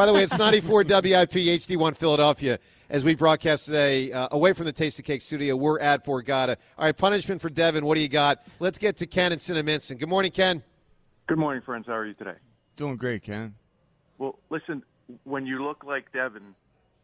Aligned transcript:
By 0.00 0.06
the 0.06 0.14
way, 0.14 0.22
it's 0.22 0.38
94 0.38 0.84
WIP 0.84 1.32
HD1 1.32 1.94
Philadelphia 1.94 2.58
as 2.88 3.04
we 3.04 3.14
broadcast 3.14 3.66
today 3.66 4.10
uh, 4.10 4.28
away 4.30 4.54
from 4.54 4.64
the 4.64 4.72
Tastykake 4.72 5.20
studio. 5.20 5.54
We're 5.54 5.78
at 5.78 6.06
Borgata. 6.06 6.56
All 6.78 6.86
right, 6.86 6.96
punishment 6.96 7.42
for 7.42 7.50
Devin. 7.50 7.84
What 7.84 7.96
do 7.96 8.00
you 8.00 8.08
got? 8.08 8.46
Let's 8.60 8.78
get 8.78 8.96
to 8.96 9.06
Ken 9.06 9.30
and 9.30 9.38
Cinnaminson. 9.38 9.98
Good 9.98 10.08
morning, 10.08 10.30
Ken. 10.30 10.62
Good 11.26 11.36
morning, 11.36 11.60
friends. 11.60 11.86
How 11.86 11.96
are 11.96 12.06
you 12.06 12.14
today? 12.14 12.36
Doing 12.76 12.96
great, 12.96 13.24
Ken. 13.24 13.54
Well, 14.16 14.38
listen, 14.48 14.84
when 15.24 15.44
you 15.44 15.62
look 15.62 15.84
like 15.84 16.10
Devin, 16.14 16.54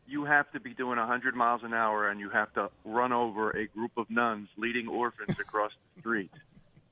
you 0.06 0.24
have 0.24 0.50
to 0.52 0.60
be 0.60 0.72
doing 0.72 0.98
100 0.98 1.36
miles 1.36 1.60
an 1.64 1.74
hour 1.74 2.08
and 2.08 2.18
you 2.18 2.30
have 2.30 2.50
to 2.54 2.70
run 2.86 3.12
over 3.12 3.50
a 3.50 3.66
group 3.66 3.92
of 3.98 4.08
nuns 4.08 4.48
leading 4.56 4.88
orphans 4.88 5.38
across 5.38 5.72
the 5.96 6.00
street 6.00 6.30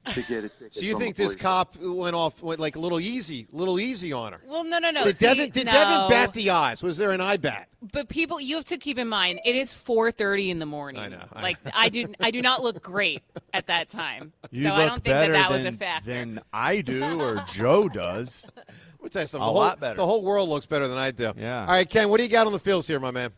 to 0.06 0.22
get 0.22 0.44
a 0.44 0.48
ticket. 0.48 0.74
So 0.74 0.80
you 0.82 0.92
from 0.92 1.00
think 1.00 1.16
the 1.16 1.24
this 1.24 1.34
cop 1.34 1.76
went 1.76 2.14
off 2.14 2.42
went 2.42 2.60
like 2.60 2.76
a 2.76 2.78
little 2.78 3.00
easy, 3.00 3.46
little 3.52 3.80
easy 3.80 4.12
on 4.12 4.32
her? 4.32 4.40
Well, 4.46 4.64
no, 4.64 4.78
no, 4.78 4.90
no. 4.90 5.04
Did 5.04 5.16
See, 5.16 5.26
Devin 5.26 5.50
did 5.50 5.66
no. 5.66 5.72
Devin 5.72 6.08
bat 6.10 6.32
the 6.32 6.50
eyes? 6.50 6.82
Was 6.82 6.96
there 6.96 7.10
an 7.10 7.20
eye 7.20 7.36
bat? 7.36 7.68
But 7.92 8.08
people, 8.08 8.40
you 8.40 8.56
have 8.56 8.64
to 8.66 8.78
keep 8.78 8.98
in 8.98 9.08
mind, 9.08 9.40
it 9.44 9.56
is 9.56 9.72
4:30 9.74 10.50
in 10.50 10.58
the 10.58 10.66
morning. 10.66 11.02
I 11.02 11.08
know, 11.08 11.24
I 11.32 11.42
like 11.42 11.58
I 11.72 11.88
do, 11.88 12.12
I 12.20 12.30
do 12.30 12.42
not 12.42 12.62
look 12.62 12.82
great 12.82 13.22
at 13.52 13.66
that 13.66 13.88
time. 13.88 14.32
You 14.50 14.64
so 14.64 14.68
look 14.68 14.78
I 14.78 14.86
don't 14.86 14.94
think 14.94 15.04
that 15.04 15.20
better 15.22 15.32
that 15.32 15.50
was 15.50 15.64
than, 15.64 15.74
a 15.74 15.76
factor. 15.76 16.10
than 16.10 16.40
I 16.52 16.80
do 16.80 17.20
or 17.20 17.44
Joe 17.52 17.88
does. 17.88 18.44
What's 19.00 19.14
that? 19.14 19.28
something. 19.28 19.42
A 19.42 19.46
the 19.46 19.52
whole, 19.52 19.60
lot 19.60 19.80
better. 19.80 19.96
The 19.96 20.06
whole 20.06 20.22
world 20.22 20.48
looks 20.48 20.64
better 20.64 20.86
than 20.86 20.96
I 20.96 21.10
do. 21.10 21.32
Yeah. 21.36 21.62
All 21.62 21.66
right, 21.66 21.88
Ken. 21.88 22.08
What 22.08 22.18
do 22.18 22.22
you 22.22 22.30
got 22.30 22.46
on 22.46 22.52
the 22.52 22.58
fields 22.60 22.86
here, 22.86 23.00
my 23.00 23.10
man? 23.10 23.32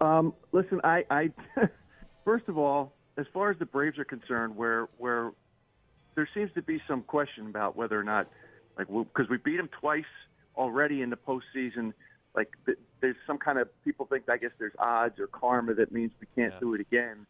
Um, 0.00 0.34
listen, 0.50 0.80
I, 0.82 1.04
I 1.10 1.30
first 2.24 2.48
of 2.48 2.58
all, 2.58 2.92
as 3.16 3.26
far 3.32 3.50
as 3.50 3.58
the 3.58 3.66
Braves 3.66 3.98
are 3.98 4.04
concerned, 4.04 4.56
where 4.56 4.88
where 4.98 5.32
there 6.14 6.28
seems 6.34 6.50
to 6.54 6.62
be 6.62 6.80
some 6.86 7.02
question 7.02 7.46
about 7.46 7.76
whether 7.76 7.98
or 7.98 8.04
not, 8.04 8.28
like, 8.78 8.86
because 8.88 9.28
we 9.30 9.38
beat 9.38 9.56
them 9.56 9.68
twice 9.80 10.04
already 10.56 11.00
in 11.02 11.10
the 11.10 11.16
postseason. 11.16 11.92
Like, 12.34 12.50
th- 12.66 12.78
there's 13.00 13.16
some 13.26 13.38
kind 13.38 13.58
of 13.58 13.68
people 13.84 14.06
think 14.06 14.28
I 14.28 14.36
guess 14.36 14.50
there's 14.58 14.74
odds 14.78 15.18
or 15.18 15.26
karma 15.26 15.74
that 15.74 15.92
means 15.92 16.12
we 16.20 16.26
can't 16.34 16.52
Yeah. 16.54 16.60
do 16.60 16.74
it 16.74 16.80
again. 16.80 17.26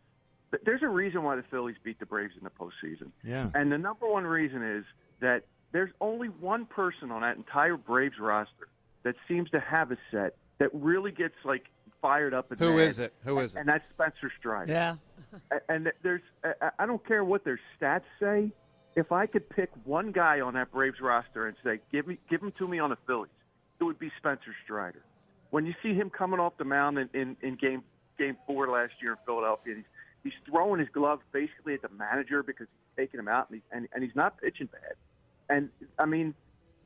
But 0.51 0.65
there's 0.65 0.83
a 0.83 0.89
reason 0.89 1.23
why 1.23 1.37
the 1.37 1.43
Phillies 1.45 1.77
beat 1.83 1.99
the 1.99 2.07
Braves 2.07 2.35
in 2.37 2.45
the 2.45 2.51
postseason. 2.51 3.11
Yeah. 3.25 3.51
And 3.55 3.73
the 3.73 3.79
number 3.79 4.07
one 4.07 4.25
reason 4.27 4.63
is 4.63 4.85
that 5.21 5.45
there's 5.73 5.91
only 6.01 6.29
one 6.29 6.67
person 6.67 7.11
on 7.11 7.23
that 7.23 7.37
entire 7.37 7.77
Braves 7.77 8.19
roster 8.19 8.69
that 9.03 9.15
seems 9.27 9.49
to 9.51 9.61
have 9.61 9.91
a 9.91 9.97
set 10.11 10.37
that 10.59 10.69
really 10.75 11.11
gets 11.11 11.35
like 11.45 11.65
fired 12.03 12.35
up. 12.35 12.51
And 12.51 12.61
Who 12.61 12.77
mad, 12.77 12.81
is 12.81 12.99
it? 12.99 13.15
Who 13.25 13.39
is 13.39 13.55
it? 13.55 13.61
And 13.61 13.69
that's 13.69 13.85
Spencer 13.95 14.31
Strider. 14.39 14.71
Yeah. 14.73 14.97
And 15.69 15.91
there's 16.03 16.21
I- 16.45 16.71
I 16.81 16.87
don't 16.87 17.05
care 17.07 17.25
what 17.25 17.45
their 17.45 17.59
stats 17.81 18.03
say. 18.21 18.51
If 18.95 19.13
I 19.13 19.25
could 19.25 19.49
pick 19.49 19.71
one 19.85 20.13
guy 20.13 20.41
on 20.41 20.53
that 20.55 20.71
Braves 20.71 21.01
roster 21.01 21.47
and 21.47 21.57
say, 21.65 21.81
"Give 21.91 22.07
me, 22.07 22.19
give 22.29 22.43
him 22.43 22.53
to 22.59 22.69
me 22.69 22.79
on 22.79 22.91
the 22.91 22.99
Phillies," 23.07 23.31
it 23.81 23.85
would 23.85 23.99
be 23.99 24.11
Spencer 24.19 24.55
Strider. 24.65 25.03
When 25.49 25.65
you 25.65 25.73
see 25.83 25.95
him 25.95 26.11
coming 26.11 26.39
off 26.41 26.59
the 26.59 26.65
mound 26.65 26.99
in, 26.99 27.09
in, 27.15 27.37
in 27.41 27.55
game 27.57 27.83
game 28.19 28.37
four 28.47 28.69
last 28.69 28.93
year 29.01 29.13
in 29.13 29.19
Philadelphia, 29.25 29.77
he's 29.77 29.85
he's 30.25 30.33
throwing 30.51 30.81
his 30.81 30.91
glove 30.91 31.21
basically 31.33 31.73
at 31.73 31.81
the 31.81 31.89
manager 31.89 32.43
because 32.43 32.67
he's 32.69 33.05
taking 33.07 33.19
him 33.19 33.29
out, 33.29 33.49
and, 33.49 33.63
he's 33.63 33.65
and 33.73 33.89
and 33.95 34.05
he's 34.05 34.15
not 34.15 34.39
pitching 34.39 34.67
bad. 34.67 34.95
And 35.49 35.71
I 35.99 36.05
mean, 36.05 36.35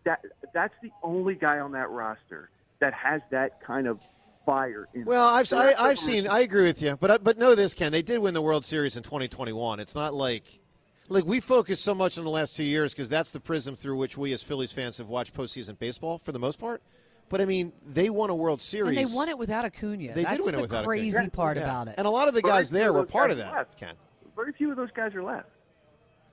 that 0.05 0.25
that's 0.55 0.75
the 0.83 0.92
only 1.03 1.34
guy 1.34 1.59
on 1.59 1.72
that 1.72 1.91
roster 1.91 2.50
that 2.78 2.94
has 2.94 3.22
that 3.31 3.61
kind 3.61 3.89
of 3.89 3.98
fire. 4.47 4.89
In 4.95 5.05
Well, 5.05 5.27
I've 5.29 5.53
I, 5.53 5.67
rest 5.67 5.79
of 5.79 5.85
I've 5.85 5.99
seen. 5.99 6.27
I 6.27 6.41
agree 6.41 6.65
with 6.65 6.81
you, 6.81 6.97
but 6.99 7.11
I- 7.11 7.19
but 7.19 7.37
know 7.37 7.55
this, 7.55 7.75
Ken. 7.75 7.93
They 7.93 8.01
did 8.03 8.19
win 8.21 8.33
the 8.33 8.41
World 8.41 8.65
Series 8.65 8.97
in 8.97 9.03
2021. 9.03 9.81
It's 9.81 9.95
not 9.95 10.15
like 10.15 10.61
like 11.09 11.25
we 11.25 11.41
focus 11.41 11.81
so 11.81 11.95
much 11.95 12.17
on 12.19 12.25
the 12.25 12.31
last 12.31 12.57
two 12.57 12.65
years 12.65 12.93
because 12.95 13.09
that's 13.09 13.31
the 13.31 13.39
prism 13.41 13.77
through 13.77 13.97
which 13.97 14.17
we 14.17 14.33
as 14.33 14.43
Phillies 14.43 14.73
fans 14.73 14.99
have 14.99 15.09
watched 15.09 15.35
postseason 15.35 15.79
baseball 15.79 16.19
for 16.19 16.33
the 16.33 16.39
most 16.39 16.59
part. 16.59 16.83
But 17.29 17.41
I 17.41 17.45
mean, 17.45 17.73
they 17.85 18.09
won 18.09 18.31
a 18.31 18.35
World 18.35 18.63
Series. 18.63 18.97
And 18.97 19.09
they 19.09 19.13
won 19.13 19.29
it 19.29 19.37
without 19.37 19.65
Acuna. 19.65 19.97
They 20.15 20.15
did 20.15 20.27
That's 20.27 20.45
win 20.45 20.55
it 20.55 20.57
the 20.59 20.63
without 20.63 20.85
crazy 20.85 21.17
Acuna. 21.17 21.31
part 21.31 21.57
Yeah. 21.57 21.65
about 21.65 21.89
it. 21.89 21.95
And 21.99 22.07
a 22.07 22.11
lot 22.11 22.29
of 22.29 22.35
the 22.35 22.41
Very 22.41 22.53
guys 22.55 22.71
few 22.71 22.79
there 22.79 22.93
were 22.93 23.05
part 23.05 23.31
of 23.33 23.39
that. 23.39 23.53
left. 23.53 23.77
Ken. 23.79 23.95
very 24.37 24.53
few 24.53 24.71
of 24.71 24.77
those 24.77 24.91
guys 24.95 25.15
are 25.15 25.23
left. 25.25 25.49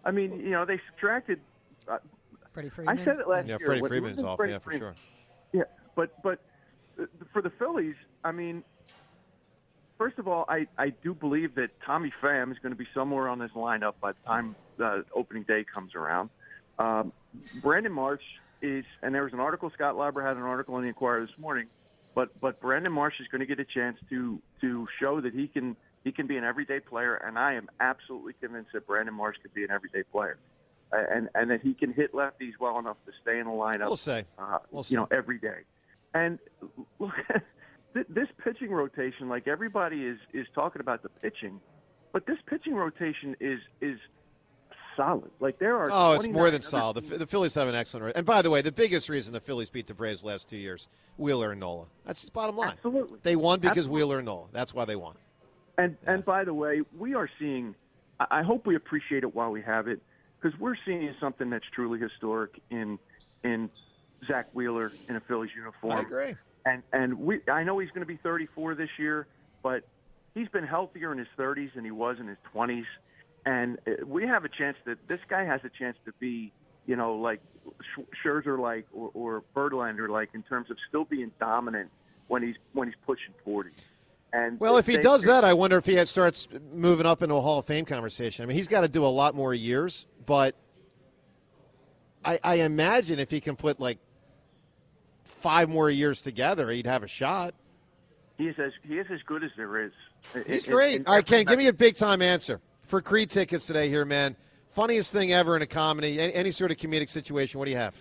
I 0.05 0.11
mean, 0.11 0.39
you 0.39 0.49
know, 0.51 0.65
they 0.65 0.79
subtracted. 0.89 1.39
Uh, 1.87 1.97
Freddie 2.51 2.69
Freeman. 2.69 2.99
I 2.99 3.03
said 3.05 3.17
it 3.19 3.27
last 3.27 3.47
Yeah, 3.47 3.57
year. 3.59 3.65
Freddie 3.67 3.87
Freeman's 3.87 4.21
off. 4.23 4.37
Freddie 4.37 4.51
Yeah, 4.53 4.59
for 4.59 4.69
Freeman- 4.71 4.79
sure. 4.79 4.95
Yeah, 5.53 5.63
but 5.95 6.21
but 6.21 6.39
for 7.31 7.41
the 7.41 7.49
Phillies, 7.51 7.95
I 8.23 8.31
mean, 8.31 8.63
first 9.97 10.19
of 10.19 10.27
all, 10.27 10.45
I 10.47 10.67
I 10.77 10.89
do 10.89 11.13
believe 11.13 11.55
that 11.55 11.69
Tommy 11.85 12.11
Pham 12.21 12.51
is 12.51 12.59
going 12.59 12.71
to 12.71 12.77
be 12.77 12.87
somewhere 12.93 13.27
on 13.27 13.39
this 13.39 13.51
lineup 13.55 13.93
by 14.01 14.11
the 14.11 14.17
time 14.25 14.55
uh, 14.83 14.99
opening 15.13 15.43
day 15.43 15.65
comes 15.71 15.95
around. 15.95 16.29
Um, 16.79 17.11
Brandon 17.61 17.91
Marsh 17.91 18.21
is, 18.61 18.85
and 19.01 19.13
there 19.13 19.23
was 19.23 19.33
an 19.33 19.39
article. 19.39 19.69
Scott 19.73 19.95
Lauber 19.97 20.25
had 20.25 20.37
an 20.37 20.43
article 20.43 20.75
in 20.77 20.83
the 20.83 20.87
Inquirer 20.89 21.21
this 21.25 21.37
morning, 21.37 21.67
but 22.15 22.39
but 22.39 22.59
Brandon 22.61 22.91
Marsh 22.91 23.15
is 23.19 23.27
going 23.27 23.41
to 23.41 23.47
get 23.47 23.59
a 23.59 23.65
chance 23.65 23.97
to 24.09 24.41
to 24.61 24.87
show 24.99 25.21
that 25.21 25.33
he 25.33 25.47
can 25.47 25.75
he 26.03 26.11
can 26.11 26.27
be 26.27 26.37
an 26.37 26.43
everyday 26.43 26.79
player, 26.79 27.15
and 27.15 27.37
I 27.39 27.53
am 27.53 27.69
absolutely 27.79 28.33
convinced 28.41 28.71
that 28.73 28.85
Brandon 28.87 29.13
Marsh 29.13 29.37
could 29.41 29.53
be 29.53 29.63
an 29.63 29.71
everyday 29.71 30.03
player. 30.03 30.37
And 30.91 31.27
and 31.33 31.49
that 31.49 31.61
he 31.61 31.73
can 31.73 31.91
hit 31.91 32.13
lefties 32.13 32.51
well 32.59 32.77
enough 32.77 32.97
to 33.07 33.11
stay 33.23 33.39
in 33.39 33.45
the 33.47 33.51
lineup 33.51 33.87
We'll 33.87 33.95
say. 33.95 34.25
uh, 34.37 34.59
We'll 34.69 34.85
you 34.89 34.97
know, 34.97 35.07
every 35.09 35.39
day. 35.39 35.61
And 36.13 36.39
look, 36.99 37.13
this 37.93 38.27
pitching 38.43 38.71
rotation, 38.71 39.29
like 39.29 39.47
everybody 39.47 40.05
is 40.05 40.17
is 40.33 40.47
talking 40.53 40.79
about 40.79 41.03
the 41.03 41.09
pitching, 41.09 41.59
but 42.11 42.25
this 42.25 42.37
pitching 42.47 42.75
rotation 42.75 43.35
is 43.39 43.59
is 43.81 43.99
solid. 44.95 45.31
Like 45.39 45.59
there 45.59 45.77
are. 45.77 45.89
Oh, 45.91 46.13
it's 46.13 46.27
more 46.27 46.51
than 46.51 46.61
solid. 46.61 47.03
The, 47.03 47.17
the 47.17 47.27
Phillies 47.27 47.55
have 47.55 47.67
an 47.67 47.75
excellent. 47.75 48.05
rate. 48.07 48.15
And 48.15 48.25
by 48.25 48.41
the 48.41 48.49
way, 48.49 48.61
the 48.61 48.71
biggest 48.71 49.09
reason 49.09 49.33
the 49.33 49.39
Phillies 49.39 49.69
beat 49.69 49.87
the 49.87 49.93
Braves 49.93 50.23
last 50.23 50.49
two 50.49 50.57
years, 50.57 50.87
Wheeler 51.17 51.51
and 51.51 51.59
Nola. 51.59 51.85
That's 52.05 52.23
the 52.23 52.31
bottom 52.31 52.57
line. 52.57 52.73
Absolutely. 52.73 53.19
They 53.23 53.35
won 53.35 53.59
because 53.59 53.71
Absolutely. 53.71 53.95
Wheeler 53.95 54.17
and 54.19 54.25
Nola. 54.25 54.47
That's 54.51 54.73
why 54.73 54.85
they 54.85 54.95
won. 54.95 55.15
And 55.77 55.97
and 56.05 56.23
by 56.25 56.43
the 56.43 56.53
way, 56.53 56.81
we 56.97 57.15
are 57.15 57.29
seeing. 57.39 57.75
I 58.19 58.25
I 58.39 58.41
hope 58.43 58.65
we 58.65 58.75
appreciate 58.75 59.23
it 59.23 59.33
while 59.33 59.51
we 59.51 59.61
have 59.61 59.87
it, 59.87 60.01
because 60.39 60.57
we're 60.59 60.75
seeing 60.85 61.13
something 61.19 61.49
that's 61.49 61.65
truly 61.73 61.99
historic 61.99 62.61
in 62.69 62.99
in 63.43 63.69
Zack 64.27 64.47
Wheeler 64.53 64.91
in 65.09 65.15
a 65.15 65.19
Phillies 65.21 65.51
uniform. 65.55 65.93
I 65.93 66.01
agree. 66.01 66.35
and 66.65 66.83
and 66.91 67.19
we 67.19 67.41
I 67.51 67.63
know 67.63 67.79
he's 67.79 67.89
going 67.89 68.01
to 68.01 68.05
be 68.07 68.17
34 68.17 68.75
this 68.75 68.89
year, 68.97 69.27
but 69.61 69.83
he's 70.33 70.47
been 70.49 70.65
healthier 70.65 71.11
in 71.11 71.17
his 71.17 71.27
30s 71.37 71.73
than 71.75 71.83
he 71.85 71.91
was 71.91 72.17
in 72.19 72.27
his 72.27 72.37
20s, 72.53 72.85
and 73.45 73.77
uh, 73.87 74.05
we 74.05 74.25
have 74.27 74.45
a 74.45 74.49
chance 74.49 74.77
that 74.85 74.97
this 75.07 75.19
guy 75.29 75.43
has 75.43 75.61
a 75.63 75.69
chance 75.69 75.97
to 76.05 76.13
be, 76.19 76.51
you 76.85 76.95
know, 76.95 77.15
like 77.15 77.41
Scherzer 78.23 78.59
like 78.59 78.85
or, 78.93 79.11
or 79.13 79.43
Verlander 79.55 80.09
like 80.09 80.29
in 80.33 80.43
terms 80.43 80.69
of 80.71 80.77
still 80.89 81.05
being 81.05 81.31
dominant 81.39 81.89
when 82.27 82.43
he's 82.43 82.55
when 82.73 82.87
he's 82.87 82.97
pushing 83.05 83.33
40. 83.43 83.69
And 84.35 84.59
Well, 84.59 84.77
if 84.77 84.87
he 84.87 84.95
they- 84.95 85.01
does 85.03 85.23
that, 85.25 85.43
I 85.43 85.53
wonder 85.53 85.77
if 85.77 85.85
he 85.85 85.93
had 85.93 86.07
starts 86.07 86.47
moving 86.73 87.05
up 87.05 87.21
into 87.21 87.35
a 87.35 87.41
Hall 87.41 87.59
of 87.59 87.65
Fame 87.65 87.85
conversation. 87.85 88.41
I 88.41 88.47
mean, 88.47 88.57
he's 88.57 88.67
got 88.67 88.81
to 88.81 88.87
do 88.87 89.05
a 89.05 89.07
lot 89.07 89.35
more 89.35 89.53
years, 89.53 90.07
but 90.25 90.55
I, 92.25 92.39
I 92.43 92.55
imagine 92.55 93.19
if 93.19 93.29
he 93.29 93.39
can 93.39 93.55
put 93.55 93.79
like 93.79 93.99
five 95.23 95.69
more 95.69 95.89
years 95.89 96.21
together, 96.21 96.69
he'd 96.69 96.85
have 96.85 97.03
a 97.03 97.07
shot. 97.07 97.53
he 98.37 98.47
is 98.47 98.55
as 98.59 98.71
he 98.87 98.97
is 98.97 99.07
as 99.11 99.19
good 99.25 99.43
as 99.43 99.51
there 99.57 99.83
is. 99.85 99.91
He's 100.47 100.65
In- 100.65 100.71
great. 100.71 100.95
in 101.01 101.07
All 101.07 101.15
right, 101.15 101.25
Ken, 101.25 101.45
give 101.45 101.57
me 101.57 101.67
a 101.67 101.73
big 101.73 101.95
time 101.95 102.21
answer 102.21 102.61
for 102.83 103.01
Creed 103.01 103.29
tickets 103.29 103.65
today 103.67 103.89
here, 103.89 104.05
man. 104.05 104.35
Funniest 104.69 105.11
thing 105.13 105.31
ever 105.31 105.55
in 105.55 105.61
a 105.61 105.67
comedy, 105.67 106.19
any, 106.19 106.33
any 106.33 106.51
sort 106.51 106.71
of 106.71 106.77
comedic 106.77 107.09
situation. 107.09 107.59
What 107.59 107.65
do 107.65 107.71
you 107.71 107.77
have? 107.77 107.95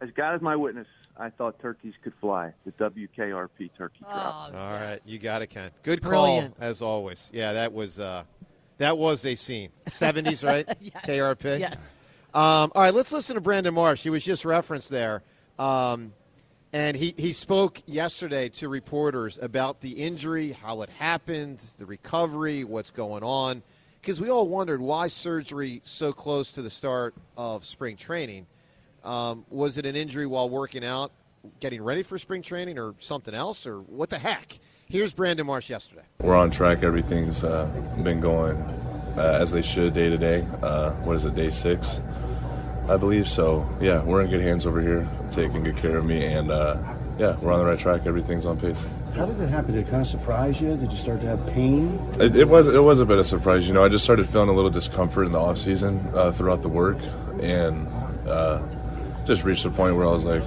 As 0.00 0.10
God 0.16 0.34
is 0.34 0.40
my 0.42 0.56
witness, 0.56 0.86
I 1.16 1.28
thought 1.30 1.60
turkeys 1.60 1.94
could 2.02 2.14
fly. 2.20 2.52
The 2.64 2.72
WKRP 2.72 3.70
turkey 3.76 3.98
drop. 4.00 4.50
Oh, 4.54 4.56
All 4.58 4.72
right, 4.72 4.92
yes. 4.94 5.06
you 5.06 5.18
got 5.18 5.42
it, 5.42 5.48
Ken. 5.48 5.70
Good 5.82 6.00
Brilliant. 6.00 6.58
call 6.58 6.66
as 6.68 6.80
always. 6.82 7.28
Yeah, 7.32 7.52
that 7.52 7.72
was 7.72 8.00
uh, 8.00 8.24
that 8.78 8.96
was 8.96 9.24
a 9.26 9.34
scene. 9.34 9.70
Seventies, 9.88 10.42
right? 10.42 10.66
Yes. 10.80 11.04
KRP. 11.04 11.60
Yes. 11.60 11.96
Um, 12.34 12.72
all 12.74 12.82
right, 12.82 12.94
let's 12.94 13.12
listen 13.12 13.34
to 13.34 13.40
Brandon 13.42 13.74
Marsh. 13.74 14.02
He 14.02 14.10
was 14.10 14.24
just 14.24 14.44
referenced 14.46 14.88
there. 14.88 15.22
Um, 15.62 16.12
and 16.72 16.96
he, 16.96 17.14
he 17.16 17.32
spoke 17.32 17.82
yesterday 17.86 18.48
to 18.48 18.68
reporters 18.68 19.38
about 19.40 19.80
the 19.80 19.90
injury, 19.90 20.52
how 20.52 20.82
it 20.82 20.88
happened, 20.88 21.64
the 21.78 21.86
recovery, 21.86 22.64
what's 22.64 22.90
going 22.90 23.22
on. 23.22 23.62
Because 24.00 24.20
we 24.20 24.30
all 24.30 24.48
wondered 24.48 24.80
why 24.80 25.06
surgery 25.06 25.80
so 25.84 26.12
close 26.12 26.50
to 26.52 26.62
the 26.62 26.70
start 26.70 27.14
of 27.36 27.64
spring 27.64 27.96
training. 27.96 28.46
Um, 29.04 29.44
was 29.50 29.78
it 29.78 29.86
an 29.86 29.94
injury 29.94 30.26
while 30.26 30.48
working 30.48 30.84
out, 30.84 31.12
getting 31.60 31.82
ready 31.82 32.02
for 32.02 32.18
spring 32.18 32.42
training, 32.42 32.78
or 32.78 32.94
something 32.98 33.34
else, 33.34 33.64
or 33.66 33.78
what 33.78 34.10
the 34.10 34.18
heck? 34.18 34.58
Here's 34.88 35.12
Brandon 35.12 35.46
Marsh 35.46 35.70
yesterday. 35.70 36.02
We're 36.20 36.36
on 36.36 36.50
track. 36.50 36.82
Everything's 36.82 37.44
uh, 37.44 37.66
been 38.02 38.20
going 38.20 38.56
uh, 39.16 39.38
as 39.40 39.52
they 39.52 39.62
should 39.62 39.94
day 39.94 40.10
to 40.10 40.18
day. 40.18 40.44
Uh, 40.62 40.90
What 41.04 41.16
is 41.16 41.24
it, 41.24 41.36
day 41.36 41.50
six? 41.50 42.00
I 42.88 42.96
believe 42.96 43.28
so. 43.28 43.68
Yeah, 43.80 44.02
we're 44.02 44.22
in 44.22 44.30
good 44.30 44.40
hands 44.42 44.66
over 44.66 44.80
here, 44.80 45.08
taking 45.30 45.62
good 45.62 45.76
care 45.76 45.96
of 45.98 46.04
me, 46.04 46.24
and 46.24 46.50
uh, 46.50 46.76
yeah, 47.18 47.36
we're 47.40 47.52
on 47.52 47.60
the 47.60 47.64
right 47.64 47.78
track. 47.78 48.06
Everything's 48.06 48.46
on 48.46 48.58
pace. 48.58 48.78
How 49.14 49.26
did 49.26 49.40
it 49.40 49.48
happen? 49.48 49.74
Did 49.74 49.86
it 49.86 49.90
kind 49.90 50.00
of 50.00 50.06
surprise 50.06 50.60
you? 50.60 50.76
Did 50.76 50.90
you 50.90 50.96
start 50.96 51.20
to 51.20 51.26
have 51.26 51.46
pain? 51.48 51.98
It, 52.18 52.34
it 52.34 52.48
was 52.48 52.66
it 52.66 52.82
was 52.82 52.98
a 53.00 53.06
bit 53.06 53.18
of 53.18 53.26
surprise. 53.26 53.68
You 53.68 53.74
know, 53.74 53.84
I 53.84 53.88
just 53.88 54.04
started 54.04 54.28
feeling 54.28 54.48
a 54.48 54.52
little 54.52 54.70
discomfort 54.70 55.26
in 55.26 55.32
the 55.32 55.38
off 55.38 55.58
season 55.58 56.10
uh, 56.14 56.32
throughout 56.32 56.62
the 56.62 56.68
work, 56.68 56.98
and 57.40 57.86
uh, 58.26 58.60
just 59.26 59.44
reached 59.44 59.64
a 59.64 59.70
point 59.70 59.96
where 59.96 60.06
I 60.06 60.10
was 60.10 60.24
like, 60.24 60.42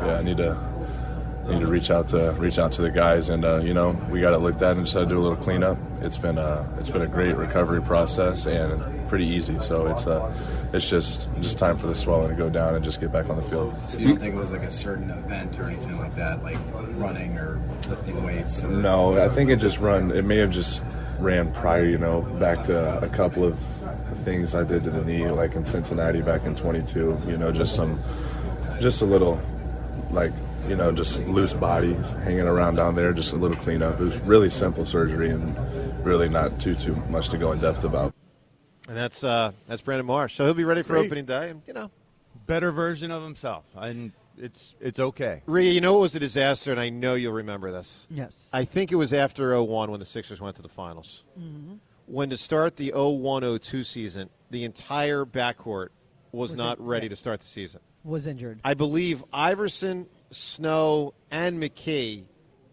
yeah, 0.00 0.18
I 0.18 0.22
need 0.22 0.36
to 0.38 0.56
need 1.48 1.60
to 1.60 1.66
reach 1.66 1.90
out 1.90 2.08
to 2.08 2.32
reach 2.38 2.58
out 2.58 2.72
to 2.72 2.82
the 2.82 2.90
guys, 2.90 3.28
and 3.30 3.44
uh, 3.44 3.56
you 3.58 3.72
know, 3.72 3.90
we 4.10 4.20
got 4.20 4.34
it 4.34 4.38
looked 4.38 4.60
at 4.62 4.76
and 4.76 4.84
decided 4.84 5.08
to 5.08 5.14
do 5.14 5.20
a 5.20 5.22
little 5.22 5.42
cleanup. 5.42 5.78
It's 6.02 6.18
been 6.18 6.38
a 6.38 6.68
it's 6.78 6.90
been 6.90 7.02
a 7.02 7.06
great 7.06 7.36
recovery 7.36 7.80
process 7.80 8.46
and 8.46 9.08
pretty 9.08 9.26
easy. 9.26 9.58
So 9.62 9.86
it's 9.86 10.06
uh, 10.06 10.30
it's 10.72 10.88
just 10.88 11.26
just 11.40 11.58
time 11.58 11.78
for 11.78 11.86
the 11.86 11.94
swelling 11.94 12.28
to 12.28 12.34
go 12.34 12.50
down 12.50 12.74
and 12.74 12.84
just 12.84 13.00
get 13.00 13.10
back 13.10 13.30
on 13.30 13.36
the 13.36 13.42
field. 13.42 13.74
So 13.88 13.98
you 13.98 14.08
don't 14.08 14.18
think 14.18 14.34
it 14.34 14.38
was 14.38 14.52
like 14.52 14.62
a 14.62 14.70
certain 14.70 15.10
event 15.10 15.58
or 15.58 15.64
anything 15.64 15.98
like 15.98 16.14
that, 16.16 16.42
like 16.42 16.58
running 16.96 17.38
or 17.38 17.60
lifting 17.88 18.22
weights? 18.24 18.62
Or... 18.62 18.68
No, 18.68 19.18
I 19.18 19.28
think 19.28 19.50
it 19.50 19.56
just 19.56 19.78
run. 19.78 20.10
It 20.10 20.24
may 20.24 20.36
have 20.36 20.50
just 20.50 20.82
ran 21.18 21.52
prior, 21.54 21.84
you 21.84 21.98
know, 21.98 22.22
back 22.38 22.64
to 22.64 23.02
a 23.02 23.08
couple 23.08 23.44
of 23.44 23.58
things 24.24 24.54
I 24.54 24.62
did 24.62 24.84
to 24.84 24.90
the 24.90 25.04
knee, 25.04 25.26
like 25.28 25.54
in 25.54 25.64
Cincinnati 25.64 26.20
back 26.20 26.44
in 26.44 26.54
22. 26.54 27.22
You 27.26 27.36
know, 27.36 27.50
just 27.50 27.74
some, 27.74 27.98
just 28.80 29.00
a 29.00 29.06
little, 29.06 29.40
like 30.10 30.32
you 30.68 30.76
know, 30.76 30.92
just 30.92 31.20
loose 31.20 31.54
bodies 31.54 32.10
hanging 32.24 32.40
around 32.40 32.74
down 32.74 32.94
there, 32.94 33.14
just 33.14 33.32
a 33.32 33.36
little 33.36 33.56
cleanup. 33.56 33.98
It 34.00 34.04
was 34.04 34.18
really 34.20 34.50
simple 34.50 34.84
surgery 34.84 35.30
and 35.30 35.56
really 36.04 36.28
not 36.28 36.60
too 36.60 36.74
too 36.74 36.94
much 37.08 37.30
to 37.30 37.38
go 37.38 37.52
in 37.52 37.60
depth 37.60 37.84
about. 37.84 38.12
And 38.88 38.96
that's 38.96 39.22
uh, 39.22 39.52
that's 39.68 39.82
Brandon 39.82 40.06
Marsh. 40.06 40.34
So 40.34 40.44
he'll 40.44 40.54
be 40.54 40.64
ready 40.64 40.82
for 40.82 40.94
Great. 40.94 41.06
opening 41.06 41.24
day, 41.26 41.50
and 41.50 41.62
you 41.66 41.74
know, 41.74 41.90
Better 42.46 42.72
version 42.72 43.10
of 43.10 43.22
himself, 43.22 43.64
and 43.76 44.12
it's 44.38 44.74
it's 44.80 44.98
okay. 44.98 45.42
Rhea, 45.46 45.70
you 45.72 45.80
know 45.82 45.98
it 45.98 46.00
was 46.00 46.14
a 46.14 46.20
disaster, 46.20 46.70
and 46.70 46.80
I 46.80 46.88
know 46.88 47.14
you'll 47.14 47.34
remember 47.34 47.70
this. 47.70 48.06
Yes. 48.10 48.48
I 48.52 48.64
think 48.64 48.90
it 48.90 48.94
was 48.94 49.12
after 49.12 49.60
01 49.62 49.90
when 49.90 50.00
the 50.00 50.06
Sixers 50.06 50.40
went 50.40 50.56
to 50.56 50.62
the 50.62 50.68
finals. 50.70 51.24
When 52.06 52.30
to 52.30 52.38
start 52.38 52.76
the 52.76 52.92
01 52.94 53.58
02 53.60 53.84
season, 53.84 54.30
the 54.50 54.64
entire 54.64 55.26
backcourt 55.26 55.88
was, 56.32 56.52
Was 56.52 56.54
not 56.56 56.78
it- 56.78 56.82
ready 56.84 57.04
yeah. 57.06 57.10
to 57.10 57.16
start 57.16 57.40
the 57.40 57.46
season. 57.48 57.80
Was 58.04 58.26
injured. 58.26 58.60
I 58.64 58.72
believe 58.72 59.22
Iverson, 59.30 60.06
Snow, 60.30 61.12
and 61.30 61.62
McKie 61.62 62.24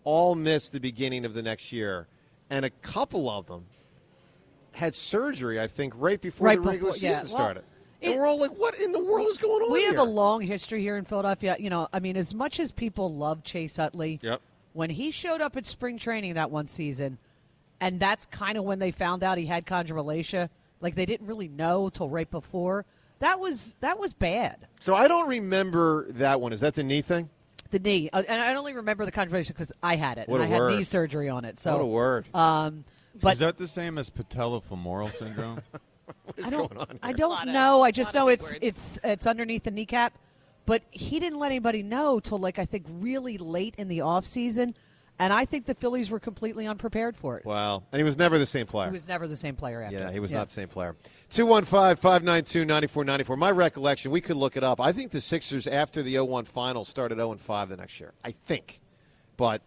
all 0.06 0.36
missed 0.36 0.72
the 0.72 0.80
beginning 0.80 1.26
of 1.26 1.34
the 1.34 1.42
next 1.42 1.74
year, 1.74 2.08
and 2.50 2.64
a 2.64 2.70
couple 2.70 3.30
of 3.30 3.48
them 3.48 3.66
had 4.76 4.94
surgery. 4.96 5.60
I 5.60 5.68
think 5.68 5.94
right 5.98 6.20
before 6.22 6.48
Right 6.48 6.62
the 6.62 6.68
regular 6.70 6.94
before- 6.94 7.10
yeah. 7.10 7.22
season 7.22 7.36
Well, 7.38 7.46
started. 7.46 7.64
and 8.02 8.16
we're 8.20 8.26
all 8.26 8.40
like, 8.40 8.52
"What 8.52 8.78
in 8.80 8.92
the 8.92 9.04
world 9.04 9.28
is 9.30 9.38
going 9.38 9.62
on?" 9.64 9.72
We 9.72 9.84
have 9.84 9.94
here? 9.96 10.00
a 10.02 10.04
long 10.04 10.42
history 10.42 10.82
here 10.82 10.98
in 10.98 11.06
Philadelphia. 11.06 11.56
You 11.60 11.70
know, 11.70 11.88
I 11.94 12.00
mean, 12.00 12.18
as 12.18 12.34
much 12.34 12.60
as 12.60 12.72
people 12.72 13.14
love 13.14 13.44
Chase 13.44 13.80
Utley, 13.80 14.20
Yep. 14.22 14.42
when 14.74 14.90
he 14.90 15.12
showed 15.12 15.42
up 15.42 15.56
at 15.58 15.66
spring 15.66 15.98
training 15.98 16.34
that 16.36 16.52
one 16.52 16.68
season, 16.68 17.18
and 17.82 18.00
that's 18.00 18.26
kind 18.26 18.58
of 18.58 18.64
when 18.64 18.80
they 18.80 18.92
found 18.92 19.24
out 19.24 19.38
he 19.38 19.46
had 19.46 19.66
chondromalacia. 19.66 20.50
Like 20.82 20.96
they 20.96 21.06
didn't 21.06 21.26
really 21.28 21.48
know 21.48 21.90
till 21.90 22.10
right 22.10 22.30
before. 22.30 22.86
That 23.20 23.40
was 23.40 23.74
that 23.80 23.98
was 23.98 24.14
bad. 24.14 24.68
So 24.82 24.94
I 24.94 25.08
don't 25.08 25.28
remember 25.30 26.06
that 26.12 26.42
one. 26.42 26.52
Is 26.54 26.60
that 26.62 26.76
the 26.76 26.84
knee 26.84 27.02
thing? 27.02 27.30
The 27.72 27.80
knee, 27.80 28.10
uh, 28.14 28.22
and 28.28 28.42
I 28.42 28.54
only 28.56 28.74
remember 28.74 29.06
the 29.06 29.12
chondromalacia 29.12 29.48
because 29.48 29.72
I 29.82 29.96
had 29.96 30.18
it. 30.18 30.28
What 30.30 30.42
and 30.42 30.52
a 30.52 30.56
I 30.56 30.60
word. 30.60 30.70
had 30.72 30.78
knee 30.78 30.84
surgery 30.84 31.30
on 31.30 31.44
it. 31.46 31.58
So 31.60 31.74
what 31.78 31.82
a 31.82 31.86
word! 31.86 32.26
Um, 32.34 32.84
but 33.22 33.34
Is 33.34 33.40
that 33.40 33.58
the 33.58 33.68
same 33.68 33.98
as 33.98 34.10
patellofemoral 34.10 35.12
syndrome? 35.12 35.62
I 36.44 36.50
don't. 36.50 36.72
I 37.02 37.10
A 37.10 37.12
lot 37.12 37.18
don't 37.18 37.48
of- 37.50 37.54
know. 37.54 37.76
I 37.82 37.88
lot 37.88 37.94
just 37.94 38.10
of 38.10 38.16
know 38.16 38.26
big 38.28 38.34
it's 38.40 38.46
words. 38.52 38.58
it's 38.62 39.00
it's 39.04 39.28
underneath 39.28 39.64
the 39.64 39.72
kneecap. 39.72 40.18
But 40.68 40.82
he 40.92 41.20
didn't 41.20 41.38
let 41.40 41.48
anybody 41.52 41.84
know 41.84 42.20
till 42.20 42.40
like 42.40 42.58
I 42.60 42.66
think 42.66 42.86
really 42.90 43.38
late 43.38 43.76
in 43.78 43.88
the 43.88 44.02
off 44.02 44.26
season, 44.26 44.76
and 45.20 45.32
I 45.32 45.46
think 45.46 45.68
the 45.68 45.76
Phillies 45.76 46.10
were 46.10 46.20
completely 46.20 46.66
unprepared 46.66 47.16
for 47.16 47.38
it. 47.38 47.46
wow, 47.46 47.84
and 47.92 48.00
he 48.00 48.04
was 48.04 48.18
never 48.18 48.40
the 48.40 48.48
same 48.48 48.66
player. 48.66 48.88
He 48.90 48.94
was 48.94 49.08
never 49.08 49.28
the 49.28 49.38
same 49.38 49.56
player 49.56 49.82
after. 49.84 49.96
Yeah, 49.98 50.12
he 50.12 50.20
was 50.20 50.32
not 50.32 50.48
the 50.48 50.54
same 50.54 50.68
player. 50.68 50.96
215 51.30 51.98
592 51.98 52.66
9494. 52.66 53.38
My 53.38 53.52
recollection, 53.52 54.10
we 54.12 54.22
could 54.22 54.38
look 54.38 54.58
it 54.58 54.64
up. 54.64 54.82
I 54.82 54.92
think 54.92 55.12
the 55.12 55.22
Sixers, 55.22 55.68
after 55.68 56.02
the 56.02 56.12
0 56.14 56.26
1 56.26 56.46
final, 56.46 56.84
started 56.84 57.16
0 57.20 57.36
5 57.38 57.70
the 57.70 57.78
next 57.78 58.00
year. 58.00 58.14
I 58.24 58.32
think. 58.32 58.80
But 59.38 59.62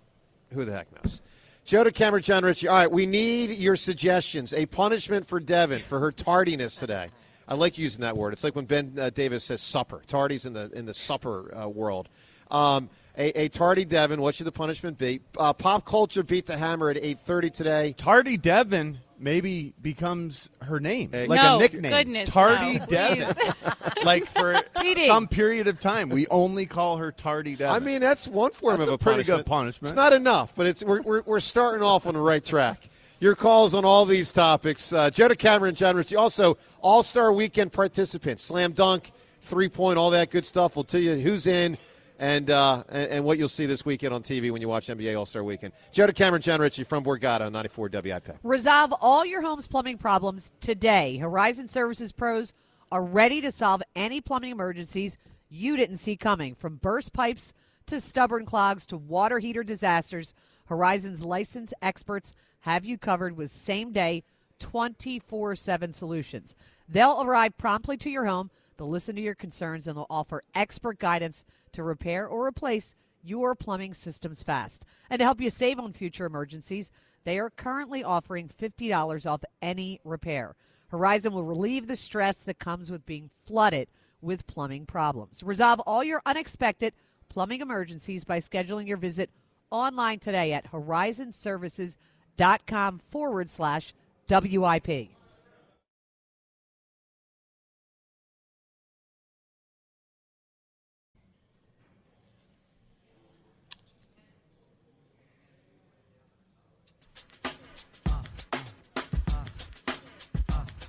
who 0.53 0.65
the 0.65 0.73
heck 0.73 0.89
knows? 1.05 1.23
Joe 1.69 1.85
to 1.85 1.93
camera, 1.93 2.23
Jon 2.23 2.47
Ritchie. 2.47 2.67
All 2.67 2.77
right, 2.77 2.91
we 2.91 3.05
need 3.05 3.51
your 3.51 3.77
suggestions. 3.77 4.55
A 4.55 4.65
punishment 4.65 5.27
for 5.27 5.39
Devin 5.39 5.81
for 5.81 6.01
her 6.01 6.11
tardiness 6.11 6.77
today. 6.77 7.11
I 7.47 7.57
like 7.57 7.77
using 7.77 8.01
that 8.01 8.17
word. 8.17 8.33
It's 8.33 8.43
like 8.43 8.57
when 8.57 8.65
Ben 8.65 8.95
uh, 8.99 9.11
Davis 9.11 9.45
says 9.45 9.61
supper. 9.61 10.01
Tardy's 10.07 10.47
in 10.47 10.55
the 10.55 10.71
in 10.71 10.87
the 10.87 10.95
supper 10.95 11.55
uh, 11.55 11.69
world. 11.69 12.09
Um, 12.51 12.89
a, 13.19 13.39
a 13.39 13.49
tardy 13.51 13.85
Devin. 13.85 14.23
What 14.23 14.35
should 14.35 14.47
the 14.47 14.53
punishment 14.53 14.97
be? 14.97 15.21
Uh, 15.37 15.53
pop 15.53 15.85
culture 15.85 16.23
beat 16.23 16.47
the 16.47 16.57
hammer 16.57 16.89
at 16.89 16.97
8:30 16.97 17.53
today. 17.53 17.95
Tardy 17.99 18.39
Devin 18.39 19.01
maybe 19.21 19.73
becomes 19.83 20.51
her 20.63 20.81
name, 20.81 21.11
Hey. 21.13 21.27
like 21.27 21.41
No, 21.43 21.57
a 21.57 21.59
nickname. 21.61 21.91
goodness, 21.93 22.31
Tardy 22.31 22.79
no, 22.79 22.87
Devin. 22.87 23.37
like 24.05 24.27
for 24.31 24.55
TD. 24.77 25.07
some 25.07 25.27
period 25.29 25.69
of 25.69 25.81
time, 25.81 26.09
we 26.09 26.27
only 26.29 26.67
call 26.67 26.97
her 26.99 27.13
Tardy 27.13 27.57
Devin. 27.57 27.75
I 27.75 27.85
mean, 27.85 28.01
that's 28.01 28.27
one 28.29 28.53
form 28.53 28.79
That's 28.79 28.87
of 28.89 28.93
a 28.93 28.95
a, 28.95 28.99
pretty 28.99 29.17
punishment. 29.17 29.39
good 29.41 29.47
punishment. 29.47 29.91
It's 29.93 29.97
not 29.97 30.13
enough, 30.13 30.53
but 30.57 30.67
it's 30.67 30.83
we're, 30.85 31.03
we're, 31.03 31.23
we're 31.23 31.41
starting 31.41 31.83
off 31.83 32.07
on 32.07 32.15
the 32.15 32.21
right 32.21 32.45
track. 32.45 32.89
Your 33.21 33.35
calls 33.35 33.75
on 33.75 33.85
all 33.85 34.05
these 34.07 34.31
topics. 34.31 34.93
Uh, 34.93 35.11
Joe 35.11 35.29
Cameron, 35.31 35.75
Jon 35.75 35.97
Ritchie. 35.97 36.15
Also, 36.17 36.57
All 36.81 37.03
Star 37.03 37.33
Weekend 37.33 37.73
participants, 37.73 38.45
slam 38.45 38.73
dunk, 38.73 39.11
three 39.41 39.69
point, 39.69 39.99
all 39.99 40.11
that 40.11 40.31
good 40.31 40.47
stuff. 40.47 40.77
We'll 40.77 40.85
tell 40.85 41.01
you 41.01 41.17
who's 41.17 41.49
in 41.49 41.77
and, 42.19 42.51
uh, 42.51 42.83
and 42.89 43.11
and 43.11 43.25
what 43.25 43.39
you'll 43.39 43.49
see 43.49 43.67
this 43.67 43.85
weekend 43.85 44.13
on 44.13 44.23
TV 44.23 44.51
when 44.51 44.61
you 44.61 44.69
watch 44.69 44.89
NBA 44.89 45.17
All 45.19 45.27
Star 45.27 45.45
Weekend. 45.45 45.73
Joe 45.93 46.09
Cameron, 46.09 46.43
Jon 46.43 46.61
Ritchie 46.61 46.85
from 46.85 47.05
Borgata, 47.05 47.51
94 47.51 47.91
WIP. 47.93 48.39
Resolve 48.43 48.93
all 49.01 49.25
your 49.25 49.43
home's 49.43 49.67
plumbing 49.67 49.99
problems 49.99 50.51
today. 50.61 51.17
Horizon 51.19 51.69
Services 51.69 52.13
pros 52.13 52.53
are 52.91 53.05
ready 53.05 53.41
to 53.41 53.53
solve 53.53 53.83
any 53.95 54.21
plumbing 54.21 54.51
emergencies 54.51 55.19
you 55.51 55.77
didn't 55.77 55.97
see 55.97 56.17
coming, 56.17 56.55
from 56.55 56.77
burst 56.77 57.13
pipes 57.13 57.53
to 57.87 58.01
stubborn 58.01 58.45
clogs 58.45 58.85
to 58.87 58.97
water 58.97 59.39
heater 59.39 59.63
disasters. 59.63 60.35
Horizon's 60.67 61.23
licensed 61.23 61.75
experts 61.81 62.35
have 62.61 62.85
you 62.85 62.99
covered 62.99 63.37
with 63.37 63.51
same 63.51 63.93
day 63.93 64.25
24 64.59 65.57
7 65.57 65.93
solutions. 65.93 66.55
They'll 66.89 67.23
arrive 67.23 67.57
promptly 67.57 67.97
to 67.99 68.11
your 68.11 68.27
home, 68.27 68.51
they'll 68.79 68.89
listen 68.89 69.17
to 69.17 69.23
your 69.23 69.35
concerns, 69.35 69.87
and 69.87 69.97
they'll 69.97 70.07
offer 70.09 70.43
expert 70.55 70.99
guidance 70.99 71.45
to 71.73 71.83
repair 71.83 72.27
or 72.27 72.47
replace 72.47 72.95
your 73.23 73.55
plumbing 73.55 73.95
systems 73.95 74.43
fast. 74.43 74.85
And 75.11 75.19
to 75.19 75.25
help 75.25 75.41
you 75.41 75.51
save 75.51 75.79
on 75.79 75.93
future 75.93 76.25
emergencies, 76.25 76.91
they 77.25 77.39
are 77.39 77.51
currently 77.51 78.03
offering 78.03 78.51
$50 78.61 79.27
off 79.27 79.45
any 79.61 80.01
repair. 80.05 80.57
Horizon 80.89 81.35
will 81.35 81.45
relieve 81.45 81.87
the 81.87 81.97
stress 81.97 82.39
that 82.41 82.59
comes 82.59 82.91
with 82.91 83.05
being 83.05 83.29
flooded 83.47 83.89
with 84.23 84.47
plumbing 84.47 84.87
problems. 84.87 85.43
Resolve 85.43 85.81
all 85.81 86.03
your 86.03 86.23
unexpected 86.25 86.95
plumbing 87.29 87.61
emergencies 87.61 88.25
by 88.25 88.41
scheduling 88.41 88.89
your 88.89 88.97
visit 88.97 89.29
online 89.71 90.19
today 90.19 90.55
at 90.55 90.73
horizonservices.com 90.73 93.01
forward 93.11 93.51
slash 93.51 93.93
WIP. 94.31 95.18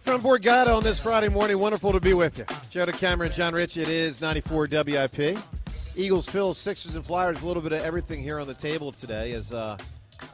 From 0.10 0.24
Borgata 0.24 0.76
on 0.76 0.82
this 0.82 1.00
Friday 1.00 1.30
morning, 1.30 1.60
wonderful 1.60 1.92
to 1.92 2.00
be 2.00 2.16
with 2.16 2.40
you. 2.40 2.46
Joe 2.72 2.88
Cameron, 2.88 3.32
John 3.32 3.54
Rich, 3.54 3.78
it 3.78 3.88
is 3.88 4.22
94 4.22 4.68
WIP. 4.72 5.38
Eagles, 5.96 6.26
Phils, 6.26 6.56
Sixers, 6.56 6.96
and 6.96 7.06
Flyers, 7.06 7.44
a 7.44 7.46
little 7.46 7.62
bit 7.62 7.74
of 7.74 7.84
everything 7.84 8.24
here 8.24 8.40
on 8.40 8.48
the 8.48 8.56
table 8.56 8.92
today 8.92 9.34
as, 9.34 9.54
uh, 9.54 9.78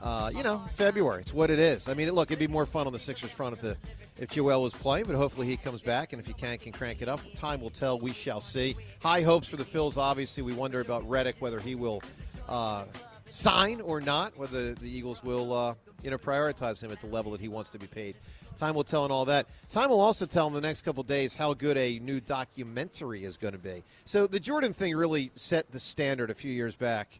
uh, 0.01 0.31
you 0.33 0.43
know, 0.43 0.63
February. 0.75 1.23
It's 1.23 1.33
what 1.33 1.51
it 1.51 1.59
is. 1.59 1.89
I 1.89 1.93
mean, 1.93 2.09
look, 2.11 2.31
it'd 2.31 2.39
be 2.39 2.47
more 2.47 2.65
fun 2.65 2.87
on 2.87 2.93
the 2.93 2.99
Sixers 2.99 3.31
front 3.31 3.51
if 3.51 3.59
the 3.59 3.77
if 4.17 4.29
Joel 4.29 4.61
was 4.61 4.73
playing, 4.73 5.07
but 5.07 5.17
hopefully 5.17 5.45
he 5.45 5.57
comes 5.57 5.81
back, 5.81 6.13
and 6.13 6.21
if 6.21 6.25
he 6.25 6.31
can, 6.31 6.57
can 6.57 6.71
crank 6.71 7.01
it 7.01 7.09
up. 7.09 7.19
Time 7.35 7.59
will 7.59 7.69
tell. 7.69 7.99
We 7.99 8.13
shall 8.13 8.39
see. 8.39 8.77
High 9.01 9.23
hopes 9.23 9.49
for 9.49 9.57
the 9.57 9.65
Phils. 9.65 9.97
Obviously, 9.97 10.41
we 10.41 10.53
wonder 10.53 10.79
about 10.79 11.05
Reddick, 11.05 11.35
whether 11.39 11.59
he 11.59 11.75
will 11.75 12.01
uh, 12.47 12.85
sign 13.29 13.81
or 13.81 13.99
not, 13.99 14.37
whether 14.37 14.73
the 14.73 14.87
Eagles 14.87 15.21
will, 15.21 15.51
uh, 15.51 15.73
you 16.01 16.11
know, 16.11 16.17
prioritize 16.17 16.81
him 16.81 16.93
at 16.93 17.01
the 17.01 17.07
level 17.07 17.33
that 17.33 17.41
he 17.41 17.49
wants 17.49 17.71
to 17.71 17.77
be 17.77 17.87
paid. 17.87 18.15
Time 18.57 18.75
will 18.75 18.83
tell 18.83 19.03
and 19.03 19.11
all 19.11 19.25
that. 19.25 19.47
Time 19.69 19.89
will 19.89 20.01
also 20.01 20.25
tell 20.25 20.47
in 20.47 20.53
the 20.53 20.61
next 20.61 20.83
couple 20.83 21.03
days 21.03 21.35
how 21.35 21.53
good 21.53 21.77
a 21.77 21.99
new 21.99 22.19
documentary 22.19 23.25
is 23.25 23.37
going 23.37 23.53
to 23.53 23.59
be. 23.59 23.83
So 24.05 24.27
the 24.27 24.39
Jordan 24.39 24.73
thing 24.73 24.95
really 24.95 25.31
set 25.35 25.71
the 25.71 25.79
standard 25.79 26.29
a 26.29 26.33
few 26.33 26.51
years 26.51 26.75
back 26.75 27.19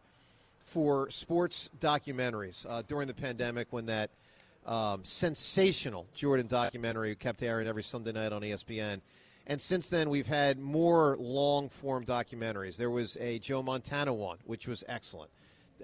for 0.64 1.10
sports 1.10 1.70
documentaries 1.80 2.66
uh, 2.68 2.82
during 2.88 3.06
the 3.08 3.14
pandemic 3.14 3.68
when 3.70 3.86
that 3.86 4.10
um, 4.66 5.00
sensational 5.04 6.06
Jordan 6.14 6.46
documentary 6.46 7.14
kept 7.14 7.42
airing 7.42 7.68
every 7.68 7.82
Sunday 7.82 8.12
night 8.12 8.32
on 8.32 8.42
ESPN. 8.42 9.00
And 9.46 9.62
since 9.62 9.88
then, 9.88 10.10
we've 10.10 10.26
had 10.26 10.58
more 10.58 11.16
long 11.20 11.68
form 11.68 12.04
documentaries. 12.04 12.76
There 12.76 12.90
was 12.90 13.16
a 13.20 13.38
Joe 13.38 13.62
Montana 13.62 14.12
one, 14.12 14.38
which 14.44 14.66
was 14.66 14.82
excellent. 14.88 15.30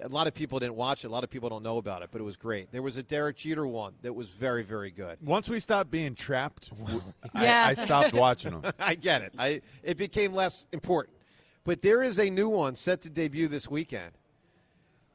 A 0.01 0.07
lot 0.07 0.27
of 0.27 0.33
people 0.33 0.59
didn't 0.59 0.75
watch 0.75 1.03
it. 1.05 1.07
A 1.07 1.11
lot 1.11 1.23
of 1.23 1.29
people 1.29 1.49
don't 1.49 1.63
know 1.63 1.77
about 1.77 2.01
it, 2.01 2.09
but 2.11 2.19
it 2.19 2.23
was 2.23 2.35
great. 2.35 2.71
There 2.71 2.81
was 2.81 2.97
a 2.97 3.03
Derek 3.03 3.37
Jeter 3.37 3.65
one 3.67 3.93
that 4.01 4.13
was 4.13 4.27
very, 4.29 4.63
very 4.63 4.89
good. 4.91 5.17
Once 5.21 5.47
we 5.49 5.59
stopped 5.59 5.91
being 5.91 6.15
trapped, 6.15 6.71
Yeah. 6.87 6.99
I, 7.33 7.69
I 7.69 7.73
stopped 7.75 8.13
watching 8.13 8.59
them. 8.59 8.71
I 8.79 8.95
get 8.95 9.21
it. 9.21 9.33
I 9.37 9.61
it 9.83 9.97
became 9.97 10.33
less 10.33 10.65
important. 10.71 11.15
but 11.63 11.81
there 11.81 12.01
is 12.03 12.19
a 12.19 12.29
new 12.29 12.49
one 12.49 12.75
set 12.75 13.01
to 13.01 13.09
debut 13.09 13.47
this 13.47 13.69
weekend. 13.69 14.11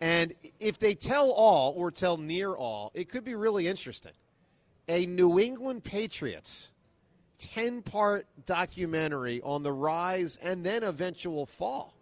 And 0.01 0.33
if 0.61 0.79
they 0.79 0.95
tell 0.95 1.31
all 1.33 1.75
or 1.77 1.91
tell 1.91 2.17
near 2.17 2.55
all, 2.55 2.93
it 2.95 3.09
could 3.09 3.25
be 3.25 3.35
really 3.35 3.67
interesting. 3.67 4.13
A 4.89 5.05
New 5.07 5.41
England 5.41 5.83
Patriots 5.83 6.71
10 7.41 7.83
part 7.83 8.27
documentary 8.47 9.41
on 9.43 9.63
the 9.65 9.73
rise 9.73 10.39
and 10.41 10.65
then 10.65 10.83
eventual 10.85 11.47
fall 11.47 11.95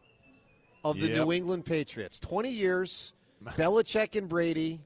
of 0.85 1.01
the 1.01 1.09
Yep. 1.09 1.19
New 1.19 1.33
England 1.33 1.65
Patriots. 1.65 2.19
20 2.19 2.51
years, 2.51 3.13
Belichick 3.45 4.17
and 4.17 4.29
Brady. 4.29 4.81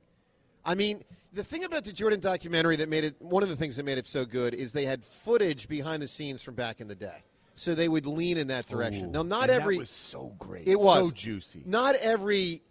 I 0.64 0.74
mean, 0.74 1.02
the 1.32 1.44
thing 1.44 1.64
about 1.64 1.84
the 1.84 1.92
Jordan 1.92 2.20
documentary 2.20 2.76
that 2.76 2.88
made 2.88 3.04
it 3.04 3.16
one 3.20 3.42
of 3.42 3.48
the 3.48 3.56
things 3.56 3.76
that 3.76 3.84
made 3.84 3.98
it 3.98 4.06
so 4.06 4.24
good 4.24 4.54
is 4.54 4.72
they 4.72 4.84
had 4.84 5.04
footage 5.04 5.68
behind 5.68 6.02
the 6.02 6.08
scenes 6.08 6.42
from 6.42 6.54
back 6.54 6.80
in 6.80 6.88
the 6.88 6.94
day. 6.94 7.22
So 7.56 7.74
they 7.74 7.88
would 7.88 8.06
lean 8.06 8.38
in 8.38 8.46
that 8.48 8.66
direction. 8.66 9.12
now, 9.12 9.22
not 9.22 9.50
every 9.50 9.76
that 9.76 9.80
was 9.80 9.90
so 9.90 10.34
great. 10.38 10.66
it 10.66 10.80
was 10.80 11.08
so 11.08 11.12
juicy. 11.14 11.62
Not 11.66 11.94
every 11.96 12.62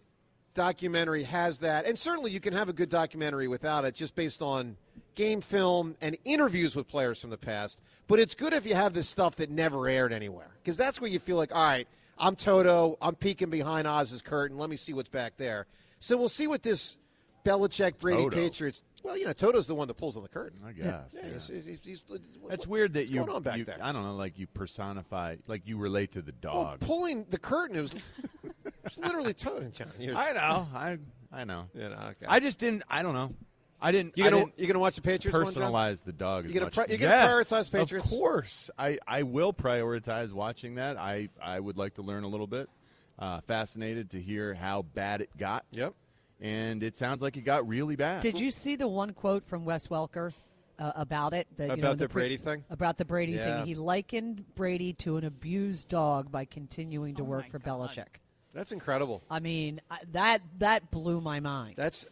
documentary 0.56 1.24
has 1.24 1.60
that, 1.60 1.86
and 1.86 1.98
certainly 1.98 2.32
you 2.32 2.40
can 2.40 2.54
have 2.54 2.70
a 2.70 2.74
good 2.74 2.90
documentary 2.90 3.48
without 3.48 3.86
it, 3.86 3.94
just 3.94 4.16
based 4.16 4.42
on 4.42 4.78
game 5.16 5.42
film 5.42 5.96
and 6.02 6.18
interviews 6.26 6.76
with 6.76 6.88
players 6.88 7.22
from 7.22 7.30
the 7.30 7.38
past. 7.38 7.82
But 8.08 8.20
it's 8.20 8.34
good 8.34 8.52
if 8.54 8.66
you 8.66 8.74
have 8.74 8.94
this 8.94 9.08
stuff 9.08 9.36
that 9.38 9.52
never 9.52 9.88
aired 9.88 10.12
anywhere, 10.12 10.50
because 10.64 10.76
that's 10.76 11.00
where 11.00 11.10
you 11.10 11.20
feel 11.20 11.38
like, 11.38 11.54
all 11.54 11.62
right, 11.64 11.88
I'm 12.20 12.36
Toto, 12.36 12.98
I'm 13.02 13.16
peeking 13.16 13.50
behind 13.50 13.88
Oz's 13.88 14.22
curtain. 14.22 14.58
Let 14.58 14.70
me 14.70 14.76
see 14.76 14.94
what's 14.94 15.10
back 15.10 15.38
there. 15.38 15.68
So 16.00 16.18
we'll 16.18 16.30
see 16.30 16.48
what 16.48 16.64
this 16.64 16.98
Belichick 17.46 17.98
Brady 18.00 18.24
Toto. 18.24 18.36
Patriots. 18.36 18.84
Well, 19.04 19.18
you 19.18 19.26
know, 19.26 19.32
Toto's 19.34 19.68
the 19.68 19.76
one 19.76 19.88
that 19.88 19.94
pulls 19.96 20.18
on 20.18 20.24
the 20.24 20.30
curtain. 20.30 20.60
I 20.66 20.74
guess. 20.74 20.86
Yeah, 20.86 21.22
yeah. 21.22 21.30
he's- 21.30 21.48
he's- 21.48 21.80
he's- 21.84 22.04
That's 22.48 22.66
what- 22.66 22.68
weird 22.68 22.94
that 22.94 23.08
you, 23.10 23.20
going 23.20 23.30
on 23.30 23.44
back 23.44 23.58
you- 23.58 23.66
there. 23.66 23.78
I 23.82 23.92
don't 23.94 24.04
know, 24.04 24.16
like 24.16 24.38
you 24.38 24.48
personify, 24.48 25.38
like 25.48 25.66
you 25.66 25.78
relate 25.78 26.12
to 26.14 26.22
the 26.22 26.34
Well, 26.44 26.64
dog. 26.64 26.80
pulling 26.82 27.26
the 27.30 27.40
curtain 27.40 27.78
is 27.78 27.94
it's 28.84 28.98
literally 28.98 29.34
Toto, 29.34 29.70
John. 29.70 29.92
I 30.00 30.34
know. 30.34 30.68
I 30.74 30.98
I 31.32 31.44
know. 31.46 31.70
You 31.74 31.90
know, 31.90 31.96
okay. 31.96 32.26
I 32.28 32.40
just 32.42 32.60
didn't. 32.60 32.84
I 32.90 33.02
don't 33.04 33.14
know. 33.14 33.34
I 33.82 33.92
didn't. 33.92 34.18
You 34.18 34.26
I 34.26 34.30
gonna 34.30 34.46
didn't 34.46 34.60
you 34.60 34.68
gonna 34.68 34.80
watch 34.80 34.96
the 34.96 35.02
Patriots? 35.02 35.36
one, 35.38 35.46
personalize 35.72 36.04
the 36.04 36.12
dog. 36.12 36.44
You 36.46 36.50
as 36.50 36.54
gonna 36.54 36.66
much. 36.66 36.74
pri- 36.76 36.86
you 36.90 36.98
gonna 36.98 37.14
Yes, 37.14 37.50
prioritize 37.52 37.72
Patriots? 37.72 38.12
Of 38.12 38.18
course, 38.18 38.70
I 38.78 38.98
I 39.08 39.24
will 39.24 39.54
prioritize 39.54 40.32
watching 40.34 40.76
that. 40.76 40.98
I 40.98 41.30
I 41.42 41.60
would 41.60 41.78
like 41.78 41.96
to 41.96 42.02
learn 42.02 42.24
a 42.24 42.28
little 42.28 42.48
bit. 42.48 42.70
Uh, 43.18 43.42
fascinated 43.42 44.10
to 44.12 44.22
hear 44.22 44.54
how 44.54 44.82
bad 44.82 45.20
it 45.22 45.30
got. 45.38 45.66
Yep. 45.72 45.94
And 46.42 46.82
it 46.84 46.96
sounds 46.96 47.22
like 47.22 47.36
it 47.36 47.42
got 47.42 47.68
really 47.68 47.98
bad. 47.98 48.22
Did 48.22 48.40
you 48.40 48.50
see 48.50 48.78
the 48.78 48.88
one 48.88 49.12
quote 49.14 49.46
from 49.46 49.66
Wes 49.66 49.88
Welker 49.90 50.32
uh, 50.78 50.94
about 50.96 51.34
it? 51.34 51.46
The, 51.58 51.64
you 51.64 51.68
know, 51.68 51.74
About 51.74 51.98
the 51.98 52.08
pre- 52.08 52.22
Brady 52.22 52.38
thing? 52.38 52.64
About 52.70 52.98
the 52.98 53.04
Brady 53.04 53.34
Yeah. 53.34 53.58
thing. 53.58 53.66
He 53.66 53.76
likened 53.76 54.46
Brady 54.56 54.94
to 54.94 55.18
an 55.18 55.26
abused 55.26 55.90
dog 55.90 56.32
by 56.32 56.46
continuing 56.46 57.16
to 57.16 57.24
Oh 57.24 57.26
work 57.26 57.50
for 57.52 57.60
God. 57.60 57.90
Belichick. 57.90 58.08
That's 58.54 58.72
incredible. 58.72 59.22
I 59.30 59.42
mean, 59.42 59.82
I- 59.92 60.00
that 60.14 60.42
that 60.60 60.90
blew 60.90 61.20
my 61.20 61.42
mind. 61.42 61.74
That's 61.76 62.08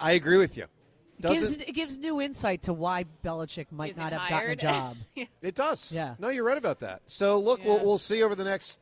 I 0.00 0.12
agree 0.12 0.38
with 0.38 0.56
you. 0.56 0.64
It 1.18 1.22
gives, 1.22 1.40
Doesn't 1.40 1.62
it 1.62 1.74
gives 1.74 1.98
new 1.98 2.20
insight 2.20 2.62
to 2.62 2.72
why 2.72 3.04
Belichick 3.24 3.66
might 3.72 3.92
Isn't 3.92 4.02
not 4.02 4.12
have 4.12 4.20
hired. 4.20 4.60
gotten 4.60 4.96
a 5.16 5.24
job. 5.24 5.28
it 5.42 5.54
does? 5.54 5.90
Yeah. 5.90 6.14
No, 6.18 6.28
you're 6.28 6.44
right 6.44 6.58
about 6.58 6.80
that. 6.80 7.02
So 7.06 7.40
look, 7.40 7.64
we'll 7.64 7.84
we'll 7.84 7.98
see 7.98 8.22
over 8.22 8.34
the 8.34 8.44
next. 8.44 8.78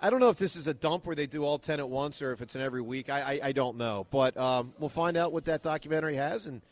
I 0.00 0.10
don't 0.10 0.20
know 0.20 0.28
if 0.28 0.36
this 0.36 0.54
is 0.56 0.66
a 0.68 0.74
dump 0.74 1.06
where 1.06 1.16
they 1.16 1.26
do 1.26 1.44
all 1.44 1.58
ten 1.58 1.80
at 1.80 1.88
once 1.88 2.22
or 2.22 2.32
if 2.32 2.40
it's 2.40 2.54
an 2.54 2.60
every 2.60 2.82
week. 2.82 3.10
I 3.10 3.20
I, 3.20 3.40
I 3.48 3.52
don't 3.52 3.76
know, 3.76 4.06
but 4.10 4.36
um, 4.36 4.72
we'll 4.78 4.88
find 4.88 5.16
out 5.16 5.32
what 5.32 5.46
that 5.46 5.62
documentary 5.62 6.14
has 6.16 6.46
and 6.46 6.62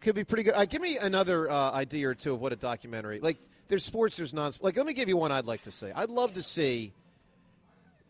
could 0.00 0.14
be 0.16 0.24
pretty 0.24 0.42
good. 0.42 0.54
Uh, 0.54 0.64
give 0.64 0.82
me 0.82 0.98
another 0.98 1.48
uh, 1.48 1.70
idea 1.70 2.08
or 2.08 2.14
two 2.14 2.34
of 2.34 2.40
what 2.40 2.52
a 2.52 2.56
documentary 2.56 3.20
like. 3.20 3.38
There's 3.68 3.84
sports, 3.84 4.16
there's 4.18 4.34
non. 4.34 4.52
Like, 4.60 4.76
let 4.76 4.84
me 4.84 4.92
give 4.92 5.08
you 5.08 5.16
one 5.16 5.32
I'd 5.32 5.46
like 5.46 5.62
to 5.62 5.70
see. 5.70 5.90
I'd 5.94 6.10
love 6.10 6.34
to 6.34 6.42
see 6.42 6.92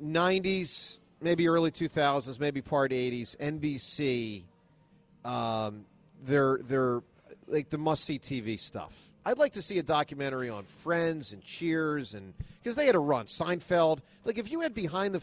90s, 0.02 0.98
maybe 1.20 1.46
early 1.48 1.70
2000s, 1.70 2.40
maybe 2.40 2.62
part 2.62 2.90
80s, 2.90 3.36
NBC, 3.36 4.42
um, 5.24 5.84
their 6.24 6.58
their 6.62 7.02
like 7.46 7.70
the 7.70 7.78
must 7.78 8.04
see 8.04 8.18
TV 8.18 8.58
stuff. 8.58 9.10
I'd 9.24 9.38
like 9.38 9.52
to 9.52 9.62
see 9.62 9.78
a 9.78 9.82
documentary 9.82 10.48
on 10.50 10.64
Friends 10.64 11.32
and 11.32 11.42
Cheers 11.42 12.14
and 12.14 12.34
because 12.62 12.76
they 12.76 12.86
had 12.86 12.94
a 12.94 12.98
run 13.00 13.26
Seinfeld. 13.26 14.00
Like 14.24 14.38
if 14.38 14.50
you 14.50 14.60
had 14.60 14.74
behind 14.74 15.14
the 15.14 15.22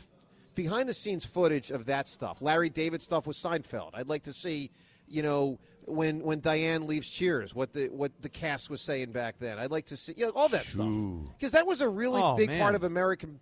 behind 0.55 0.87
the 0.89 0.93
scenes 0.93 1.25
footage 1.25 1.71
of 1.71 1.85
that 1.85 2.07
stuff, 2.07 2.41
Larry 2.41 2.69
David 2.69 3.01
stuff 3.01 3.27
with 3.27 3.37
Seinfeld. 3.37 3.91
I'd 3.93 4.07
like 4.09 4.23
to 4.23 4.33
see, 4.33 4.71
you 5.07 5.21
know, 5.23 5.57
when 5.85 6.21
when 6.21 6.39
Diane 6.39 6.87
leaves 6.87 7.09
Cheers, 7.09 7.53
what 7.55 7.73
the 7.73 7.87
what 7.89 8.11
the 8.21 8.29
cast 8.29 8.69
was 8.69 8.81
saying 8.81 9.11
back 9.11 9.35
then. 9.39 9.57
I'd 9.59 9.71
like 9.71 9.87
to 9.87 9.97
see, 9.97 10.13
you 10.15 10.25
know, 10.27 10.31
all 10.35 10.49
that 10.49 10.65
stuff 10.65 10.87
because 11.37 11.51
that 11.53 11.65
was 11.67 11.81
a 11.81 11.89
really 11.89 12.21
Oh, 12.21 12.35
big 12.37 12.49
man. 12.49 12.59
part 12.61 12.75
of 12.75 12.83
American 12.83 13.39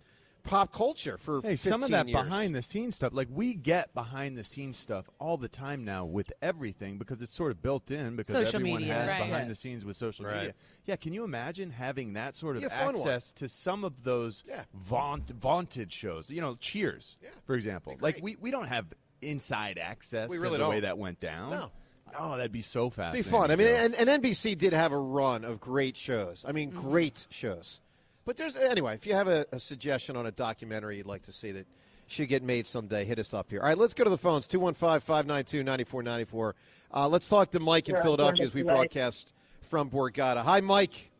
pop 0.48 0.72
culture 0.72 1.16
for 1.18 1.40
Hey, 1.42 1.56
some 1.56 1.82
of 1.82 1.90
that 1.90 2.08
years. 2.08 2.22
behind 2.22 2.54
the 2.54 2.62
scenes 2.62 2.96
stuff, 2.96 3.12
like 3.12 3.28
we 3.30 3.54
get 3.54 3.92
behind 3.94 4.36
the 4.36 4.44
scenes 4.44 4.76
stuff 4.76 5.08
all 5.18 5.36
the 5.36 5.48
time 5.48 5.84
now 5.84 6.04
with 6.04 6.32
everything 6.42 6.98
because 6.98 7.20
it's 7.22 7.34
sort 7.34 7.50
of 7.52 7.62
built 7.62 7.90
in 7.90 8.16
because 8.16 8.32
Social 8.32 8.56
everyone 8.56 8.80
media. 8.80 8.94
has 8.94 9.08
Right. 9.08 9.18
behind 9.18 9.44
Yeah. 9.44 9.48
the 9.48 9.54
scenes 9.54 9.84
with 9.84 9.96
social 9.96 10.24
Right. 10.24 10.36
media. 10.36 10.54
Yeah, 10.86 10.96
can 10.96 11.12
you 11.12 11.24
imagine 11.24 11.70
having 11.70 12.14
that 12.14 12.34
sort 12.34 12.56
of 12.56 12.62
Yeah, 12.62 12.68
fun 12.70 12.94
one. 12.94 12.96
access 12.96 13.32
to 13.32 13.48
some 13.48 13.84
of 13.84 14.02
those 14.04 14.44
Yeah. 14.46 14.64
vaunt, 14.74 15.30
vaunted 15.30 15.92
shows? 15.92 16.30
You 16.30 16.40
know, 16.40 16.56
Cheers, 16.56 17.16
Yeah. 17.22 17.30
for 17.46 17.54
example. 17.54 17.96
Like 18.00 18.18
we, 18.22 18.36
we 18.36 18.50
don't 18.50 18.68
have 18.68 18.86
inside 19.22 19.78
access 19.78 20.28
We 20.30 20.38
really 20.38 20.58
to 20.58 20.62
really 20.62 20.64
the 20.64 20.68
way 20.70 20.74
don't. 20.76 20.82
that 20.82 20.98
went 20.98 21.20
down. 21.20 21.50
No. 21.50 21.72
Oh, 22.18 22.36
that'd 22.36 22.52
be 22.52 22.62
so 22.62 22.86
It'd 22.86 23.12
be 23.12 23.22
fun. 23.22 23.50
I 23.50 23.56
mean, 23.56 23.68
and, 23.68 23.94
and 23.94 24.08
NBC 24.08 24.56
did 24.56 24.72
have 24.72 24.92
a 24.92 24.98
run 24.98 25.44
of 25.44 25.60
great 25.60 25.96
shows. 25.96 26.44
I 26.48 26.52
mean, 26.52 26.70
mm-hmm. 26.70 26.80
great 26.80 27.26
shows. 27.30 27.80
But 28.28 28.36
there's 28.36 28.54
anyway. 28.56 28.92
If 28.92 29.06
you 29.06 29.14
have 29.14 29.26
a, 29.26 29.46
a 29.52 29.58
suggestion 29.58 30.14
on 30.14 30.26
a 30.26 30.30
documentary 30.30 30.98
you'd 30.98 31.06
like 31.06 31.22
to 31.22 31.32
see 31.32 31.50
that 31.52 31.66
should 32.08 32.28
get 32.28 32.42
made 32.42 32.66
someday, 32.66 33.06
hit 33.06 33.18
us 33.18 33.32
up 33.32 33.48
here. 33.48 33.62
All 33.62 33.68
right, 33.68 33.78
let's 33.78 33.94
go 33.94 34.04
to 34.04 34.10
the 34.10 34.18
phones 34.18 34.46
215-592-9494. 34.48 36.52
Uh, 36.92 37.08
let's 37.08 37.26
talk 37.26 37.52
to 37.52 37.60
Mike 37.60 37.88
in 37.88 37.94
Yeah, 37.94 38.02
Philadelphia 38.02 38.44
as 38.44 38.52
we 38.52 38.64
right. 38.64 38.74
broadcast 38.74 39.32
from 39.62 39.88
Borgata. 39.88 40.42
Hi, 40.42 40.60
Mike. 40.60 41.10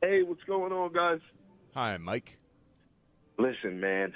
Hey, 0.00 0.22
what's 0.22 0.44
going 0.44 0.70
on, 0.70 0.92
guys? 0.92 1.18
Hi, 1.74 1.96
Mike. 1.96 2.38
Listen, 3.40 3.80
man, 3.80 4.12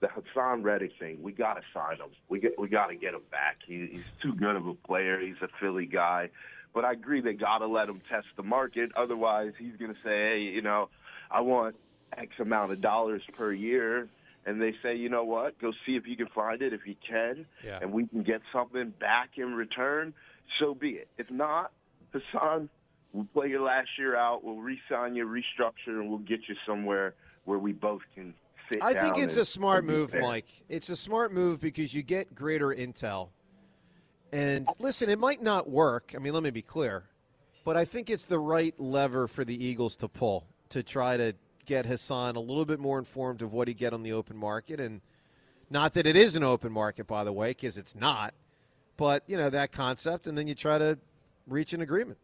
the 0.00 0.06
Haason 0.06 0.64
Reddick 0.64 0.92
thing, 0.98 1.22
we 1.22 1.32
got 1.32 1.56
to 1.56 1.62
sign 1.74 1.98
him. 1.98 2.08
We 2.30 2.40
get, 2.40 2.58
we 2.58 2.68
got 2.68 2.86
to 2.86 2.94
get 2.94 3.12
him 3.12 3.24
back. 3.30 3.58
He, 3.66 3.88
he's 3.92 4.04
too 4.22 4.32
good 4.32 4.56
of 4.56 4.66
a 4.66 4.72
player. 4.72 5.20
He's 5.20 5.36
a 5.42 5.48
Philly 5.60 5.84
guy. 5.84 6.30
But 6.74 6.84
I 6.84 6.92
agree 6.92 7.20
they 7.20 7.34
got 7.34 7.58
to 7.58 7.66
let 7.66 7.88
him 7.88 8.00
test 8.10 8.26
the 8.36 8.42
market. 8.42 8.90
Otherwise, 8.96 9.52
he's 9.58 9.76
going 9.78 9.92
to 9.92 9.98
say, 10.02 10.10
hey, 10.10 10.38
you 10.52 10.60
know, 10.60 10.88
I 11.30 11.40
want 11.40 11.76
X 12.18 12.30
amount 12.40 12.72
of 12.72 12.80
dollars 12.80 13.22
per 13.36 13.52
year. 13.52 14.08
And 14.46 14.60
they 14.60 14.74
say, 14.82 14.94
you 14.96 15.08
know 15.08 15.24
what? 15.24 15.58
Go 15.60 15.72
see 15.86 15.92
if 15.96 16.06
you 16.06 16.16
can 16.16 16.26
find 16.34 16.60
it. 16.60 16.72
If 16.74 16.80
you 16.86 16.96
can, 17.08 17.46
Yeah. 17.64 17.78
and 17.80 17.92
we 17.92 18.06
can 18.06 18.22
get 18.24 18.42
something 18.52 18.92
back 19.00 19.30
in 19.38 19.54
return, 19.54 20.12
so 20.60 20.74
be 20.74 20.90
it. 20.90 21.08
If 21.16 21.30
not, 21.30 21.72
Haason, 22.12 22.68
we'll 23.14 23.26
play 23.32 23.48
your 23.48 23.62
last 23.62 23.88
year 23.98 24.16
out. 24.16 24.44
We'll 24.44 24.58
re-sign 24.58 25.14
you, 25.14 25.26
restructure, 25.26 25.98
and 25.98 26.10
we'll 26.10 26.18
get 26.18 26.40
you 26.46 26.56
somewhere 26.66 27.14
where 27.46 27.58
we 27.58 27.72
both 27.72 28.02
can 28.14 28.34
sit 28.70 28.82
I 28.82 28.92
think 28.94 29.16
it's 29.16 29.38
a 29.38 29.44
smart 29.46 29.84
move, 29.86 30.10
fair. 30.10 30.20
Mike. 30.20 30.46
It's 30.68 30.90
a 30.90 30.96
smart 30.96 31.32
move 31.32 31.58
because 31.60 31.94
you 31.94 32.02
get 32.02 32.34
greater 32.34 32.68
intel. 32.68 33.30
And 34.32 34.68
listen, 34.78 35.08
it 35.08 35.18
might 35.18 35.42
not 35.42 35.68
work. 35.68 36.12
I 36.14 36.18
mean, 36.18 36.32
let 36.32 36.42
me 36.42 36.50
be 36.50 36.62
clear. 36.62 37.04
But 37.64 37.76
I 37.76 37.84
think 37.84 38.10
it's 38.10 38.26
the 38.26 38.38
right 38.38 38.78
lever 38.78 39.26
for 39.26 39.44
the 39.44 39.64
Eagles 39.64 39.96
to 39.96 40.08
pull 40.08 40.44
to 40.70 40.82
try 40.82 41.16
to 41.16 41.34
get 41.66 41.86
Haason 41.86 42.36
a 42.36 42.40
little 42.40 42.64
bit 42.64 42.78
more 42.78 42.98
informed 42.98 43.42
of 43.42 43.52
what 43.52 43.68
he 43.68 43.74
get 43.74 43.94
on 43.94 44.02
the 44.02 44.12
open 44.12 44.36
market 44.36 44.80
and 44.80 45.00
not 45.70 45.94
that 45.94 46.06
it 46.06 46.16
is 46.16 46.36
an 46.36 46.42
open 46.42 46.70
market 46.70 47.06
by 47.06 47.24
the 47.24 47.32
way 47.32 47.50
because 47.50 47.78
it's 47.78 47.94
not. 47.94 48.34
But, 48.96 49.24
you 49.26 49.36
know, 49.36 49.50
that 49.50 49.72
concept 49.72 50.26
and 50.26 50.36
then 50.36 50.46
you 50.46 50.54
try 50.54 50.78
to 50.78 50.98
reach 51.46 51.72
an 51.72 51.80
agreement. 51.80 52.18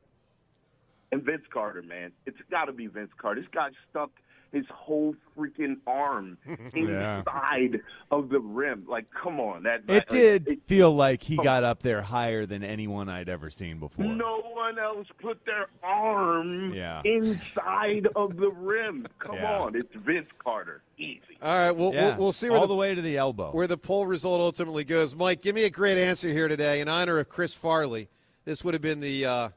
And 1.12 1.22
Vince 1.22 1.44
Carter, 1.52 1.82
man, 1.82 2.12
it's 2.26 2.38
got 2.50 2.66
to 2.66 2.72
be 2.72 2.86
Vince 2.86 3.10
Carter. 3.16 3.40
This 3.40 3.50
guy 3.52 3.70
stuck 3.88 4.10
his 4.52 4.64
whole 4.72 5.14
freaking 5.38 5.76
arm 5.86 6.36
Yeah. 6.74 7.18
inside 7.20 7.80
of 8.10 8.28
the 8.28 8.40
rim. 8.40 8.84
Like, 8.88 9.06
come 9.10 9.38
on, 9.40 9.62
that 9.62 9.82
It 9.86 9.88
like, 9.88 10.08
did 10.08 10.48
it- 10.48 10.58
feel 10.66 10.94
like 10.94 11.22
he 11.22 11.36
got 11.36 11.62
up 11.64 11.82
there 11.82 12.02
higher 12.02 12.46
than 12.46 12.62
anyone 12.64 13.08
I'd 13.08 13.28
ever 13.28 13.48
seen 13.50 13.78
before. 13.78 14.04
No 14.04 14.40
one 14.52 14.78
else 14.78 15.06
put 15.20 15.44
their 15.46 15.66
arm 15.82 16.74
Yeah. 16.74 17.02
inside 17.04 18.08
of 18.16 18.36
the 18.36 18.50
rim. 18.50 19.06
Come 19.18 19.36
Yeah. 19.36 19.60
on, 19.60 19.76
it's 19.76 19.94
Vince 19.94 20.28
Carter. 20.42 20.82
Easy. 20.98 21.20
All 21.42 21.56
right, 21.56 21.70
we'll, 21.70 21.94
Yeah. 21.94 22.08
we'll, 22.10 22.16
we'll 22.24 22.32
see 22.32 22.48
where 22.50 22.58
all 22.58 22.66
the 22.66 22.74
the 22.74 22.74
way 22.74 22.94
to 22.94 23.00
the 23.02 23.16
elbow. 23.16 23.50
where 23.52 23.66
the 23.66 23.78
poll 23.78 24.06
result 24.06 24.40
ultimately 24.40 24.84
goes. 24.84 25.14
Mike, 25.14 25.40
give 25.42 25.54
me 25.54 25.64
a 25.64 25.70
great 25.70 25.96
answer 25.98 26.28
here 26.28 26.48
today 26.48 26.80
in 26.80 26.88
honor 26.88 27.18
of 27.18 27.28
Chris 27.28 27.52
Farley. 27.54 28.08
This 28.44 28.64
would 28.64 28.74
have 28.74 28.82
been 28.82 29.00
the 29.00 29.24
uh, 29.26 29.48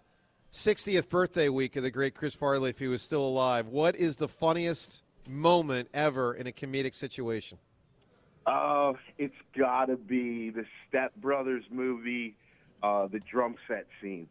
60th 0.53 1.09
birthday 1.09 1.49
week 1.49 1.75
of 1.75 1.83
the 1.83 1.89
great 1.89 2.13
Chris 2.13 2.35
Farley 2.35 2.69
if 2.69 2.77
he 2.77 2.87
was 2.87 3.01
still 3.01 3.25
alive. 3.25 3.67
What 3.67 3.95
is 3.95 4.17
the 4.17 4.27
funniest 4.27 5.01
moment 5.27 5.89
ever 5.95 6.35
in 6.35 6.45
a 6.45 6.51
comedic 6.51 6.93
situation? 6.93 7.57
Uh, 8.45 8.93
it's 9.17 9.33
got 9.57 9.85
to 9.85 9.97
be 9.97 10.51
the 10.51 10.65
Step 10.87 11.15
Brothers 11.15 11.63
movie, 11.71 12.35
uh, 12.83 13.07
the 13.07 13.19
drum 13.19 13.55
set 13.67 13.87
scene. 13.99 14.27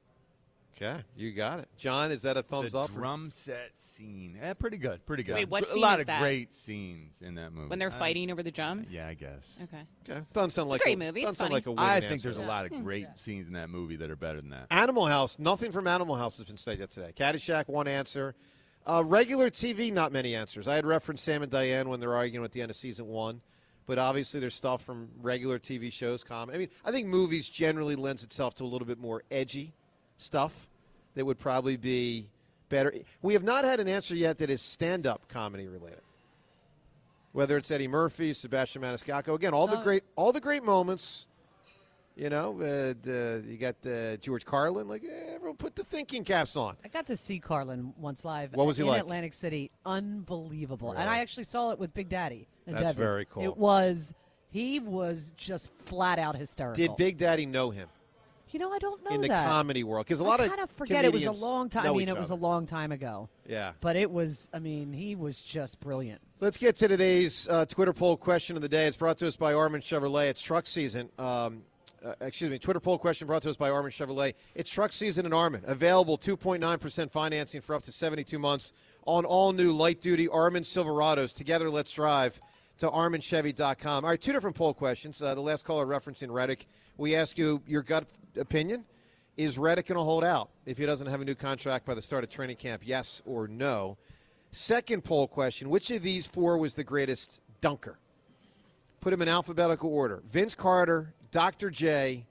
Okay, 0.76 1.00
you 1.16 1.32
got 1.32 1.58
it, 1.60 1.68
John. 1.76 2.10
Is 2.10 2.22
that 2.22 2.36
a 2.36 2.42
thumbs 2.42 2.72
the 2.72 2.80
up? 2.80 2.90
or- 2.90 2.94
drum 2.94 3.30
set 3.30 3.76
scene. 3.76 4.38
Eh, 4.40 4.54
pretty 4.54 4.78
good. 4.78 5.04
Pretty 5.06 5.22
good. 5.22 5.34
Wait, 5.34 5.48
what 5.48 5.70
a 5.70 5.78
lot 5.78 5.98
is 5.98 6.00
of 6.02 6.06
that? 6.08 6.20
great 6.20 6.50
scenes 6.52 7.14
in 7.20 7.34
that 7.34 7.52
movie. 7.52 7.68
When 7.68 7.78
they're 7.78 7.92
I- 7.92 7.98
fighting 7.98 8.30
over 8.30 8.42
the 8.42 8.50
drums? 8.50 8.92
Yeah, 8.92 9.06
I 9.06 9.14
guess. 9.14 9.46
Okay. 9.62 9.82
Okay, 10.10 10.22
doesn't 10.32 10.52
sound 10.52 10.66
It's 10.68 10.72
like 10.72 10.80
a 10.80 10.84
great 10.84 10.94
a, 10.94 10.98
movie. 10.98 11.20
Doesn't 11.20 11.28
It's 11.30 11.38
sound 11.38 11.50
funny. 11.52 11.54
like 11.66 11.78
a 11.78 11.80
I 11.80 12.00
think 12.00 12.12
answer. 12.12 12.28
there's 12.32 12.36
a 12.44 12.48
lot 12.48 12.64
of 12.64 12.72
great 12.82 13.02
Yeah. 13.02 13.16
scenes 13.16 13.46
in 13.46 13.52
that 13.52 13.70
movie 13.70 13.96
that 13.96 14.10
are 14.10 14.16
better 14.16 14.40
than 14.40 14.50
that. 14.50 14.66
Animal 14.70 15.06
House. 15.06 15.38
Nothing 15.38 15.72
from 15.72 15.86
Animal 15.86 16.16
House 16.16 16.38
has 16.38 16.46
been 16.46 16.56
said 16.56 16.78
yet 16.78 16.90
today. 16.90 17.12
Caddyshack, 17.14 17.68
one 17.68 17.86
answer. 17.86 18.34
Uh, 18.84 19.02
regular 19.06 19.50
TV, 19.50 19.92
not 19.92 20.10
many 20.10 20.34
answers. 20.34 20.66
I 20.66 20.74
had 20.74 20.84
referenced 20.86 21.22
Sam 21.24 21.42
and 21.42 21.52
Diane 21.52 21.88
when 21.88 22.00
they're 22.00 22.14
arguing 22.16 22.44
at 22.44 22.50
the 22.50 22.60
end 22.62 22.70
of 22.70 22.76
season 22.76 23.06
one, 23.06 23.40
but 23.86 23.96
obviously 23.98 24.40
there's 24.40 24.56
stuff 24.56 24.82
from 24.82 25.10
regular 25.20 25.60
TV 25.60 25.92
shows. 25.92 26.24
Common. 26.24 26.52
I 26.54 26.58
mean, 26.58 26.68
I 26.84 26.90
think 26.90 27.06
movies 27.06 27.48
generally 27.48 27.94
lends 27.94 28.24
itself 28.24 28.56
to 28.56 28.64
a 28.64 28.66
little 28.66 28.86
bit 28.86 28.98
more 28.98 29.22
edgy 29.30 29.74
stuff 30.16 30.66
that 31.14 31.24
would 31.24 31.38
probably 31.38 31.76
be 31.76 32.28
better. 32.68 32.92
We 33.20 33.34
have 33.34 33.44
not 33.44 33.64
had 33.64 33.80
an 33.80 33.88
answer 33.88 34.14
yet 34.14 34.38
that 34.38 34.50
is 34.50 34.60
stand-up 34.60 35.28
comedy 35.28 35.68
related. 35.68 36.00
Whether 37.32 37.56
it's 37.56 37.70
Eddie 37.70 37.88
Murphy, 37.88 38.32
Sebastian 38.32 38.82
Maniscalco, 38.82 39.34
again, 39.34 39.54
all 39.54 39.66
the 39.66 39.76
No. 39.76 39.82
great, 39.82 40.02
all 40.16 40.32
the 40.32 40.40
great 40.40 40.62
moments. 40.62 41.26
You 42.14 42.28
know, 42.28 42.60
uh, 42.60 42.92
the, 43.00 43.42
you 43.48 43.56
got 43.56 43.76
uh, 43.86 44.18
George 44.18 44.44
Carlin. 44.44 44.86
Like 44.86 45.02
eh, 45.02 45.34
everyone, 45.34 45.56
put 45.56 45.74
the 45.74 45.84
thinking 45.84 46.24
caps 46.24 46.56
on. 46.56 46.76
I 46.84 46.88
got 46.88 47.06
to 47.06 47.16
see 47.16 47.38
Carlin 47.38 47.94
once 47.96 48.22
live. 48.22 48.52
What 48.52 48.66
was 48.66 48.76
he 48.76 48.82
in 48.82 48.88
like? 48.88 49.00
Atlantic 49.00 49.32
City. 49.32 49.70
Unbelievable. 49.86 50.92
And 50.92 51.08
I 51.08 51.20
actually 51.20 51.44
saw 51.44 51.70
it 51.70 51.78
with 51.78 51.94
Big 51.94 52.10
Daddy. 52.10 52.46
That's 52.66 52.82
Devin. 52.82 53.02
very 53.02 53.24
cool. 53.24 53.44
It 53.44 53.56
was. 53.56 54.12
He 54.50 54.78
was 54.78 55.32
just 55.38 55.70
flat 55.86 56.18
out 56.18 56.36
hysterical. 56.36 56.86
Did 56.86 56.96
Big 56.96 57.16
Daddy 57.16 57.46
know 57.46 57.70
him 57.70 57.88
You 58.52 58.60
know, 58.60 58.70
I 58.70 58.78
don't 58.78 59.02
know 59.04 59.14
in 59.14 59.20
the 59.22 59.28
that. 59.28 59.46
comedy 59.46 59.82
world? 59.82 60.06
Because 60.06 60.20
a 60.20 60.24
lot 60.24 60.40
I 60.40 60.44
of 60.44 60.50
kind 60.50 60.62
of 60.62 60.70
forget 60.72 61.04
it 61.04 61.12
was 61.12 61.24
a 61.24 61.32
long 61.32 61.68
time. 61.68 61.86
I 61.86 61.92
mean, 61.92 62.08
it 62.08 62.18
was 62.18 62.30
a 62.30 62.34
long 62.34 62.66
time 62.66 62.92
ago. 62.92 63.28
Yeah. 63.48 63.72
But 63.80 63.96
it 63.96 64.10
was. 64.10 64.48
I 64.52 64.58
mean, 64.58 64.92
he 64.92 65.14
was 65.14 65.42
just 65.42 65.80
brilliant. 65.80 66.20
Let's 66.40 66.58
get 66.58 66.76
to 66.76 66.88
today's 66.88 67.48
uh, 67.48 67.64
Twitter 67.66 67.92
poll 67.92 68.16
question 68.16 68.56
of 68.56 68.62
the 68.62 68.68
day. 68.68 68.86
It's 68.86 68.96
brought 68.96 69.18
to 69.18 69.28
us 69.28 69.36
by 69.36 69.54
Armin 69.54 69.80
Chevrolet. 69.80 70.28
It's 70.28 70.42
truck 70.42 70.66
season. 70.66 71.08
Um, 71.18 71.62
uh, 72.04 72.14
excuse 72.20 72.50
me, 72.50 72.58
Twitter 72.58 72.80
poll 72.80 72.98
question 72.98 73.26
brought 73.26 73.42
to 73.42 73.50
us 73.50 73.56
by 73.56 73.70
Armin 73.70 73.92
Chevrolet. 73.92 74.34
It's 74.54 74.70
truck 74.70 74.92
season 74.92 75.24
in 75.24 75.32
Armin. 75.32 75.62
Available 75.66 76.18
2.9% 76.18 77.10
financing 77.10 77.60
for 77.60 77.74
up 77.74 77.82
to 77.82 77.92
72 77.92 78.38
months 78.38 78.72
on 79.06 79.24
all 79.24 79.52
new 79.52 79.72
light 79.72 80.00
duty 80.00 80.28
Armin 80.28 80.64
Silverados. 80.64 81.34
Together, 81.34 81.70
let's 81.70 81.92
drive 81.92 82.40
to 82.82 82.90
arminchevy.com. 82.90 84.04
All 84.04 84.10
right, 84.10 84.20
two 84.20 84.32
different 84.32 84.56
poll 84.56 84.74
questions. 84.74 85.22
Uh, 85.22 85.36
the 85.36 85.40
last 85.40 85.64
caller 85.64 85.86
referencing 85.86 86.32
Reddick. 86.32 86.66
We 86.96 87.14
ask 87.14 87.38
you 87.38 87.62
your 87.64 87.82
gut 87.82 88.06
opinion. 88.36 88.84
Is 89.36 89.56
Reddick 89.56 89.86
going 89.86 89.98
to 89.98 90.04
hold 90.04 90.24
out 90.24 90.50
if 90.66 90.78
he 90.78 90.84
doesn't 90.84 91.06
have 91.06 91.20
a 91.20 91.24
new 91.24 91.36
contract 91.36 91.86
by 91.86 91.94
the 91.94 92.02
start 92.02 92.24
of 92.24 92.30
training 92.30 92.56
camp? 92.56 92.82
Yes 92.84 93.22
or 93.24 93.46
no? 93.46 93.98
Second 94.50 95.04
poll 95.04 95.28
question 95.28 95.70
Which 95.70 95.92
of 95.92 96.02
these 96.02 96.26
four 96.26 96.58
was 96.58 96.74
the 96.74 96.82
greatest 96.82 97.40
dunker? 97.60 98.00
Put 99.00 99.10
them 99.10 99.22
in 99.22 99.28
alphabetical 99.28 99.88
order 99.88 100.20
Vince 100.28 100.56
Carter, 100.56 101.14
Dr. 101.30 101.70
J, 101.70 102.26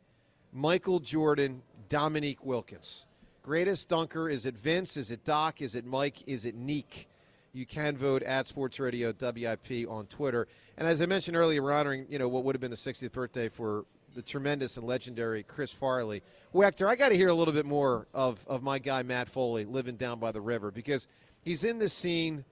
Michael 0.51 0.99
Jordan, 0.99 1.61
Dominique 1.87 2.43
Wilkins. 2.43 3.05
Greatest 3.41 3.87
dunker 3.87 4.27
is 4.27 4.45
it 4.45 4.57
Vince? 4.57 4.97
Is 4.97 5.11
it 5.11 5.23
Doc? 5.23 5.61
Is 5.61 5.75
it 5.75 5.85
Mike? 5.85 6.23
Is 6.27 6.43
it 6.43 6.55
Neek? 6.55 7.07
You 7.53 7.65
can 7.65 7.97
vote 7.97 8.23
at 8.23 8.47
Sports 8.47 8.79
Radio 8.79 9.13
WIP 9.19 9.89
on 9.89 10.05
Twitter. 10.05 10.47
And 10.77 10.87
as 10.87 11.01
I 11.01 11.05
mentioned 11.05 11.35
earlier, 11.35 11.61
we're 11.61 11.73
honoring 11.73 12.05
you 12.09 12.17
know 12.17 12.29
what 12.29 12.45
would 12.45 12.55
have 12.55 12.61
been 12.61 12.71
the 12.71 12.77
60th 12.77 13.11
birthday 13.11 13.49
for 13.49 13.85
the 14.15 14.21
tremendous 14.21 14.77
and 14.77 14.85
legendary 14.85 15.43
Chris 15.43 15.71
Farley. 15.71 16.21
Wechter, 16.53 16.87
I 16.87 16.95
got 16.95 17.09
to 17.09 17.15
hear 17.15 17.29
a 17.29 17.33
little 17.33 17.53
bit 17.53 17.65
more 17.65 18.07
of, 18.13 18.45
of 18.47 18.63
my 18.63 18.79
guy 18.79 19.03
Matt 19.03 19.27
Foley 19.27 19.65
living 19.65 19.95
down 19.95 20.19
by 20.19 20.31
the 20.31 20.41
river 20.41 20.71
because 20.71 21.07
he's 21.41 21.63
in 21.63 21.77
this 21.77 21.93
scene. 21.93 22.45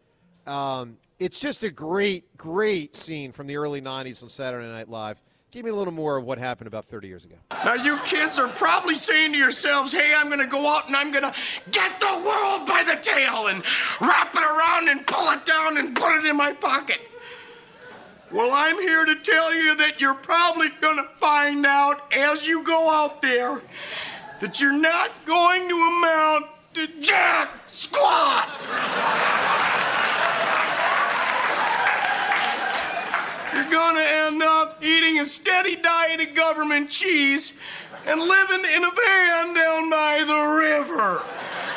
Um, 0.46 0.98
it's 1.18 1.40
just 1.40 1.64
a 1.64 1.70
great, 1.70 2.38
great 2.38 2.96
scene 2.96 3.32
from 3.32 3.48
the 3.48 3.58
early 3.58 3.82
90s 3.82 4.24
on 4.24 4.30
Saturday 4.30 4.68
Night 4.68 4.90
Live. 4.90 5.22
Give 5.52 5.66
me 5.66 5.72
a 5.72 5.76
little 5.76 5.94
more 5.94 6.18
of 6.18 6.26
what 6.26 6.38
happened 6.38 6.68
about 6.68 6.86
30 6.86 7.08
years 7.08 7.26
ago. 7.26 7.36
Now, 7.66 7.74
you 7.74 7.98
kids 8.06 8.38
are 8.38 8.50
probably 8.50 8.96
saying 8.96 9.32
to 9.32 9.38
yourselves, 9.38 9.92
hey, 9.92 10.14
I'm 10.16 10.28
going 10.28 10.40
to 10.40 10.46
go 10.46 10.70
out 10.70 10.86
and 10.88 10.96
I'm 10.96 11.12
going 11.12 11.24
to 11.24 11.34
get 11.72 12.00
the 12.00 12.06
world 12.06 12.68
by 12.68 12.84
the 12.86 13.00
tail 13.02 13.48
and 13.48 13.64
wrap 14.00 14.36
it 14.36 14.44
around 14.44 14.90
and 14.90 15.08
pull 15.08 15.32
it 15.32 15.48
down 15.48 15.78
and 15.78 15.96
put 15.96 16.20
it 16.20 16.26
in 16.26 16.38
my 16.38 16.54
pocket. 16.54 17.00
Well, 18.32 18.52
I'm 18.54 18.80
here 18.80 19.06
to 19.06 19.16
tell 19.16 19.52
you 19.56 19.74
that 19.78 20.00
you're 20.00 20.14
probably 20.14 20.70
going 20.82 20.98
to 20.98 21.08
find 21.20 21.66
out 21.66 22.14
as 22.14 22.46
you 22.46 22.64
go 22.64 22.88
out 22.88 23.24
there 23.24 23.60
that 24.42 24.62
you're 24.62 24.72
not 24.72 25.10
going 25.26 25.68
to 25.68 25.76
amount 25.76 26.46
to 26.76 26.88
jack 27.02 27.50
squat. 27.66 28.48
You're 33.60 33.72
gonna 33.72 34.00
end 34.00 34.42
up 34.42 34.82
eating 34.82 35.20
a 35.20 35.26
steady 35.26 35.76
diet 35.76 36.22
of 36.22 36.34
government 36.34 36.90
cheese 36.90 37.52
and 38.06 38.22
living 38.22 38.64
in 38.74 38.84
a 38.86 38.90
van 38.90 39.54
down 39.54 39.90
by 39.90 40.24
the 40.26 40.88
river. 40.88 41.22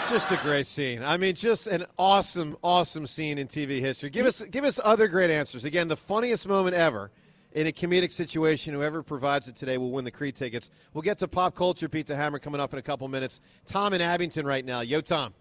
Just 0.09 0.31
a 0.31 0.37
great 0.37 0.69
scene. 0.69 1.03
I 1.03 1.17
mean, 1.17 1.35
just 1.35 1.67
an 1.67 1.87
awesome, 1.99 2.57
awesome 2.63 3.09
scene 3.09 3.37
in 3.37 3.49
TV 3.49 3.81
history. 3.81 4.11
Give 4.11 4.27
us, 4.27 4.43
give 4.43 4.63
us 4.63 4.79
other 4.85 5.09
great 5.09 5.31
answers. 5.31 5.65
Again, 5.65 5.89
the 5.89 5.97
funniest 5.97 6.47
moment 6.47 6.77
ever 6.77 7.11
in 7.51 7.67
a 7.67 7.73
comedic 7.73 8.13
situation. 8.13 8.75
Whoever 8.75 9.03
provides 9.03 9.49
it 9.49 9.57
today 9.57 9.77
will 9.77 9.91
win 9.91 10.05
the 10.05 10.13
Creed 10.13 10.37
tickets. 10.37 10.71
We'll 10.95 11.03
get 11.03 11.19
to 11.19 11.27
pop 11.27 11.57
culture. 11.57 11.89
beat 11.89 12.07
the 12.07 12.15
hammer 12.15 12.39
coming 12.39 12.61
up 12.61 12.73
in 12.73 12.79
a 12.79 12.83
couple 12.83 13.09
minutes. 13.09 13.41
Tom 13.67 13.93
in 13.93 14.01
Abington 14.01 14.47
right 14.47 14.65
now. 14.65 14.83
Yo, 14.83 15.01
Tom. 15.01 15.35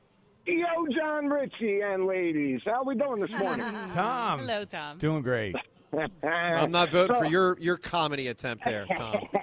Yo, 0.47 0.87
Jon 0.87 1.27
Ritchie 1.27 1.81
and 1.81 2.07
ladies, 2.07 2.61
how 2.65 2.83
we 2.83 2.95
doing 2.95 3.21
this 3.21 3.29
morning? 3.29 3.71
Tom. 3.93 4.39
Hello, 4.39 4.65
Tom. 4.65 4.97
Doing 4.97 5.21
great. 5.21 5.55
I'm 6.23 6.71
not 6.71 6.89
voting 6.91 7.15
So- 7.15 7.23
for 7.23 7.29
your 7.29 7.57
your 7.59 7.77
comedy 7.77 8.27
attempt 8.27 8.65
there, 8.65 8.85
Tom. 8.95 9.27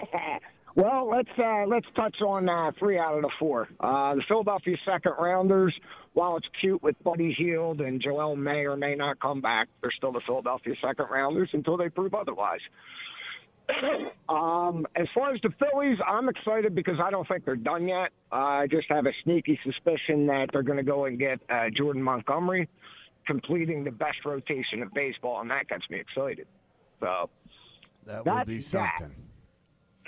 Well, 0.78 1.10
let's 1.10 1.28
uh, 1.36 1.64
let's 1.66 1.88
touch 1.96 2.22
on 2.22 2.48
uh, 2.48 2.70
three 2.78 3.00
out 3.00 3.16
of 3.16 3.22
the 3.22 3.30
four. 3.36 3.68
Uh, 3.80 4.14
the 4.14 4.22
Philadelphia 4.28 4.76
second 4.84 5.14
rounders, 5.18 5.74
while 6.12 6.36
it's 6.36 6.46
cute 6.60 6.80
with 6.84 6.94
Buddy 7.02 7.34
Hield 7.36 7.80
and 7.80 8.00
Joel 8.00 8.36
may 8.36 8.64
or 8.64 8.76
may 8.76 8.94
not 8.94 9.18
come 9.18 9.40
back, 9.40 9.66
they're 9.80 9.90
still 9.90 10.12
the 10.12 10.20
Philadelphia 10.24 10.74
second 10.80 11.06
rounders 11.10 11.50
until 11.52 11.76
they 11.76 11.88
prove 11.88 12.14
otherwise. 12.14 12.60
um, 14.28 14.86
as 14.94 15.08
far 15.14 15.34
as 15.34 15.40
the 15.42 15.50
Phillies, 15.58 15.98
I'm 16.06 16.28
excited 16.28 16.76
because 16.76 17.00
I 17.02 17.10
don't 17.10 17.26
think 17.26 17.44
they're 17.44 17.56
done 17.56 17.88
yet. 17.88 18.10
Uh, 18.30 18.36
I 18.36 18.66
just 18.70 18.86
have 18.88 19.06
a 19.06 19.12
sneaky 19.24 19.58
suspicion 19.64 20.28
that 20.28 20.50
they're 20.52 20.62
going 20.62 20.78
to 20.78 20.84
go 20.84 21.06
and 21.06 21.18
get 21.18 21.40
uh, 21.50 21.70
Jordan 21.76 22.04
Montgomery, 22.04 22.68
completing 23.28 23.84
the 23.84 23.92
best 23.92 24.24
rotation 24.24 24.82
of 24.82 24.92
baseball, 24.92 25.40
and 25.40 25.50
that 25.50 25.68
gets 25.68 25.88
me 25.90 26.00
excited. 26.00 26.48
So 26.98 27.30
That 28.06 28.24
will 28.24 28.44
be 28.44 28.54
That's 28.56 28.70
that. 28.72 28.96
something. 29.00 29.16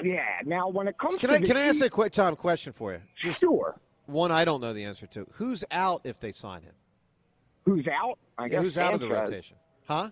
yeah. 0.03 0.25
Now, 0.45 0.69
when 0.69 0.89
it 0.89 0.99
comes 0.99 1.21
Can 1.21 1.29
to 1.29 1.37
I 1.37 1.39
the 1.39 1.47
can 1.47 1.57
I 1.57 1.67
ask 1.67 1.81
a 1.85 1.91
quick 1.91 2.13
Tom 2.13 2.35
question 2.35 2.73
for 2.73 2.93
you? 2.93 3.01
Just 3.23 3.41
sure 3.41 3.79
one 4.07 4.33
I 4.33 4.45
don't 4.45 4.61
know 4.61 4.73
the 4.73 4.85
answer 4.85 5.07
to. 5.09 5.27
Who's 5.35 5.65
out 5.71 6.01
if 6.05 6.19
they 6.19 6.33
sign 6.33 6.63
him? 6.63 6.75
who's 7.65 7.87
out? 7.87 8.19
I 8.39 8.45
Yeah, 8.45 8.49
guess 8.49 8.63
who's 8.63 8.79
out 8.79 8.95
of 8.95 9.01
the 9.01 9.09
rotation? 9.09 9.57
Huh? 9.87 10.11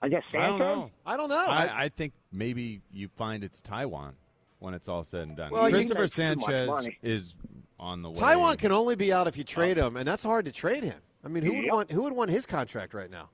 I 0.00 0.08
guess 0.08 0.22
Sanchez. 0.30 0.44
I 0.44 0.48
don't 0.48 0.58
know. 0.58 0.90
I 1.04 1.16
don't 1.16 1.28
know. 1.28 1.46
I- 1.46 1.66
I, 1.66 1.84
I 1.84 1.88
think 1.88 2.12
maybe 2.32 2.80
you 2.92 3.08
find 3.08 3.42
it's 3.44 3.60
Taijuan 3.60 4.12
when 4.60 4.72
it's 4.72 4.88
all 4.88 5.04
said 5.04 5.28
and 5.28 5.36
done. 5.36 5.50
Well, 5.50 5.68
Cristopher 5.70 5.72
Makes 5.72 6.14
too 6.14 6.36
much 6.36 6.44
Sanchez 6.44 6.88
is 7.02 7.34
on 7.78 8.02
the 8.02 8.10
way. 8.10 8.16
Taijuan 8.16 8.56
can 8.58 8.72
only 8.72 8.94
be 8.94 9.12
out 9.12 9.26
if 9.26 9.36
you 9.36 9.44
trade 9.44 9.78
oh. 9.78 9.88
him, 9.88 9.96
and 9.96 10.06
that's 10.06 10.22
hard 10.22 10.44
to 10.46 10.52
trade 10.52 10.84
him. 10.84 11.00
I 11.26 11.28
mean, 11.28 11.42
who 11.42 11.52
would 11.54 11.64
Yep. 11.64 11.72
want 11.72 11.90
who 11.90 12.02
would 12.02 12.12
want 12.12 12.30
his 12.30 12.46
contract 12.46 12.94
right 12.94 13.10
now? 13.10 13.28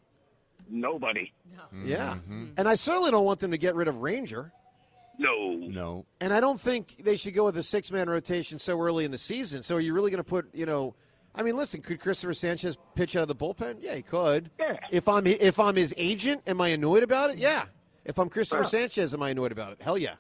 Nobody. 0.68 1.32
Yeah, 1.84 2.14
Mm-hmm. 2.14 2.52
and 2.56 2.66
I 2.68 2.74
certainly 2.74 3.10
don't 3.10 3.24
want 3.26 3.40
them 3.40 3.50
to 3.50 3.58
get 3.58 3.74
rid 3.74 3.86
of 3.88 3.98
Ranger. 3.98 4.50
No. 5.18 5.52
No. 5.54 6.06
And 6.20 6.32
I 6.32 6.40
don't 6.40 6.58
think 6.58 6.96
they 7.04 7.16
should 7.16 7.34
go 7.34 7.44
with 7.44 7.56
a 7.58 7.62
six 7.62 7.90
man 7.92 8.08
rotation 8.08 8.58
so 8.58 8.80
early 8.80 9.04
in 9.04 9.10
the 9.10 9.18
season. 9.18 9.62
So 9.62 9.76
are 9.76 9.80
you 9.80 9.92
really 9.92 10.10
going 10.10 10.22
to 10.24 10.28
put, 10.28 10.48
you 10.54 10.64
know, 10.66 10.94
I 11.34 11.42
mean, 11.42 11.56
listen, 11.56 11.82
could 11.82 12.00
Cristopher 12.00 12.34
Sanchez 12.34 12.78
pitch 12.94 13.14
out 13.16 13.22
of 13.22 13.28
the 13.28 13.34
bullpen? 13.36 13.76
Yeah, 13.80 13.94
he 13.94 14.02
could. 14.02 14.50
Yeah. 14.58 14.78
If 14.90 15.08
I'm 15.08 15.26
if 15.26 15.60
I'm 15.60 15.76
his 15.76 15.92
agent, 15.98 16.42
am 16.46 16.60
I 16.62 16.68
annoyed 16.68 17.02
about 17.02 17.30
it? 17.30 17.36
Yeah. 17.38 17.64
If 18.04 18.18
I'm 18.18 18.28
Cristopher 18.30 18.62
Sure. 18.64 18.70
Sanchez, 18.80 19.12
am 19.14 19.22
I 19.22 19.30
annoyed 19.30 19.52
about 19.52 19.72
it? 19.72 19.82
Hell 19.82 19.98
yeah. 19.98 20.14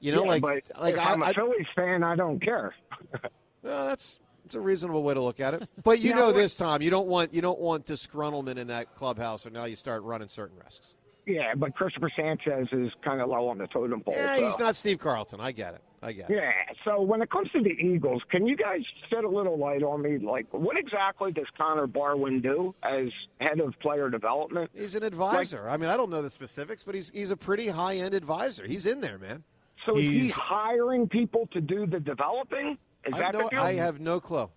You 0.00 0.12
know, 0.12 0.22
Yeah, 0.24 0.28
like 0.30 0.42
but 0.42 0.62
like 0.80 0.94
if 0.94 1.00
I, 1.00 1.12
I'm 1.12 1.22
a 1.22 1.32
Phillies 1.34 1.66
fan, 1.74 2.02
I 2.04 2.14
don't 2.14 2.38
care. 2.40 2.74
well, 3.62 3.86
that's 3.88 4.20
it's 4.48 4.54
a 4.54 4.60
reasonable 4.60 5.02
way 5.02 5.12
to 5.12 5.20
look 5.20 5.40
at 5.40 5.52
it. 5.52 5.68
But 5.84 6.00
you 6.00 6.12
Now, 6.12 6.16
know 6.20 6.32
this, 6.32 6.56
Tom. 6.56 6.80
You 6.80 6.88
don't 6.88 7.06
want 7.06 7.34
you 7.34 7.42
don't 7.42 7.60
want 7.60 7.84
disgruntlement 7.84 8.56
in 8.56 8.68
that 8.68 8.94
clubhouse, 8.94 9.46
or 9.46 9.50
now 9.50 9.64
you 9.66 9.76
start 9.76 10.02
running 10.04 10.28
certain 10.28 10.56
risks. 10.64 10.94
Yeah, 11.26 11.52
but 11.54 11.76
Cristopher 11.76 12.08
Sanchez 12.16 12.68
is 12.72 12.90
kind 13.04 13.20
of 13.20 13.28
low 13.28 13.48
on 13.48 13.58
the 13.58 13.66
totem 13.66 14.00
pole. 14.00 14.14
Yeah, 14.16 14.36
so. 14.36 14.44
he's 14.46 14.58
not 14.58 14.74
Steve 14.76 14.98
Carlton. 14.98 15.38
I 15.42 15.52
get 15.52 15.74
it. 15.74 15.82
I 16.02 16.12
get 16.12 16.30
it. 16.30 16.36
Yeah. 16.36 16.50
So 16.86 17.02
when 17.02 17.20
it 17.20 17.30
comes 17.30 17.50
to 17.50 17.62
the 17.62 17.68
Eagles, 17.68 18.22
can 18.30 18.46
you 18.46 18.56
guys 18.56 18.80
shed 19.10 19.24
a 19.24 19.28
little 19.28 19.58
light 19.58 19.82
on 19.82 20.00
me? 20.00 20.16
Like, 20.16 20.46
what 20.52 20.78
exactly 20.78 21.30
does 21.30 21.44
Connor 21.58 21.86
Barwin 21.86 22.40
do 22.40 22.74
as 22.82 23.08
head 23.42 23.60
of 23.60 23.78
player 23.80 24.08
development? 24.08 24.70
He's 24.74 24.94
an 24.94 25.02
advisor. 25.02 25.68
I 25.68 25.76
mean, 25.76 25.90
I 25.90 25.98
don't 25.98 26.08
know 26.08 26.22
the 26.22 26.30
specifics, 26.30 26.82
but 26.84 26.94
he's 26.94 27.10
he's 27.10 27.30
a 27.30 27.36
pretty 27.36 27.68
high 27.68 27.96
end 27.96 28.14
advisor. 28.14 28.66
He's 28.66 28.86
in 28.86 29.02
there, 29.02 29.18
man. 29.18 29.44
So 29.84 29.96
is 29.96 30.02
he 30.02 30.20
He's- 30.20 30.32
hiring 30.36 31.08
people 31.08 31.46
to 31.52 31.60
do 31.60 31.86
the 31.86 32.00
developing? 32.00 32.78
Is 33.08 33.14
I, 33.14 33.18
that 33.18 33.24
have 33.24 33.32
the 33.34 33.42
no, 33.42 33.48
deal? 33.50 33.60
I 33.60 33.72
have 33.74 34.00
no 34.00 34.20
clue. 34.20 34.48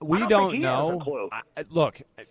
We 0.00 0.18
don't 0.18 0.28
don't, 0.28 0.50
think 0.52 0.62
he 0.64 0.66
has 0.68 0.78
a 0.78 0.92
know. 0.92 0.98
clue. 1.00 1.28
I- 1.32 1.42
I- 1.56 1.64
look, 1.70 2.00
I- 2.18 2.24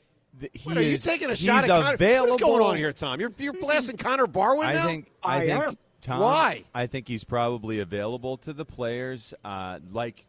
he 0.54 0.70
What, 0.70 0.78
are 0.78 0.82
you 0.82 0.98
taking 0.98 1.28
a 1.28 1.32
he's 1.32 1.40
shot 1.40 1.64
at 1.66 1.70
Connor? 1.70 1.94
available. 1.96 2.32
What's 2.36 2.44
going 2.44 2.64
on 2.64 2.78
here, 2.78 2.94
Tom? 2.94 3.20
You're 3.20 3.34
you're 3.38 3.52
blasting 3.54 3.98
Connor 3.98 4.26
Barwin 4.28 4.68
I 4.68 4.74
now. 4.74 4.86
think. 4.86 5.12
I, 5.22 5.36
I 5.36 5.40
think. 5.48 5.64
am. 5.64 5.78
Tom, 6.02 6.20
Why? 6.22 6.64
I 6.74 6.88
think 6.88 7.10
he's 7.10 7.26
probably 7.26 7.80
available 7.80 8.38
to 8.38 8.54
the 8.54 8.64
players. 8.64 9.34
Uh, 9.44 9.80
like 9.92 10.26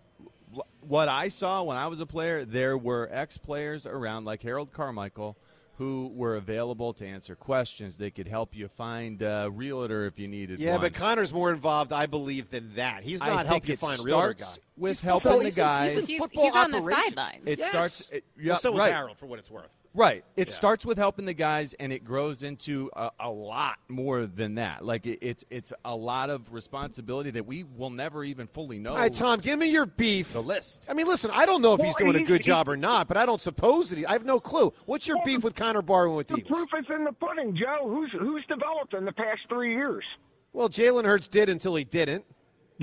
what 0.80 1.08
I 1.08 1.28
saw 1.28 1.62
when 1.62 1.76
I 1.76 1.86
was 1.86 2.00
a 2.00 2.06
player, 2.06 2.44
there 2.44 2.76
were 2.76 3.08
ex 3.12 3.38
players 3.38 3.86
around, 3.86 4.24
like 4.24 4.42
Harold 4.42 4.72
Carmichael, 4.72 5.36
who 5.80 6.12
were 6.14 6.36
available 6.36 6.92
to 6.92 7.06
answer 7.06 7.34
questions. 7.34 7.96
They 7.96 8.10
could 8.10 8.28
help 8.28 8.54
you 8.54 8.68
find 8.68 9.22
a 9.22 9.48
realtor 9.50 10.04
if 10.04 10.18
you 10.18 10.28
needed 10.28 10.60
yeah, 10.60 10.72
one. 10.72 10.82
but 10.82 10.92
Connor's 10.92 11.32
more 11.32 11.50
involved, 11.54 11.90
I 11.90 12.04
believe, 12.04 12.50
than 12.50 12.74
that. 12.74 13.02
He's 13.02 13.20
not 13.20 13.46
helping 13.46 13.68
you 13.68 13.72
it 13.74 13.78
find 13.80 13.98
realtor 14.04 14.34
guy. 14.34 14.44
with 14.76 14.90
He's 14.90 15.00
helping 15.00 15.30
football- 15.30 15.44
the 15.44 15.50
guys. 15.52 15.92
He's, 15.94 16.00
in 16.00 16.06
He's- 16.06 16.30
he's 16.32 16.54
on 16.54 16.70
the 16.70 16.76
operations. 16.80 17.04
sidelines. 17.14 17.42
It 17.46 17.58
Yes. 17.60 17.70
starts. 17.70 18.10
It, 18.10 18.24
yeah, 18.38 18.50
well, 18.52 18.58
so 18.60 18.72
was 18.72 18.80
right. 18.80 18.92
Harold, 18.92 19.16
for 19.16 19.24
what 19.24 19.38
it's 19.38 19.50
worth. 19.50 19.70
Right. 19.92 20.24
It 20.36 20.48
Yeah. 20.48 20.54
starts 20.54 20.86
with 20.86 20.98
helping 20.98 21.24
the 21.24 21.34
guys, 21.34 21.74
and 21.74 21.92
it 21.92 22.04
grows 22.04 22.44
into 22.44 22.90
a, 22.94 23.10
a 23.18 23.28
lot 23.30 23.78
more 23.88 24.24
than 24.26 24.54
that. 24.54 24.84
Like 24.84 25.04
it, 25.04 25.18
it's 25.20 25.44
it's 25.50 25.72
a 25.84 25.96
lot 25.96 26.30
of 26.30 26.52
responsibility 26.52 27.30
that 27.32 27.44
we 27.44 27.64
will 27.64 27.90
never 27.90 28.22
even 28.22 28.46
fully 28.46 28.78
know. 28.78 28.90
All 28.90 28.98
right, 28.98 29.12
Tom, 29.12 29.40
give 29.40 29.58
me 29.58 29.66
your 29.66 29.86
beef. 29.86 30.32
The 30.32 30.42
list. 30.42 30.86
I 30.88 30.94
mean, 30.94 31.08
listen, 31.08 31.32
I 31.34 31.44
don't 31.44 31.60
know 31.60 31.72
if 31.74 31.80
Well, 31.80 31.88
he's 31.88 31.96
doing 31.96 32.14
a 32.14 32.20
good 32.24 32.42
he- 32.42 32.44
job 32.46 32.68
or 32.68 32.76
not, 32.76 33.08
but 33.08 33.16
I 33.16 33.26
don't 33.26 33.40
suppose 33.40 33.90
that 33.90 33.98
he. 33.98 34.06
I 34.06 34.12
have 34.12 34.24
no 34.24 34.38
clue. 34.38 34.72
What's 34.86 35.08
your 35.08 35.18
beef 35.24 35.42
with 35.42 35.56
Connor 35.56 35.82
Barwin 35.82 36.14
with 36.14 36.28
the 36.28 36.34
The 36.34 36.40
Eagles? 36.42 36.68
proof 36.70 36.84
is 36.84 36.86
in 36.94 37.02
the 37.04 37.12
pudding, 37.12 37.56
Joe. 37.56 37.88
Who's 37.88 38.12
who's 38.12 38.44
developed 38.46 38.94
in 38.94 39.04
the 39.04 39.12
past 39.12 39.40
three 39.48 39.72
years? 39.74 40.04
Well, 40.52 40.68
Jalen 40.68 41.04
Hurts 41.04 41.26
did 41.26 41.48
until 41.48 41.74
he 41.74 41.82
didn't. 41.82 42.24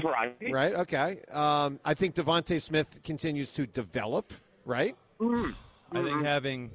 Right. 0.03 0.35
Right. 0.51 0.73
Okay. 0.75 1.21
Um, 1.31 1.79
I 1.85 1.93
think 1.93 2.15
DeVonta 2.15 2.61
Smith 2.61 2.99
continues 3.03 3.51
to 3.53 3.65
develop. 3.65 4.33
Right. 4.65 4.95
Mm. 5.21 5.55
I 5.93 6.03
think 6.03 6.25
having 6.25 6.69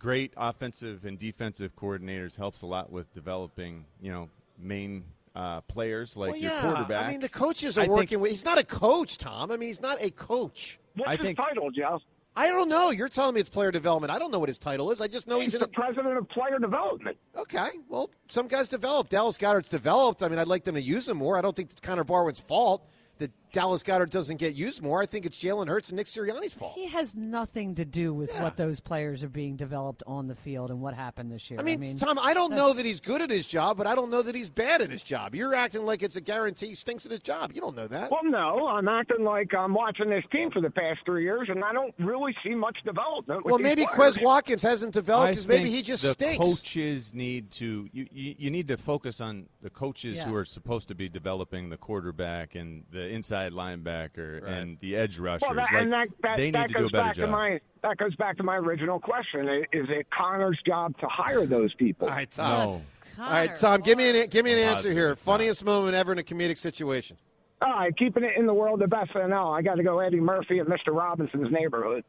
great 0.00 0.32
offensive 0.36 1.04
and 1.04 1.16
defensive 1.18 1.76
coordinators 1.76 2.34
helps 2.34 2.62
a 2.62 2.66
lot 2.66 2.90
with 2.90 3.12
developing, 3.14 3.84
you 4.00 4.10
know, 4.10 4.28
main 4.58 5.04
uh, 5.36 5.60
players 5.62 6.16
like 6.16 6.32
well, 6.32 6.40
your 6.40 6.50
yeah. 6.50 6.60
quarterback. 6.62 7.04
I 7.04 7.08
mean, 7.08 7.20
the 7.20 7.28
coaches 7.28 7.78
are 7.78 7.82
I 7.82 7.84
think- 7.84 7.96
working 7.96 8.20
with. 8.20 8.32
He's 8.32 8.44
not 8.44 8.58
a 8.58 8.64
coach, 8.64 9.18
Tom. 9.18 9.52
I 9.52 9.56
mean, 9.56 9.68
he's 9.68 9.80
not 9.80 10.02
a 10.02 10.10
coach. 10.10 10.80
What's 10.96 11.08
I 11.08 11.16
his 11.16 11.24
think- 11.24 11.38
title, 11.38 11.70
Joe? 11.70 12.00
I 12.36 12.46
don't 12.46 12.68
know. 12.68 12.90
You're 12.90 13.08
telling 13.08 13.34
me 13.34 13.40
it's 13.40 13.48
player 13.50 13.72
development. 13.72 14.12
I 14.12 14.18
don't 14.18 14.30
know 14.30 14.38
what 14.38 14.48
his 14.48 14.56
title 14.56 14.92
is. 14.92 15.00
I 15.00 15.08
just 15.08 15.26
know 15.26 15.36
He's 15.40 15.46
he's 15.46 15.54
in 15.54 15.60
the 15.60 15.66
a. 15.66 15.68
president 15.68 16.16
of 16.16 16.28
player 16.28 16.58
development. 16.60 17.16
Okay. 17.36 17.68
Well, 17.88 18.08
some 18.28 18.46
guys 18.46 18.68
develop. 18.68 19.08
Dallas 19.08 19.36
Goedert's 19.36 19.68
developed. 19.68 20.22
I 20.22 20.28
mean, 20.28 20.38
I'd 20.38 20.46
like 20.46 20.62
them 20.64 20.76
to 20.76 20.80
use 20.80 21.08
him 21.08 21.16
more. 21.16 21.36
I 21.36 21.40
don't 21.40 21.56
think 21.56 21.72
it's 21.72 21.80
Connor 21.80 22.04
Barwin's 22.04 22.38
fault 22.38 22.86
that 23.18 23.32
Dallas 23.52 23.82
Goedert 23.82 24.10
doesn't 24.10 24.36
get 24.36 24.54
used 24.54 24.82
more. 24.82 25.02
I 25.02 25.06
think 25.06 25.26
it's 25.26 25.38
Jalen 25.42 25.68
Hurts 25.68 25.88
and 25.90 25.96
Nick 25.96 26.06
Sirianni's 26.06 26.52
fault. 26.52 26.74
He 26.74 26.86
has 26.88 27.14
nothing 27.14 27.74
to 27.76 27.84
do 27.84 28.12
with 28.14 28.30
Yeah. 28.32 28.44
what 28.44 28.56
those 28.56 28.80
players 28.80 29.22
are 29.22 29.28
being 29.28 29.56
developed 29.56 30.02
on 30.06 30.28
the 30.28 30.34
field 30.34 30.70
and 30.70 30.80
what 30.80 30.94
happened 30.94 31.32
this 31.32 31.50
year. 31.50 31.58
I 31.58 31.62
mean, 31.62 31.96
Tom, 31.96 32.18
I 32.20 32.34
don't 32.34 32.52
know 32.54 32.72
that 32.72 32.84
he's 32.84 33.00
good 33.00 33.20
at 33.22 33.30
his 33.30 33.46
job, 33.46 33.76
but 33.76 33.86
I 33.86 33.94
don't 33.94 34.10
know 34.10 34.22
that 34.22 34.34
he's 34.34 34.48
bad 34.48 34.82
at 34.82 34.90
his 34.90 35.02
job. 35.02 35.34
You're 35.34 35.54
acting 35.54 35.84
like 35.84 36.02
it's 36.02 36.16
a 36.16 36.20
guarantee 36.20 36.68
he 36.68 36.74
stinks 36.74 37.04
at 37.06 37.12
his 37.12 37.20
job. 37.20 37.52
You 37.54 37.60
don't 37.60 37.76
know 37.76 37.86
that. 37.88 38.10
Well, 38.10 38.24
no, 38.24 38.66
I'm 38.68 38.88
acting 38.88 39.24
like 39.24 39.52
I'm 39.54 39.74
watching 39.74 40.10
this 40.10 40.24
team 40.30 40.50
for 40.50 40.60
the 40.60 40.70
past 40.70 41.00
three 41.04 41.24
years, 41.24 41.48
and 41.48 41.64
I 41.64 41.72
don't 41.72 41.94
really 41.98 42.34
see 42.44 42.54
much 42.54 42.78
development. 42.84 43.44
with 43.44 43.52
Well, 43.52 43.58
maybe 43.58 43.86
players. 43.86 44.16
Quez 44.18 44.22
Watkins 44.22 44.62
hasn't 44.62 44.92
developed 44.92 45.32
because 45.32 45.48
maybe 45.48 45.70
he 45.70 45.82
just 45.82 46.02
the 46.02 46.10
stinks. 46.12 46.44
coaches 46.44 47.14
need 47.14 47.50
to 47.52 47.88
you, 47.92 48.06
you, 48.12 48.34
you 48.38 48.50
need 48.50 48.68
to 48.68 48.76
focus 48.76 49.20
on 49.20 49.46
the 49.62 49.70
coaches 49.70 50.22
who 50.22 50.34
are 50.34 50.44
supposed 50.44 50.88
to 50.88 50.94
be 50.94 51.08
developing 51.08 51.68
the 51.70 51.76
quarterback 51.76 52.54
and 52.54 52.84
the 52.92 53.08
inside 53.08 53.39
linebacker 53.48 54.42
Right. 54.42 54.52
and 54.52 54.78
the 54.80 54.94
edge 54.96 55.18
rushers. 55.18 55.42
Well, 55.48 55.54
that, 55.54 55.72
like, 55.72 55.82
and 55.82 55.92
that, 55.92 56.08
that, 56.22 56.36
they 56.36 56.44
need 56.46 56.54
that 56.54 56.68
to 56.68 56.74
goes 56.74 56.90
do 56.92 56.98
a 56.98 57.00
better 57.02 57.20
job. 57.22 57.30
my 57.30 57.60
that 57.82 57.96
goes 57.96 58.14
back 58.16 58.36
to 58.36 58.42
my 58.42 58.56
original 58.56 59.00
question: 59.00 59.48
Is 59.72 59.86
it 59.88 60.06
Connor's 60.10 60.58
job 60.66 60.96
to 61.00 61.06
hire 61.08 61.46
those 61.46 61.72
people? 61.74 62.08
All 62.08 62.14
right, 62.14 62.30
Tom. 62.30 62.50
no. 62.50 62.72
That's 62.72 63.18
All 63.18 63.26
right, 63.34 63.46
Connor. 63.54 63.58
Tom, 63.78 63.80
give 63.80 63.98
me 63.98 64.10
an 64.20 64.28
give 64.28 64.44
me 64.44 64.52
an 64.52 64.58
answer 64.58 64.74
positive 64.74 64.96
here. 64.96 65.10
it's 65.12 65.26
not. 65.26 65.32
Funniest 65.32 65.64
moment 65.64 65.94
ever 65.94 66.12
in 66.12 66.18
a 66.18 66.22
comedic 66.22 66.58
situation. 66.58 67.16
All 67.62 67.72
right, 67.72 67.94
keeping 67.96 68.24
it 68.24 68.32
in 68.36 68.46
the 68.46 68.54
world 68.54 68.80
of 68.82 68.88
SNL. 68.90 69.56
I 69.58 69.60
got 69.62 69.74
to 69.74 69.82
go 69.82 69.98
Eddie 70.00 70.20
Murphy 70.20 70.58
and 70.60 70.68
Mr. 70.68 70.94
Robinson's 70.94 71.50
Neighborhood. 71.52 72.04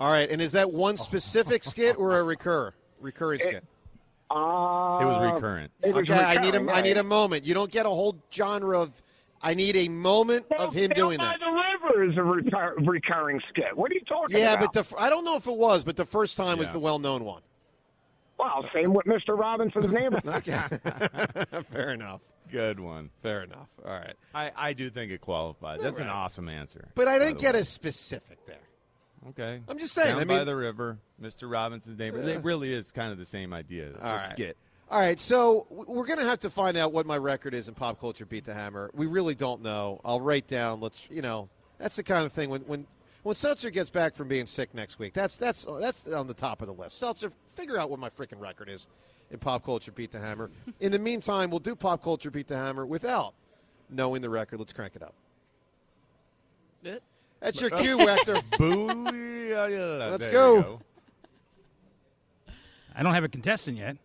All 0.00 0.10
right, 0.10 0.28
and 0.30 0.40
is 0.42 0.52
that 0.52 0.72
one 0.72 0.96
specific 0.96 1.62
skit 1.64 1.96
or 1.98 2.18
a 2.18 2.22
recur 2.22 2.72
recurring 3.00 3.40
skit? 3.40 3.64
Uh, 4.30 4.98
It 5.00 5.04
was 5.06 5.32
recurrent. 5.34 5.72
it 5.82 5.94
was 5.94 6.02
Okay, 6.02 6.14
I 6.22 6.34
need 6.42 6.54
a 6.54 6.60
recurring, 6.60 6.70
I 6.70 6.80
need 6.82 6.96
a 6.98 7.02
moment. 7.04 7.44
You 7.46 7.54
don't 7.54 7.70
get 7.70 7.86
a 7.86 7.90
whole 7.90 8.18
genre 8.32 8.80
of. 8.80 9.00
I 9.42 9.54
need 9.54 9.76
a 9.76 9.88
moment 9.88 10.46
of 10.58 10.74
him 10.74 10.90
Down 10.90 10.96
doing 10.96 11.18
by 11.18 11.24
that. 11.26 11.38
the 11.40 11.88
river 11.90 12.04
is 12.10 12.16
a 12.16 12.22
recur- 12.22 12.74
recurring 12.78 13.40
skit. 13.48 13.76
What 13.76 13.90
are 13.90 13.94
you 13.94 14.00
talking 14.02 14.36
Yeah, 14.36 14.54
about? 14.54 14.60
but 14.60 14.72
the 14.72 14.80
f- 14.80 14.94
I 14.98 15.08
don't 15.10 15.24
know 15.24 15.36
if 15.36 15.46
it 15.46 15.54
was, 15.56 15.84
but 15.84 15.96
the 15.96 16.04
first 16.06 16.36
time 16.36 16.58
was 16.58 16.70
the 16.70 16.78
well-known 16.80 17.24
one. 17.24 17.42
well, 18.38 18.68
same 18.72 18.92
with 18.94 19.06
Mr. 19.06 19.38
Robinson's 19.38 19.92
neighbor. 19.92 20.20
Fair 21.72 21.90
enough. 21.90 22.20
Good 22.50 22.80
one. 22.80 23.10
Fair 23.22 23.42
enough. 23.44 23.68
All 23.84 23.92
right, 23.92 24.14
I, 24.34 24.50
I 24.56 24.72
do 24.72 24.88
think 24.90 25.12
it 25.12 25.20
qualifies. 25.20 25.82
That's 25.82 25.98
an 26.00 26.08
awesome 26.08 26.48
answer. 26.48 26.88
but 26.94 27.06
I 27.06 27.18
didn't 27.18 27.38
get 27.38 27.54
way. 27.54 27.60
as 27.60 27.68
specific 27.68 28.38
there. 28.46 28.56
Okay. 29.30 29.60
I'm 29.68 29.78
just 29.78 29.92
saying, 29.94 30.14
Down 30.16 30.20
I 30.22 30.38
by 30.38 30.44
the 30.44 30.56
river, 30.56 30.98
Mr. 31.20 31.50
Robinson's 31.50 31.98
neighbor. 31.98 32.20
It 32.20 32.42
really 32.44 32.72
is 32.72 32.90
kind 32.92 33.12
of 33.12 33.18
the 33.18 33.26
same 33.26 33.52
idea. 33.52 33.88
It's 33.88 33.98
All 34.00 34.12
a 34.12 34.16
right. 34.16 34.28
skit. 34.30 34.56
All 34.90 34.98
right, 34.98 35.20
so 35.20 35.66
we're 35.70 36.06
going 36.06 36.18
to 36.18 36.24
have 36.24 36.40
to 36.40 36.50
find 36.50 36.76
out 36.78 36.94
what 36.94 37.04
my 37.04 37.18
record 37.18 37.52
is 37.52 37.68
in 37.68 37.74
pop 37.74 38.00
culture. 38.00 38.24
Beat 38.24 38.46
the 38.46 38.54
hammer. 38.54 38.90
We 38.94 39.06
really 39.06 39.34
don't 39.34 39.62
know. 39.62 40.00
I'll 40.02 40.20
write 40.20 40.46
down. 40.46 40.80
Let's, 40.80 40.98
you 41.10 41.20
know, 41.20 41.50
that's 41.76 41.96
the 41.96 42.02
kind 42.02 42.24
of 42.24 42.32
thing 42.32 42.48
when 42.48 42.62
when 42.62 42.86
when 43.22 43.36
Seltzer 43.36 43.68
gets 43.68 43.90
back 43.90 44.14
from 44.14 44.28
being 44.28 44.46
sick 44.46 44.72
next 44.72 44.98
week. 44.98 45.12
That's 45.12 45.36
that's 45.36 45.66
that's 45.78 46.08
on 46.08 46.26
the 46.26 46.32
top 46.32 46.62
of 46.62 46.68
the 46.68 46.72
list. 46.72 46.98
Seltzer, 46.98 47.32
figure 47.54 47.78
out 47.78 47.90
what 47.90 47.98
my 47.98 48.08
freaking 48.08 48.40
record 48.40 48.70
is 48.70 48.86
in 49.30 49.38
pop 49.38 49.62
culture. 49.62 49.92
Beat 49.92 50.10
the 50.10 50.20
hammer. 50.20 50.50
in 50.80 50.90
the 50.90 50.98
meantime, 50.98 51.50
we'll 51.50 51.60
do 51.60 51.76
pop 51.76 52.02
culture. 52.02 52.30
Beat 52.30 52.48
the 52.48 52.56
hammer 52.56 52.86
without 52.86 53.34
knowing 53.90 54.22
the 54.22 54.30
record. 54.30 54.58
Let's 54.58 54.72
crank 54.72 54.96
it 54.96 55.02
up. 55.02 55.14
That's 57.40 57.60
your 57.60 57.70
cue, 57.70 57.98
Hector. 57.98 58.40
Boo! 58.58 59.04
Let's 59.04 60.26
go. 60.26 60.62
go. 60.62 60.80
I 62.94 63.02
don't 63.02 63.12
have 63.12 63.24
a 63.24 63.28
contestant 63.28 63.76
yet. 63.76 63.98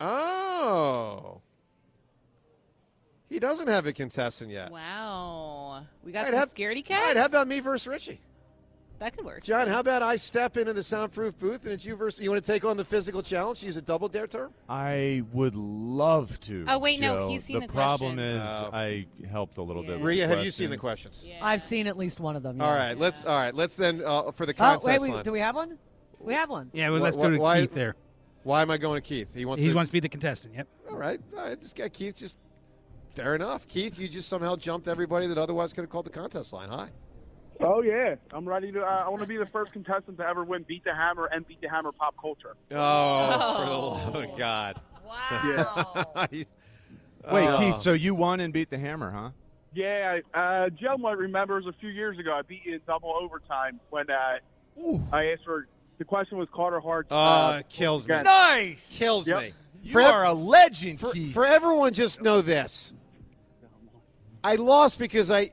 Oh. 0.00 1.40
He 3.28 3.38
doesn't 3.40 3.66
have 3.68 3.86
a 3.86 3.92
contestant 3.92 4.50
yet. 4.50 4.70
Wow. 4.70 5.84
We 6.04 6.12
got 6.12 6.20
I'd 6.22 6.26
some 6.26 6.34
have- 6.36 6.54
scaredy 6.54 6.76
All 6.78 6.82
cats? 6.84 7.06
right, 7.06 7.16
how 7.16 7.26
about 7.26 7.48
me 7.48 7.60
versus 7.60 7.86
Ritchie? 7.86 8.20
that 8.98 9.14
could 9.14 9.26
work. 9.26 9.42
John, 9.42 9.68
how 9.68 9.80
about 9.80 10.02
I 10.02 10.16
step 10.16 10.56
into 10.56 10.72
the 10.72 10.82
soundproof 10.82 11.38
booth 11.38 11.64
and 11.64 11.72
it's 11.74 11.84
you 11.84 11.96
versus 11.96 12.18
you 12.24 12.30
want 12.30 12.42
to 12.42 12.50
take 12.50 12.64
on 12.64 12.78
the 12.78 12.84
physical 12.84 13.22
challenge? 13.22 13.62
Use 13.62 13.76
a 13.76 13.82
double 13.82 14.08
dare 14.08 14.26
term? 14.26 14.54
I 14.70 15.22
would 15.34 15.54
love 15.54 16.40
to. 16.40 16.64
Oh, 16.66 16.78
wait, 16.78 16.98
no, 16.98 17.18
Joe. 17.18 17.28
he's 17.28 17.44
seen 17.44 17.60
the 17.60 17.68
problem 17.68 18.14
questions. 18.16 18.42
is 18.42 18.48
Oh. 18.48 18.70
I 18.72 19.06
helped 19.30 19.58
a 19.58 19.62
little 19.62 19.82
bit. 19.82 19.90
Yeah. 19.90 19.96
with 19.96 20.04
Rhea, 20.06 20.26
have 20.28 20.42
you 20.42 20.50
seen 20.50 20.70
the 20.70 20.78
questions. 20.78 21.18
questions? 21.18 21.42
I've 21.42 21.60
seen 21.60 21.86
at 21.88 21.98
least 21.98 22.20
one 22.20 22.36
of 22.36 22.42
them. 22.42 22.58
All 22.58 22.72
yeah. 22.72 22.78
right, 22.86 22.98
let's 22.98 23.22
all 23.26 23.36
right, 23.36 23.54
let's 23.54 23.76
then 23.76 24.00
uh, 24.02 24.30
for 24.32 24.46
the 24.46 24.52
Oh, 24.54 24.56
contest 24.56 24.86
wait, 24.86 25.00
we, 25.02 25.10
line. 25.14 25.24
do 25.24 25.32
we 25.32 25.40
have 25.40 25.56
one? 25.56 25.76
We 26.18 26.32
have 26.32 26.48
one. 26.48 26.70
Yeah, 26.72 26.88
well, 26.88 27.00
Wh- 27.00 27.02
let's 27.02 27.16
wh- 27.16 27.20
go 27.20 27.30
to 27.32 27.36
why- 27.38 27.60
Keith 27.60 27.74
there. 27.74 27.96
Why 28.46 28.62
am 28.62 28.70
I 28.70 28.76
going 28.78 28.94
to 28.94 29.00
Keith? 29.00 29.34
He 29.34 29.44
wants 29.44 29.60
He 29.60 29.70
to 29.70 29.74
wants 29.74 29.88
to 29.88 29.92
be 29.92 29.98
the 29.98 30.08
contestant. 30.08 30.54
Yep. 30.54 30.68
All 30.88 30.96
right. 30.96 31.18
All 31.36 31.44
right, 31.48 31.60
this 31.60 31.72
guy 31.72 31.88
Keith 31.88 32.14
just 32.14 32.36
fair 33.16 33.34
enough. 33.34 33.66
Keith, 33.66 33.98
you 33.98 34.06
just 34.06 34.28
somehow 34.28 34.54
jumped 34.54 34.86
everybody 34.86 35.26
that 35.26 35.36
otherwise 35.36 35.72
could 35.72 35.80
have 35.80 35.90
called 35.90 36.06
the 36.06 36.10
contest 36.10 36.52
line. 36.52 36.68
Hi. 36.68 36.90
Oh 37.60 37.82
yeah, 37.82 38.14
I'm 38.32 38.48
ready 38.48 38.70
to. 38.70 38.82
Uh, 38.82 39.02
I 39.04 39.08
want 39.08 39.20
to 39.22 39.28
be 39.28 39.36
the 39.36 39.46
first 39.46 39.72
contestant 39.72 40.18
to 40.18 40.24
ever 40.28 40.44
win 40.44 40.62
Beat 40.62 40.84
the 40.84 40.94
Hammer 40.94 41.24
and 41.26 41.44
Beat 41.44 41.60
the 41.60 41.68
Hammer 41.68 41.90
Pop 41.90 42.14
Culture. 42.20 42.54
Oh, 42.70 43.56
for 43.58 43.64
the 44.14 44.16
love 44.20 44.30
of 44.30 44.38
God. 44.38 44.80
Wow. 45.04 46.26
He's- 46.30 46.46
Wait, 47.32 47.48
Oh. 47.48 47.58
Keith. 47.58 47.78
So 47.78 47.94
you 47.94 48.14
won 48.14 48.38
and 48.38 48.52
beat 48.52 48.70
the 48.70 48.78
hammer, 48.78 49.10
huh? 49.10 49.30
Yeah, 49.74 50.20
uh, 50.32 50.68
Joe 50.70 50.96
might 50.96 51.18
remember 51.18 51.58
it 51.58 51.64
was 51.64 51.74
a 51.74 51.78
few 51.80 51.88
years 51.90 52.16
ago. 52.20 52.32
I 52.32 52.42
beat 52.42 52.60
you 52.64 52.74
in 52.74 52.80
double 52.86 53.12
overtime 53.20 53.80
when 53.90 54.06
uh, 54.08 54.38
I 55.12 55.24
asked 55.32 55.42
for. 55.44 55.66
The 55.98 56.04
question 56.04 56.36
was 56.38 56.48
Carter 56.52 56.80
Hart. 56.80 57.06
Oh, 57.10 57.16
uh, 57.16 57.56
it 57.60 57.68
kills 57.68 58.06
me. 58.06 58.14
Nice. 58.22 58.94
Kills 58.98 59.26
Yep. 59.28 59.40
me. 59.40 59.52
You 59.82 59.92
For 59.92 60.02
are 60.02 60.24
a 60.24 60.32
legend, 60.34 61.00
for, 61.00 61.12
Keith. 61.12 61.32
for 61.32 61.46
everyone 61.46 61.92
just 61.92 62.20
know 62.20 62.40
this 62.42 62.92
i 64.44 64.54
lost 64.56 64.98
because 64.98 65.30
i 65.30 65.50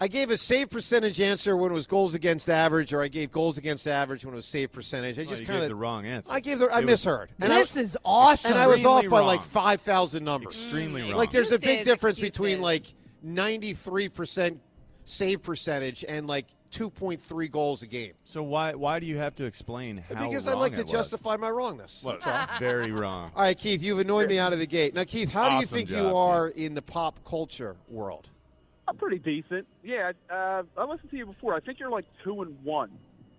i 0.00 0.08
gave 0.08 0.30
a 0.30 0.36
save 0.36 0.70
percentage 0.70 1.20
answer 1.20 1.56
when 1.56 1.70
it 1.70 1.74
was 1.74 1.86
goals 1.86 2.14
against 2.14 2.48
average 2.50 2.92
or 2.94 3.02
i 3.02 3.08
gave 3.08 3.30
goals 3.32 3.56
against 3.58 3.86
average 3.88 4.24
when 4.24 4.32
it 4.34 4.36
was 4.36 4.46
save 4.46 4.70
percentage 4.72 5.18
i 5.18 5.24
just 5.24 5.40
you 5.42 5.46
kind 5.46 5.62
of 5.62 5.68
the 5.68 5.74
wrong 5.74 6.06
answer. 6.06 6.32
i 6.32 6.38
gave 6.40 6.58
the 6.58 6.66
i 6.66 6.78
It 6.78 6.84
was 6.84 7.04
misheard 7.04 7.30
and 7.40 7.52
I, 7.52 7.58
this 7.58 7.76
is 7.76 7.96
awesome. 8.04 8.52
and 8.52 8.60
i 8.60 8.66
was 8.66 8.84
off 8.86 9.02
by 9.08 9.18
Extremely 9.20 9.26
like 9.26 9.42
5000 9.42 10.24
numbers 10.24 10.54
extremely 10.54 11.00
Mm. 11.02 11.08
wrong. 11.08 11.16
like 11.16 11.30
there's 11.30 11.52
a 11.52 11.58
big 11.58 11.80
Excuses, 11.80 11.86
difference 11.86 12.18
between 12.20 12.60
like 12.60 12.82
93% 13.26 14.58
save 15.04 15.42
percentage 15.42 16.04
and 16.08 16.26
like 16.26 16.46
2.3 16.72 17.50
goals 17.50 17.82
a 17.82 17.86
game 17.86 18.12
so 18.24 18.42
why 18.42 18.74
why 18.74 18.98
do 18.98 19.06
you 19.06 19.18
have 19.18 19.34
to 19.34 19.44
explain 19.44 19.98
how? 19.98 20.26
because 20.26 20.48
i 20.48 20.52
wrong 20.52 20.60
like 20.60 20.74
to 20.74 20.84
justify 20.84 21.36
my 21.36 21.50
wrongness 21.50 22.02
Well, 22.02 22.18
That's 22.22 22.50
all. 22.52 22.58
very 22.58 22.90
wrong. 22.90 23.30
All 23.36 23.42
right, 23.42 23.58
Keith, 23.58 23.82
you've 23.82 23.98
annoyed 23.98 24.28
me 24.28 24.38
out 24.38 24.52
of 24.52 24.58
the 24.58 24.66
gate. 24.66 24.94
Now, 24.94 25.04
Keith, 25.04 25.32
how 25.32 25.48
do 25.48 25.54
you 25.56 25.62
Awesome 25.62 25.76
think 25.76 25.90
you 25.90 25.96
job, 25.96 26.14
are 26.14 26.48
in 26.48 26.74
the 26.74 26.82
pop 26.82 27.18
culture 27.24 27.76
world? 27.88 28.28
I'm 28.88 28.96
pretty 28.96 29.18
decent. 29.18 29.66
Yeah, 29.84 30.12
uh, 30.30 30.62
I 30.76 30.84
listened 30.84 31.10
to 31.10 31.16
you 31.16 31.26
before. 31.26 31.54
I 31.54 31.60
think 31.60 31.78
you're 31.78 31.90
like 31.90 32.06
two 32.24 32.42
and 32.42 32.56
one. 32.64 32.90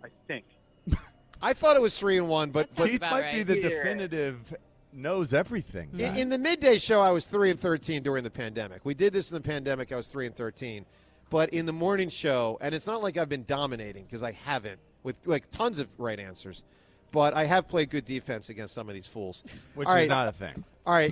I 0.04 0.08
think. 0.28 0.46
I 1.42 1.54
thought 1.54 1.76
it 1.76 1.82
was 1.82 1.98
three 1.98 2.18
and 2.18 2.28
one, 2.28 2.52
but, 2.52 2.70
but 2.76 2.90
Keith 2.90 3.02
might 3.02 3.34
be 3.34 3.44
the 3.44 3.60
definitive 3.62 4.54
knows 4.94 5.34
everything. 5.34 5.90
In, 5.98 6.16
in 6.16 6.30
the 6.30 6.38
midday 6.38 6.78
show, 6.78 7.02
I 7.02 7.12
was 7.12 7.26
three 7.26 7.50
and 7.50 7.60
thirteen 7.60 8.04
during 8.04 8.24
the 8.24 8.30
pandemic. 8.30 8.86
We 8.86 8.94
did 8.94 9.14
this 9.14 9.30
in 9.30 9.36
the 9.36 9.42
pandemic. 9.42 9.92
I 9.92 9.96
was 9.96 10.08
three 10.08 10.26
and 10.26 10.36
thirteen, 10.36 10.86
but 11.34 11.50
in 11.50 11.66
the 11.66 11.74
morning 11.74 12.10
show, 12.10 12.60
and 12.62 12.76
it's 12.76 12.86
not 12.86 13.02
like 13.02 13.18
I've 13.18 13.28
been 13.28 13.44
dominating 13.46 14.04
because 14.06 14.22
I 14.22 14.34
haven't 14.34 14.80
with 15.02 15.16
like 15.26 15.50
tons 15.50 15.80
of 15.80 15.88
right 15.98 16.20
answers, 16.20 16.64
but 17.12 17.34
I 17.34 17.46
have 17.46 17.68
played 17.68 17.90
good 17.90 18.06
defense 18.06 18.50
against 18.50 18.76
some 18.76 18.88
of 18.88 18.94
these 18.94 19.08
fools. 19.08 19.44
Which 19.74 19.88
All 19.88 19.96
is 19.96 20.02
right. 20.02 20.08
not 20.08 20.28
a 20.28 20.32
thing. 20.32 20.64
All 20.86 20.94
right, 20.94 21.12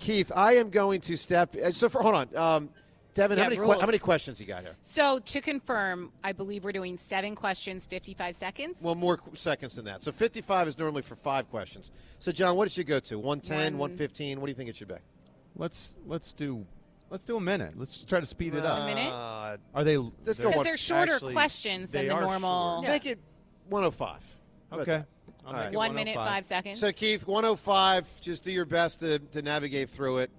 Keith, 0.00 0.32
I 0.34 0.54
am 0.56 0.70
going 0.70 1.00
to 1.02 1.16
step. 1.16 1.54
uh, 1.54 1.70
So 1.70 1.88
for 1.88 2.02
hold 2.02 2.16
on, 2.16 2.36
um, 2.36 2.68
Devin, 3.14 3.38
Yeah, 3.38 3.44
how 3.44 3.50
many 3.50 3.60
que- 3.64 3.78
how 3.80 3.86
many 3.86 3.98
questions 4.00 4.40
you 4.40 4.46
got 4.46 4.62
here? 4.64 4.74
So 4.82 5.20
to 5.20 5.40
confirm, 5.40 6.10
I 6.24 6.32
believe 6.32 6.64
we're 6.64 6.72
doing 6.72 6.96
seven 6.96 7.36
questions, 7.36 7.86
55 7.86 8.34
seconds. 8.34 8.78
Well, 8.82 8.96
more 8.96 9.18
qu- 9.18 9.36
seconds 9.36 9.76
than 9.76 9.84
that. 9.84 10.02
So 10.02 10.10
55 10.10 10.66
is 10.66 10.76
normally 10.78 11.02
for 11.02 11.14
five 11.14 11.48
questions. 11.48 11.92
So, 12.18 12.32
John, 12.32 12.56
what 12.56 12.68
did 12.68 12.76
you 12.76 12.82
go 12.82 12.98
to? 12.98 13.20
110, 13.20 13.78
One- 13.78 13.90
115? 13.92 14.40
What 14.40 14.46
do 14.48 14.50
you 14.50 14.56
think 14.56 14.68
it 14.68 14.74
should 14.74 14.88
be? 14.88 14.94
Let's 15.54 15.94
let's 16.08 16.32
do 16.32 16.66
let's 17.10 17.24
do 17.24 17.36
a 17.36 17.40
minute. 17.40 17.74
Let's 17.76 18.04
try 18.04 18.20
to 18.20 18.26
speed 18.26 18.54
it 18.54 18.64
up. 18.64 18.80
A 18.80 18.86
minute? 18.86 19.12
Uh, 19.12 19.56
Are 19.74 19.84
they? 19.84 19.96
Let's 19.96 20.10
go 20.10 20.22
they're- 20.24 20.34
Because 20.36 20.56
one- 20.56 20.64
they're 20.64 20.76
shorter 20.76 21.14
actually, 21.14 21.32
questions 21.34 21.90
than 21.90 22.02
they 22.02 22.08
the 22.08 22.14
are 22.14 22.22
normal. 22.22 22.76
short. 22.82 22.88
Make 22.88 23.06
it 23.06 23.18
105. 23.68 24.36
How 24.70 24.76
about 24.76 24.82
Okay. 24.88 24.98
that? 24.98 25.06
I'll 25.46 25.46
All 25.48 25.52
make 25.52 25.62
right. 25.64 25.72
it 25.72 25.76
One 25.76 25.94
minute, 25.94 26.16
105. 26.16 26.28
five 26.36 26.46
seconds. 26.46 26.80
So, 26.80 26.90
Keith, 26.92 27.26
105. 27.26 28.20
Just 28.20 28.44
do 28.44 28.50
your 28.50 28.64
best 28.64 29.00
to, 29.00 29.18
to 29.18 29.42
navigate 29.42 29.90
through 29.90 30.18
it. 30.18 30.30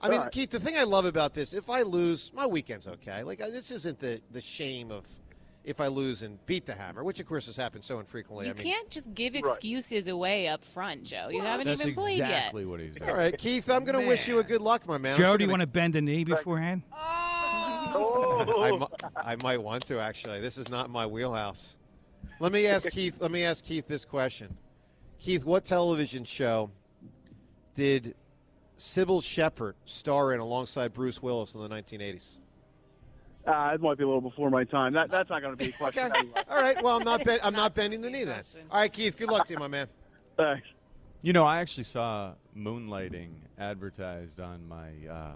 I 0.00 0.08
mean, 0.08 0.18
All 0.18 0.24
right. 0.24 0.32
Keith, 0.32 0.50
the 0.50 0.60
thing 0.60 0.76
I 0.76 0.84
love 0.84 1.04
about 1.04 1.34
this, 1.34 1.52
if 1.52 1.68
I 1.70 1.82
lose, 1.82 2.30
my 2.34 2.46
weekend's 2.46 2.86
okay. 2.88 3.22
Like, 3.22 3.40
I- 3.40 3.50
this 3.50 3.70
isn't 3.70 3.98
the, 4.00 4.20
the 4.32 4.40
shame 4.40 4.90
of 4.90 5.04
if 5.68 5.82
I 5.82 5.88
lose 5.88 6.22
and 6.22 6.44
beat 6.46 6.64
the 6.64 6.72
hammer, 6.72 7.04
which, 7.04 7.20
of 7.20 7.26
course, 7.26 7.44
has 7.44 7.54
happened 7.54 7.84
so 7.84 7.98
infrequently. 8.00 8.46
you 8.46 8.52
I 8.52 8.54
mean, 8.54 8.64
can't 8.72 8.88
just 8.88 9.12
give 9.12 9.34
excuses 9.34 10.08
away 10.08 10.48
up 10.48 10.64
front, 10.64 11.04
Joe. 11.04 11.28
You 11.28 11.42
haven't 11.42 11.68
even 11.68 11.94
played 11.94 12.20
exactly 12.20 12.64
what 12.64 12.80
he's 12.80 12.94
doing. 12.94 13.10
All 13.10 13.14
right, 13.14 13.36
Keith, 13.36 13.68
I'm 13.68 13.84
going 13.84 14.00
to 14.00 14.06
wish 14.08 14.26
you 14.26 14.38
a 14.38 14.42
good 14.42 14.62
luck, 14.62 14.86
my 14.86 14.96
man. 14.96 15.16
I'm 15.16 15.20
Joe, 15.20 15.36
do 15.36 15.44
you 15.44 15.46
gonna- 15.46 15.52
want 15.52 15.60
to 15.60 15.66
bend 15.66 15.92
the 15.92 16.00
knee 16.00 16.24
beforehand? 16.24 16.84
Oh. 16.90 18.62
I, 18.62 18.70
mi- 18.70 19.10
I 19.16 19.36
might 19.42 19.62
want 19.62 19.84
to 19.86 20.00
actually. 20.00 20.40
This 20.40 20.56
is 20.56 20.70
not 20.70 20.88
my 20.88 21.06
wheelhouse. 21.06 21.76
Let 22.40 22.50
me 22.50 22.66
ask 22.66 22.88
Keith. 22.90 23.16
Let 23.20 23.30
me 23.30 23.44
ask 23.44 23.62
Keith 23.62 23.86
this 23.86 24.06
question. 24.06 24.56
Keith, 25.18 25.44
what 25.44 25.66
television 25.66 26.24
show 26.24 26.70
did 27.74 28.14
Cybill 28.78 29.22
Shepherd 29.22 29.74
star 29.84 30.32
in 30.32 30.40
alongside 30.40 30.94
Bruce 30.94 31.20
Willis 31.20 31.54
in 31.54 31.60
the 31.60 31.68
1980s? 31.68 32.36
Uh, 33.48 33.70
it 33.74 33.80
might 33.80 33.96
be 33.96 34.04
a 34.04 34.06
little 34.06 34.20
before 34.20 34.50
my 34.50 34.64
time. 34.64 34.92
That 34.92 35.10
that's 35.10 35.30
not 35.30 35.40
going 35.40 35.56
to 35.56 35.64
be 35.64 35.70
a 35.70 35.72
question. 35.78 36.04
Okay. 36.06 36.18
anyway. 36.18 36.42
All 36.50 36.56
right. 36.58 36.82
Well, 36.82 36.96
I'm 36.98 37.04
not. 37.04 37.24
Ben- 37.24 37.40
I'm 37.42 37.54
not 37.54 37.74
bending 37.74 38.02
the 38.02 38.10
knee 38.10 38.24
then. 38.24 38.42
All 38.70 38.80
right, 38.80 38.92
Keith. 38.92 39.16
Good 39.16 39.30
luck 39.30 39.46
to 39.46 39.54
you, 39.54 39.58
my 39.58 39.68
man. 39.68 39.86
Thanks. 40.36 40.66
You 41.22 41.32
know, 41.32 41.44
I 41.44 41.58
actually 41.60 41.84
saw 41.84 42.32
moonlighting 42.56 43.30
advertised 43.58 44.38
on 44.38 44.68
my 44.68 44.90
uh, 45.10 45.32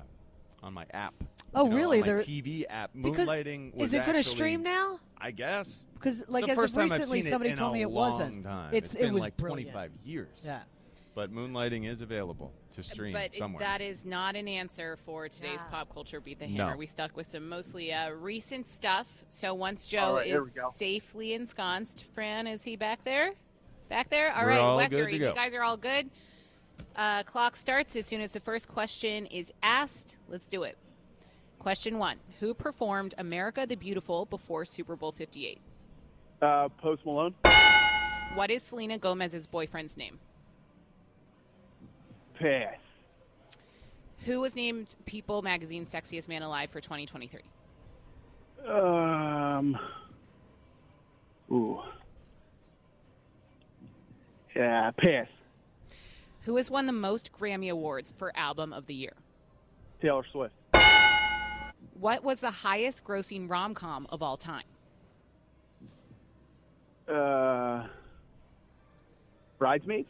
on 0.63 0.75
my 0.75 0.85
app. 0.93 1.15
Oh, 1.55 1.65
You 1.65 1.71
know, 1.71 1.77
really? 1.77 2.01
On 2.03 2.07
my 2.07 2.13
They're- 2.13 2.23
TV 2.25 2.65
app. 2.69 2.91
Because- 2.95 3.27
Moonlighting 3.27 3.75
was 3.75 3.89
Is 3.91 3.95
it 3.95 3.99
going 4.05 4.13
to 4.13 4.19
actually- 4.19 4.35
stream 4.37 4.63
now? 4.63 5.01
I 5.25 5.31
guess. 5.31 5.87
Because, 5.95 6.25
like, 6.29 6.45
the 6.47 6.53
as 6.53 6.59
first 6.59 6.73
of 6.75 6.79
time 6.81 6.87
I've 6.87 6.99
recently, 6.99 7.21
seen 7.21 7.27
it 7.29 7.31
somebody 7.31 7.51
in 7.51 7.57
told 7.57 7.71
a 7.71 7.75
me 7.75 7.83
it 7.83 7.89
long 7.89 8.11
wasn't. 8.11 8.45
Time. 8.45 8.75
It's, 8.75 8.87
it's 8.87 8.95
it 8.97 9.01
been 9.03 9.15
was 9.15 9.23
like 9.23 9.37
brilliant. 9.37 9.71
25 9.73 9.91
years. 10.05 10.29
Yeah. 10.45 10.61
But 11.15 11.31
moonlighting 11.31 11.87
is 11.87 12.01
available 12.01 12.53
to 12.75 12.83
stream 12.83 13.13
But 13.13 13.35
somewhere. 13.35 13.61
that 13.61 13.83
is 13.83 14.07
not 14.07 14.35
an 14.35 14.49
answer 14.49 14.97
for 15.05 15.29
today's 15.29 15.63
pop 15.71 15.93
culture 15.93 16.21
beat 16.21 16.39
the 16.39 16.47
No. 16.47 16.65
hammer. 16.69 16.77
We 16.79 16.87
stuck 16.87 17.15
with 17.17 17.27
some 17.27 17.49
mostly 17.51 17.93
uh, 17.93 18.13
recent 18.13 18.67
stuff. 18.67 19.07
So 19.29 19.53
once 19.53 19.87
Joe 19.87 19.99
All 19.99 20.15
right, 20.17 20.27
here 20.27 20.39
is 20.39 20.55
we 20.55 20.61
go. 20.61 20.71
safely 20.75 21.35
ensconced, 21.35 22.05
Fran, 22.15 22.47
is 22.47 22.65
he 22.65 22.77
back 22.77 23.05
there? 23.05 23.33
Back 23.91 24.09
there? 24.09 24.33
All 24.33 24.43
We're 24.45 24.49
right, 24.49 24.59
all 24.59 24.79
Wechter, 24.79 24.91
good 24.91 25.07
to 25.09 25.13
you 25.19 25.33
guys 25.35 25.53
are 25.53 25.63
all 25.63 25.77
good. 25.77 26.09
Uh, 26.97 27.23
clock 27.25 27.57
starts 27.57 27.95
as 27.95 28.07
soon 28.07 28.23
as 28.23 28.33
the 28.33 28.41
first 28.41 28.67
question 28.69 29.27
is 29.27 29.53
asked. 29.63 30.17
Let's 30.29 30.47
do 30.47 30.63
it. 30.63 30.79
Question 31.59 31.99
one: 31.99 32.17
Who 32.41 32.55
performed 32.55 33.15
"America 33.19 33.67
the 33.67 33.77
Beautiful" 33.77 34.25
before 34.25 34.65
Super 34.65 34.97
Bowl 34.97 35.13
Fifty 35.13 35.47
Eight? 35.47 35.61
Uh, 36.41 36.69
Post 36.71 37.05
Malone. 37.05 37.35
What 38.35 38.51
is 38.51 38.63
Selena 38.63 38.97
Gomez's 38.99 39.47
boyfriend's 39.47 39.97
name? 39.99 40.19
Pass. 42.39 42.77
Who 44.25 44.41
was 44.41 44.55
named 44.55 44.95
People 45.05 45.43
Magazine's 45.43 45.93
Sexiest 45.93 46.29
Man 46.29 46.43
Alive 46.43 46.71
for 46.71 46.81
2023? 46.81 47.41
Um. 48.69 49.77
Ooh. 51.51 51.81
Yeah, 54.55 54.91
pass. 54.97 55.27
Who 56.43 56.57
has 56.57 56.71
won 56.71 56.87
the 56.87 56.93
most 56.93 57.33
Grammy 57.33 57.71
Awards 57.71 58.13
for 58.17 58.37
Album 58.37 58.73
of 58.73 58.87
the 58.87 58.95
Year? 58.95 59.15
Taylor 60.01 60.25
Swift. 60.31 60.55
What 61.99 62.25
was 62.25 62.41
the 62.41 62.51
highest 62.51 63.05
grossing 63.05 63.49
rom 63.51 63.75
com 63.75 64.07
of 64.11 64.23
all 64.23 64.37
time? 64.37 64.65
Uh. 67.09 67.87
Bridesmaids. 69.59 70.09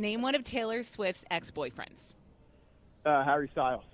Name 0.00 0.22
one 0.22 0.34
of 0.34 0.42
Taylor 0.44 0.82
Swift's 0.82 1.26
ex 1.30 1.50
boyfriends. 1.50 2.14
Uh, 3.04 3.22
Harry 3.22 3.50
Styles. 3.52 3.84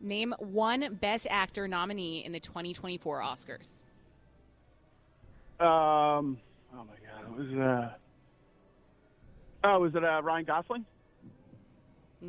Name 0.00 0.34
one 0.38 0.94
Best 1.02 1.26
Actor 1.28 1.68
nominee 1.68 2.24
in 2.24 2.32
the 2.32 2.40
2024 2.40 3.20
Oscars. 3.20 3.72
Um. 5.60 6.38
Oh 6.72 6.78
my 6.78 6.94
God. 7.04 7.30
It 7.30 7.36
was 7.36 7.58
uh. 7.58 7.90
Oh, 9.64 9.80
was 9.80 9.94
it 9.94 10.02
uh, 10.02 10.22
Ryan 10.22 10.46
Gosling? 10.46 10.86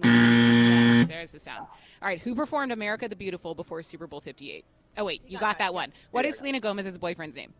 Yeah, 0.03 1.05
there's 1.07 1.31
the 1.31 1.39
sound. 1.39 1.67
All 2.01 2.07
right, 2.09 2.19
who 2.19 2.35
performed 2.35 2.73
America 2.73 3.07
the 3.07 3.15
Beautiful 3.15 3.55
before 3.55 3.81
Super 3.81 4.07
Bowl 4.07 4.19
58? 4.19 4.65
Oh, 4.97 5.05
wait, 5.05 5.21
you 5.25 5.39
got 5.39 5.57
that 5.59 5.73
one. 5.73 5.93
What 6.11 6.25
is 6.25 6.37
Selena 6.37 6.59
Gomez's 6.59 6.97
boyfriend's 6.97 7.37
name? 7.37 7.53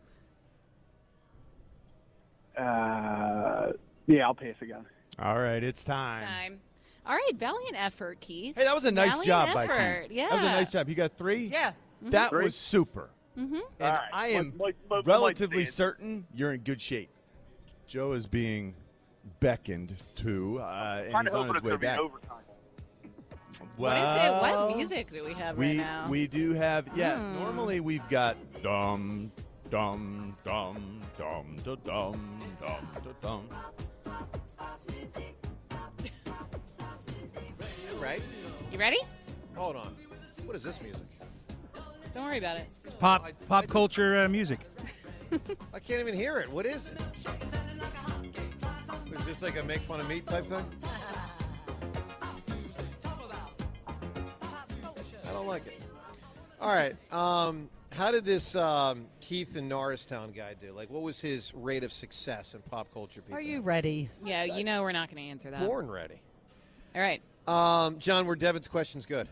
Uh. 2.58 3.72
Yeah, 4.08 4.26
I'll 4.26 4.34
pass 4.36 4.56
again. 4.62 4.86
All 5.20 5.40
right, 5.40 5.64
it's 5.64 5.84
time. 5.84 6.26
Time. 6.28 6.60
All 7.06 7.14
right, 7.16 7.32
valiant 7.36 7.76
effort, 7.78 8.20
Keith. 8.20 8.56
Hey, 8.56 8.64
that 8.64 8.74
was 8.76 8.86
a 8.86 8.92
nice 8.92 9.10
valiant 9.12 9.26
job 9.28 9.54
by 9.54 9.64
effort. 9.66 10.08
Keith. 10.10 10.18
Yeah. 10.18 10.30
That 10.30 10.36
was 10.36 10.44
a 10.44 10.52
nice 10.52 10.70
job. 10.70 10.90
You 10.90 10.96
got 10.96 11.16
three? 11.18 11.48
Yeah. 11.48 11.72
That 12.04 12.30
Three? 12.30 12.46
was 12.46 12.56
super. 12.56 13.10
Mm-hmm. 13.38 13.56
And 13.56 13.64
All 13.82 13.90
right. 13.92 14.00
I 14.14 14.28
am 14.30 14.54
Like- 14.58 14.60
like- 14.60 14.76
like 14.90 15.08
relatively 15.08 15.64
Stan. 15.66 15.74
certain 15.74 16.28
you're 16.34 16.54
in 16.54 16.62
good 16.62 16.82
shape. 16.82 17.10
Joe 17.88 18.12
is 18.14 18.26
being 18.28 18.76
beckoned 19.40 19.96
to, 20.18 20.60
uh, 20.62 21.02
and 21.04 21.12
Kind 21.14 21.28
he's 21.28 21.36
on 21.36 21.48
his 21.48 21.56
way 21.56 21.60
going 21.62 21.72
to 21.74 21.78
be 21.78 21.86
back. 21.88 22.00
overtime. 22.00 22.38
What 23.78 23.98
is 23.98 24.26
it? 24.26 24.32
What 24.34 24.76
music 24.78 25.12
do 25.12 25.24
we 25.24 25.34
have 25.34 25.58
we 25.58 25.68
right 25.68 25.78
now? 25.78 26.08
we 26.10 26.28
do 26.28 26.52
have 26.54 26.88
yeah. 26.96 27.18
Hmm. 27.18 27.36
Normally 27.40 27.80
we've 27.80 28.08
got 28.10 28.36
dum 28.62 29.32
dum 29.70 30.36
dum 30.44 31.02
dum 31.18 31.56
da, 31.64 31.76
dum 31.76 32.42
dum 32.62 32.88
da, 33.04 33.12
dum. 33.22 33.50
Right? 38.00 38.22
You 38.72 38.78
ready? 38.78 39.00
Hold 39.56 39.76
on. 39.76 39.96
What 40.46 40.56
is 40.56 40.64
this 40.64 40.82
music? 40.82 41.02
Don't 42.14 42.24
worry 42.24 42.38
about 42.38 42.58
it. 42.58 42.68
It's 42.84 42.94
Pop 42.96 43.28
pop 43.48 43.68
culture 43.68 44.20
uh, 44.20 44.30
music. 44.30 44.60
I 45.74 45.80
can't 45.80 46.00
even 46.00 46.14
hear 46.14 46.38
it. 46.38 46.50
What 46.50 46.66
is 46.66 46.90
it? 46.90 47.02
Is 49.18 49.26
this 49.26 49.42
like 49.42 49.58
a 49.58 49.64
make 49.64 49.82
fun 49.82 50.00
of 50.00 50.08
me 50.08 50.22
type 50.22 50.46
thing? 50.48 50.66
I 55.26 55.34
don't 55.34 55.48
like 55.48 55.68
it. 55.68 55.82
All 56.62 56.74
right. 56.74 56.96
Um, 57.12 57.70
how 57.96 58.12
did 58.12 58.26
this 58.26 58.56
um, 58.56 59.06
Keith 59.22 59.56
in 59.56 59.68
Norristown 59.68 60.32
guy 60.32 60.54
do? 60.54 60.72
Like, 60.74 60.90
what 60.90 61.02
was 61.02 61.20
his 61.20 61.54
rate 61.56 61.84
of 61.84 61.94
success 61.94 62.54
in 62.54 62.62
pop 62.62 62.88
culture? 62.94 63.22
Are 63.32 63.42
you 63.42 63.62
ready? 63.62 64.10
Yeah, 64.24 64.44
you 64.44 64.64
know 64.64 64.82
we're 64.82 64.92
not 64.92 65.10
going 65.10 65.24
to 65.24 65.30
answer 65.30 65.50
that. 65.52 65.66
born 65.66 65.90
ready? 65.90 66.22
All 66.94 67.02
right. 67.02 67.22
Um, 67.48 68.00
John, 68.00 68.26
were 68.26 68.36
Devin's 68.36 68.68
questions 68.68 69.06
good? 69.06 69.28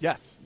Yes. 0.00 0.36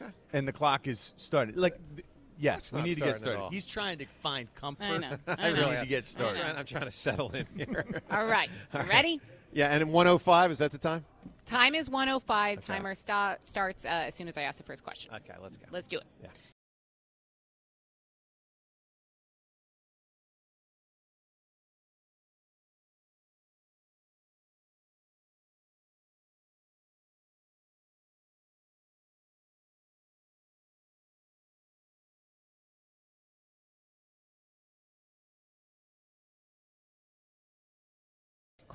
Okay. 0.00 0.10
And 0.32 0.46
the 0.46 0.52
clock 0.52 0.86
is 0.86 1.14
started. 1.16 1.56
Like, 1.56 1.78
th- 1.94 2.06
yes, 2.38 2.58
It's 2.58 2.72
we 2.72 2.78
not 2.80 2.86
need 2.88 2.94
to 2.94 3.00
get 3.00 3.04
starting 3.06 3.14
at 3.14 3.20
started. 3.20 3.40
all. 3.42 3.50
He's 3.50 3.66
trying 3.66 3.98
to 3.98 4.06
find 4.22 4.52
comfort. 4.56 4.84
I 4.84 4.96
know. 4.98 5.16
I 5.28 5.36
I 5.38 5.50
know. 5.52 5.56
really 5.60 5.70
need 5.76 5.80
to 5.82 5.86
get 5.86 5.98
I'm 5.98 6.04
started. 6.04 6.40
trying, 6.40 6.56
I'm 6.56 6.64
trying 6.66 6.84
to 6.84 6.90
settle 6.90 7.30
in 7.32 7.46
here. 7.56 8.02
All 8.10 8.26
right. 8.26 8.50
All 8.74 8.80
right. 8.80 8.88
Ready? 8.88 9.20
Yeah, 9.52 9.68
and 9.68 9.80
in 9.82 9.88
105, 9.92 10.50
is 10.50 10.58
that 10.58 10.72
the 10.72 10.78
time? 10.78 11.04
Time 11.46 11.74
is 11.74 11.88
105. 11.88 12.58
Okay. 12.58 12.66
Timer 12.66 12.94
sta- 12.94 13.36
starts 13.42 13.84
uh, 13.84 13.88
as 13.88 14.14
soon 14.14 14.28
as 14.28 14.36
I 14.36 14.42
ask 14.42 14.58
the 14.58 14.64
first 14.64 14.82
question. 14.84 15.12
Okay, 15.14 15.34
let's 15.40 15.56
go. 15.56 15.66
Let's 15.70 15.88
do 15.88 15.98
it. 15.98 16.04
Yeah. 16.22 16.28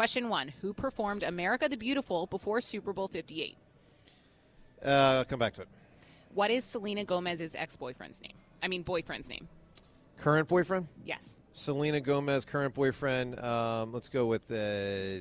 Question 0.02 0.30
one 0.30 0.52
Who 0.64 0.74
performed 0.74 1.22
America 1.22 1.70
the 1.70 1.78
Beautiful 1.78 2.26
before 2.26 2.60
Super 2.60 2.92
Bowl 2.92 3.08
58? 3.08 3.56
Uh, 4.84 5.24
come 5.26 5.38
back 5.38 5.54
to 5.54 5.62
it. 5.62 5.68
What 6.34 6.50
is 6.50 6.64
Selena 6.64 7.04
Gomez's 7.04 7.54
ex 7.54 7.76
boyfriend's 7.76 8.20
name? 8.20 8.34
I 8.64 8.68
mean, 8.68 8.82
boyfriend's 8.82 9.30
name. 9.30 9.48
Current 10.18 10.48
boyfriend? 10.48 10.88
Yes. 11.06 11.36
Selena 11.52 12.02
Gomez, 12.02 12.46
current 12.46 12.74
boyfriend. 12.74 13.40
Um, 13.42 13.94
let's 13.94 14.10
go 14.10 14.26
with 14.26 14.42
uh, 14.50 14.56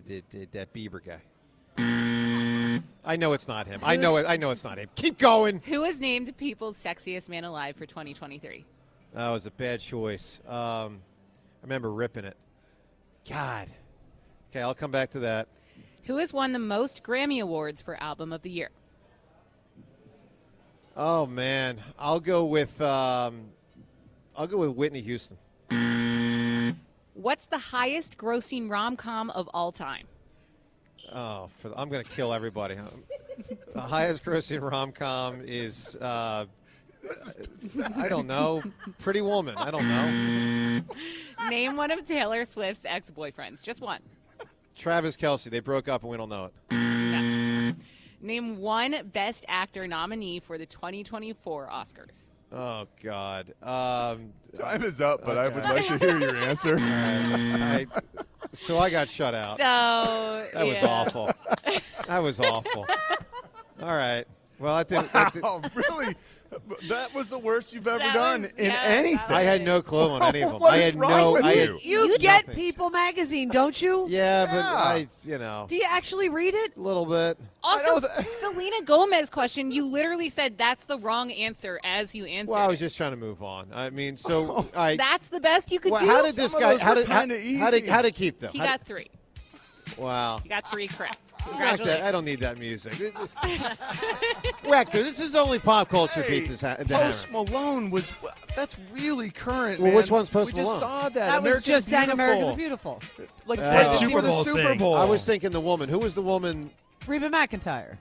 the, 0.08 0.22
the, 0.30 0.48
that 0.52 0.72
Bieber 0.72 1.04
guy. 1.04 2.80
I 3.04 3.16
know 3.16 3.34
it's 3.34 3.48
not 3.48 3.66
him. 3.66 3.80
I 3.82 3.96
know 3.96 4.16
it. 4.16 4.24
I 4.26 4.38
know 4.38 4.48
it's 4.48 4.64
not 4.64 4.78
him. 4.78 4.88
Keep 4.94 5.18
going. 5.18 5.60
Who 5.66 5.80
was 5.80 6.00
named 6.00 6.34
People's 6.38 6.82
Sexiest 6.82 7.28
Man 7.28 7.44
Alive 7.44 7.76
for 7.76 7.84
2023? 7.84 8.64
That 9.12 9.28
was 9.28 9.44
a 9.44 9.50
bad 9.50 9.80
choice. 9.80 10.40
Um, 10.48 11.02
I 11.60 11.64
remember 11.64 11.92
ripping 11.92 12.24
it. 12.24 12.38
God. 13.28 13.68
Okay, 14.50 14.62
I'll 14.62 14.74
come 14.74 14.90
back 14.90 15.10
to 15.10 15.20
that. 15.20 15.46
Who 16.04 16.16
has 16.16 16.32
won 16.32 16.52
the 16.52 16.58
most 16.58 17.04
Grammy 17.04 17.40
Awards 17.40 17.80
for 17.80 18.02
Album 18.02 18.32
of 18.32 18.42
the 18.42 18.50
Year? 18.50 18.70
Oh 20.96 21.24
man, 21.24 21.80
I'll 21.98 22.18
go 22.18 22.44
with 22.44 22.80
um, 22.80 23.44
I'll 24.36 24.48
go 24.48 24.58
with 24.58 24.70
Whitney 24.70 25.02
Houston. 25.02 25.38
What's 27.14 27.46
the 27.46 27.58
highest 27.58 28.18
grossing 28.18 28.68
rom 28.68 28.96
com 28.96 29.30
of 29.30 29.48
all 29.54 29.70
time? 29.70 30.06
Oh, 31.12 31.48
for, 31.60 31.72
I'm 31.76 31.88
going 31.88 32.02
to 32.04 32.10
kill 32.10 32.32
everybody. 32.32 32.76
The 33.74 33.80
highest 33.80 34.24
grossing 34.24 34.68
rom 34.68 34.90
com 34.90 35.42
is 35.44 35.96
uh, 35.96 36.46
I 37.94 38.08
don't 38.08 38.26
know, 38.26 38.62
Pretty 38.98 39.20
Woman. 39.20 39.54
I 39.56 39.70
don't 39.70 39.88
know. 39.88 40.82
Name 41.48 41.76
one 41.76 41.90
of 41.90 42.04
Taylor 42.04 42.44
Swift's 42.44 42.84
ex 42.84 43.10
boyfriends. 43.10 43.62
Just 43.62 43.80
one. 43.80 44.00
Travis 44.80 45.16
Kelce. 45.16 45.44
They 45.50 45.60
broke 45.60 45.88
up 45.88 46.02
and 46.02 46.10
we 46.10 46.16
don't 46.16 46.30
know 46.30 46.50
it. 46.70 47.76
Name 48.22 48.58
one 48.58 49.10
Best 49.12 49.44
Actor 49.46 49.86
nominee 49.86 50.40
for 50.40 50.58
the 50.58 50.66
2024 50.66 51.68
Oscars. 51.68 52.30
Oh 52.52 52.86
God. 53.02 53.52
Um, 53.62 54.32
Time 54.58 54.82
is 54.82 55.00
up, 55.00 55.20
but 55.24 55.38
I 55.38 55.48
would 55.48 55.58
okay. 55.64 55.74
like 55.74 55.86
to 55.86 55.98
hear 55.98 56.18
your 56.18 56.36
answer. 56.36 56.72
All 56.78 56.78
right. 56.80 57.86
I- 57.94 58.00
so 58.52 58.78
I 58.78 58.90
got 58.90 59.08
shut 59.08 59.32
out. 59.32 59.58
So 59.58 60.48
that 60.54 60.66
was 60.66 60.82
awful. 60.82 61.30
That 62.08 62.20
was 62.20 62.40
awful. 62.40 62.84
All 63.80 63.96
right. 63.96 64.24
Well, 64.58 64.74
I 64.74 64.82
think. 64.82 65.14
I 65.14 65.30
think- 65.30 65.44
Wow, 65.44 65.62
really? 65.74 66.16
That 66.88 67.14
was 67.14 67.28
the 67.30 67.38
worst 67.38 67.72
you've 67.72 67.86
ever 67.86 67.98
That 67.98 68.14
done 68.14 68.42
was- 68.42 68.52
in 68.52 68.66
yeah, 68.70 68.80
anything. 68.84 69.18
I 69.28 69.42
had 69.42 69.62
no 69.62 69.82
clue 69.82 70.10
on 70.10 70.22
any 70.22 70.42
of 70.42 70.52
them. 70.52 70.60
What 70.60 70.72
I 70.74 70.76
is 70.76 70.84
had 70.84 70.94
wrong 71.00 71.10
no. 71.10 71.32
with 71.32 71.44
I 71.44 71.52
had, 71.54 71.68
you? 71.68 71.80
You 71.82 72.18
get 72.18 72.46
nothing. 72.46 72.60
People 72.60 72.90
magazine, 72.90 73.48
don't 73.48 73.80
you? 73.80 74.06
Yeah, 74.08 74.46
but 74.46 74.54
Yeah. 74.54 74.62
I, 74.64 75.08
you 75.24 75.38
know, 75.38 75.66
Do 75.68 75.76
you 75.76 75.84
actually 75.88 76.28
read 76.28 76.54
it? 76.54 76.76
a 76.76 76.80
little 76.80 77.06
bit. 77.06 77.38
Also, 77.62 78.00
Selena 78.40 78.82
Gomez 78.84 79.30
question. 79.30 79.70
You 79.70 79.86
literally 79.86 80.28
said 80.28 80.56
that's 80.56 80.84
the 80.84 80.98
wrong 80.98 81.30
answer 81.32 81.80
as 81.84 82.14
you 82.14 82.24
answered. 82.24 82.52
Well, 82.52 82.60
I 82.60 82.66
it. 82.66 82.70
was 82.70 82.78
just 82.80 82.96
trying 82.96 83.10
to 83.12 83.16
move 83.16 83.42
on. 83.42 83.68
I 83.74 83.90
mean, 83.90 84.16
so 84.16 84.50
oh. 84.58 84.66
I. 84.80 84.96
That's 84.96 85.28
the 85.28 85.40
best 85.40 85.70
you 85.72 85.80
could 85.80 85.92
well, 85.92 86.00
do. 86.02 86.06
how 86.06 86.22
did 86.22 86.36
this 86.36 86.52
Some 86.52 86.62
of 86.62 86.66
guy? 86.68 86.72
those 86.74 86.80
How 86.82 86.88
were 86.90 86.94
did 86.96 87.08
how, 87.08 87.20
kinda 87.20 87.34
how 87.58 87.70
did 87.70 87.82
easy. 87.84 87.90
how 87.90 88.02
did 88.02 88.14
Keith 88.14 88.38
though? 88.40 88.48
He 88.48 88.58
How 88.58 88.64
got 88.66 88.86
three. 88.86 89.10
Did- 89.90 89.98
wow. 89.98 90.40
You 90.42 90.48
got 90.48 90.70
three 90.70 90.88
correct. 90.88 91.16
I 91.40 91.48
Congratulations. 91.50 91.86
that. 92.00 92.02
I 92.08 92.12
don't 92.12 92.24
need 92.24 92.40
that 92.40 92.58
music. 92.58 93.14
Rector, 94.68 95.02
this 95.02 95.20
is 95.20 95.34
only 95.34 95.58
pop 95.58 95.88
culture 95.88 96.22
Hey, 96.22 96.40
beats 96.40 96.60
the. 96.60 96.84
Post 96.88 97.30
Malone 97.30 97.90
was 97.90 98.12
that's 98.54 98.76
really 98.92 99.30
current. 99.30 99.78
Well, 99.80 99.88
man. 99.88 99.96
which 99.96 100.10
one's 100.10 100.28
Post 100.28 100.52
we 100.52 100.60
just 100.62 100.78
saw 100.80 101.02
that. 101.08 101.14
That 101.14 101.42
was 101.42 101.62
just 101.62 101.88
sang 101.88 102.06
Beautiful. 102.06 102.14
American 102.24 102.50
the 102.50 102.56
Beautiful. 102.56 103.02
Like 103.46 103.58
Uh, 103.58 103.62
right 103.62 103.92
Super 103.92 104.06
before 104.06 104.22
the 104.22 104.28
Bowl 104.28 104.44
Super 104.44 104.64
thing. 104.68 104.78
Bowl. 104.78 104.94
I 104.94 105.04
was 105.04 105.24
thinking 105.24 105.50
the 105.50 105.60
woman. 105.60 105.88
Who 105.88 105.98
was 105.98 106.14
the 106.14 106.22
woman? 106.22 106.70
Reba 107.06 107.28
McEntire. 107.30 107.96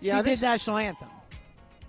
Yeah, 0.00 0.18
she 0.18 0.22
think 0.24 0.40
did 0.40 0.46
national 0.46 0.78
anthem. 0.78 1.08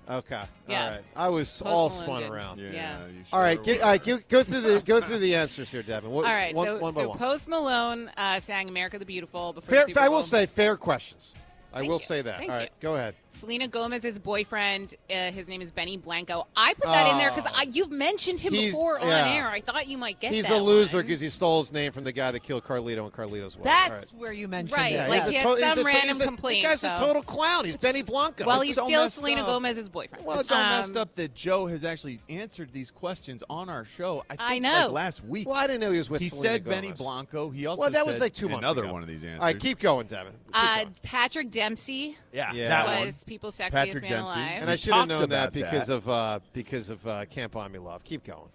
Okay. 0.09 0.41
Yeah. 0.67 0.83
All 0.85 0.89
right. 0.91 1.03
I 1.15 1.29
was 1.29 1.49
Post 1.49 1.61
all 1.65 1.89
Malone 1.89 2.03
spun 2.03 2.21
did. 2.23 2.31
around. 2.31 2.59
Yeah. 2.59 2.71
Yeah. 2.71 3.07
you 3.07 3.13
All 3.31 3.39
right. 3.39 3.55
sure 3.55 3.63
Get, 3.63 3.81
all 3.81 3.89
right. 3.89 4.03
Go, 4.03 4.19
go 4.29 4.43
through 4.43 4.61
the 4.61 4.81
go 4.81 4.99
through 5.01 5.19
the 5.19 5.35
answers 5.35 5.71
here, 5.71 5.81
Devin. 5.83 6.11
What- 6.11 6.25
All 6.25 6.33
right, 6.33 6.53
one, 6.53 6.67
so, 6.67 6.77
one 6.79 6.93
by 6.93 7.01
so 7.01 7.09
one. 7.09 7.17
Post 7.17 7.47
Malone 7.47 8.09
uh, 8.17 8.39
sang 8.39 8.67
"America 8.69 8.99
the 8.99 9.05
Beautiful" 9.05 9.53
before 9.53 9.69
Fair, 9.69 9.81
the 9.85 9.87
Super 9.87 9.99
I 10.01 10.07
Bowl. 10.07 10.15
will 10.17 10.23
say 10.23 10.45
fair 10.45 10.75
questions. 10.75 11.33
I 11.73 11.79
Thank 11.79 11.89
will 11.89 11.99
you. 11.99 12.03
say 12.05 12.21
that. 12.21 12.37
Thank 12.37 12.51
all 12.51 12.57
right. 12.57 12.71
Go 12.81 12.95
ahead. 12.95 13.15
Selena 13.35 13.67
Gomez's 13.67 14.19
boyfriend, 14.19 14.95
uh, 15.09 15.31
his 15.31 15.47
name 15.49 15.61
is 15.61 15.71
Benny 15.71 15.97
Blanco. 15.97 16.47
I 16.55 16.73
put 16.75 16.83
that 16.85 17.11
in 17.11 17.17
there 17.17 17.31
because 17.31 17.49
Oh. 17.53 17.63
you've 17.71 17.91
mentioned 17.91 18.39
him 18.39 18.53
He's- 18.53 18.71
before 18.71 18.99
on 18.99 19.07
yeah. 19.07 19.33
air. 19.33 19.47
I 19.49 19.59
thought 19.59 19.87
you 19.87 19.97
might 19.97 20.19
get 20.19 20.31
He's 20.31 20.47
that 20.47 20.57
a 20.57 20.61
loser 20.61 21.01
because 21.01 21.19
he 21.19 21.29
stole 21.29 21.61
his 21.61 21.71
name 21.71 21.91
from 21.91 22.03
the 22.03 22.11
guy 22.11 22.31
that 22.31 22.41
killed 22.41 22.63
Carlito 22.63 23.03
and 23.03 23.11
Carlito's 23.11 23.57
wife. 23.57 23.65
That's 23.65 23.89
All 23.89 23.95
right. 23.97 24.13
where 24.17 24.33
you 24.33 24.47
mentioned 24.47 24.77
Right, 24.77 24.93
it. 24.93 24.95
Yeah, 24.95 25.07
like 25.07 25.19
he's 25.23 25.27
a 25.27 25.31
he 25.31 25.35
had 25.37 25.43
to- 25.43 25.59
some 25.59 25.71
a 25.71 25.75
to- 25.75 25.83
random 25.83 26.07
he's 26.09 26.21
a- 26.21 26.25
complaint, 26.25 26.63
The 26.63 26.69
guy's 26.69 26.81
so- 26.81 26.93
a 26.93 26.97
total 26.97 27.23
clown. 27.23 27.65
He's 27.65 27.75
Benny 27.77 28.01
Blanco. 28.03 28.45
well, 28.45 28.61
It's 28.61 28.67
he's 28.67 28.75
so 28.75 28.85
still 28.85 29.09
Selena 29.09 29.41
up. 29.41 29.47
Gomez's 29.47 29.89
boyfriend. 29.89 30.25
Well, 30.25 30.39
it's 30.39 30.49
so 30.49 30.55
messed 30.57 30.91
Um, 30.91 30.97
up 30.97 31.15
that 31.15 31.33
Joe 31.35 31.65
has 31.67 31.83
actually 31.83 32.19
answered 32.29 32.71
these 32.71 32.91
questions 32.91 33.43
on 33.49 33.67
our 33.67 33.85
show. 33.97 34.23
I, 34.29 34.35
think, 34.35 34.41
I 34.41 34.59
know. 34.59 34.71
Like 34.85 34.91
last 34.91 35.25
week. 35.25 35.47
well, 35.47 35.57
I 35.57 35.67
didn't 35.67 35.81
know 35.81 35.91
he 35.91 35.97
was 35.97 36.09
with 36.09 36.21
he 36.21 36.29
Selena 36.29 36.49
said 36.49 36.65
Benny 36.65 36.91
Blanco. 36.91 37.49
He 37.49 37.65
also 37.65 37.81
Well, 37.81 37.89
that 37.89 38.05
was 38.05 38.17
said 38.17 38.21
like 38.25 38.33
two 38.33 38.47
months 38.47 38.59
another 38.63 38.83
ago. 38.83 38.93
one 38.93 39.01
of 39.01 39.07
these 39.07 39.23
answers. 39.23 39.39
All 39.39 39.45
right, 39.47 39.59
keep 39.59 39.79
going, 39.79 40.07
Devin. 40.07 40.33
Keep 40.33 40.55
Uh, 40.55 40.75
going. 40.83 40.95
Patrick 41.03 41.49
Dempsey 41.49 42.17
yeah, 42.31 42.51
Yeah. 42.53 42.67
that 42.69 43.05
was 43.05 43.22
one. 43.25 43.29
People's 43.29 43.57
Sexiest 43.57 43.71
Patrick 43.71 44.03
Man 44.03 44.11
Dempsey. 44.11 44.39
Alive. 44.39 44.61
And 44.61 44.69
I 44.69 44.75
should 44.75 44.93
have 44.93 45.07
known 45.07 45.29
that 45.29 45.53
because 45.53 45.87
that. 45.87 45.93
of 45.93 46.09
uh, 46.09 46.39
because 46.53 46.89
of 46.89 47.05
uh, 47.07 47.25
Can't 47.25 47.51
Buy 47.51 47.67
Me 47.67 47.79
Love. 47.79 48.03
Keep 48.03 48.25
going. 48.25 48.49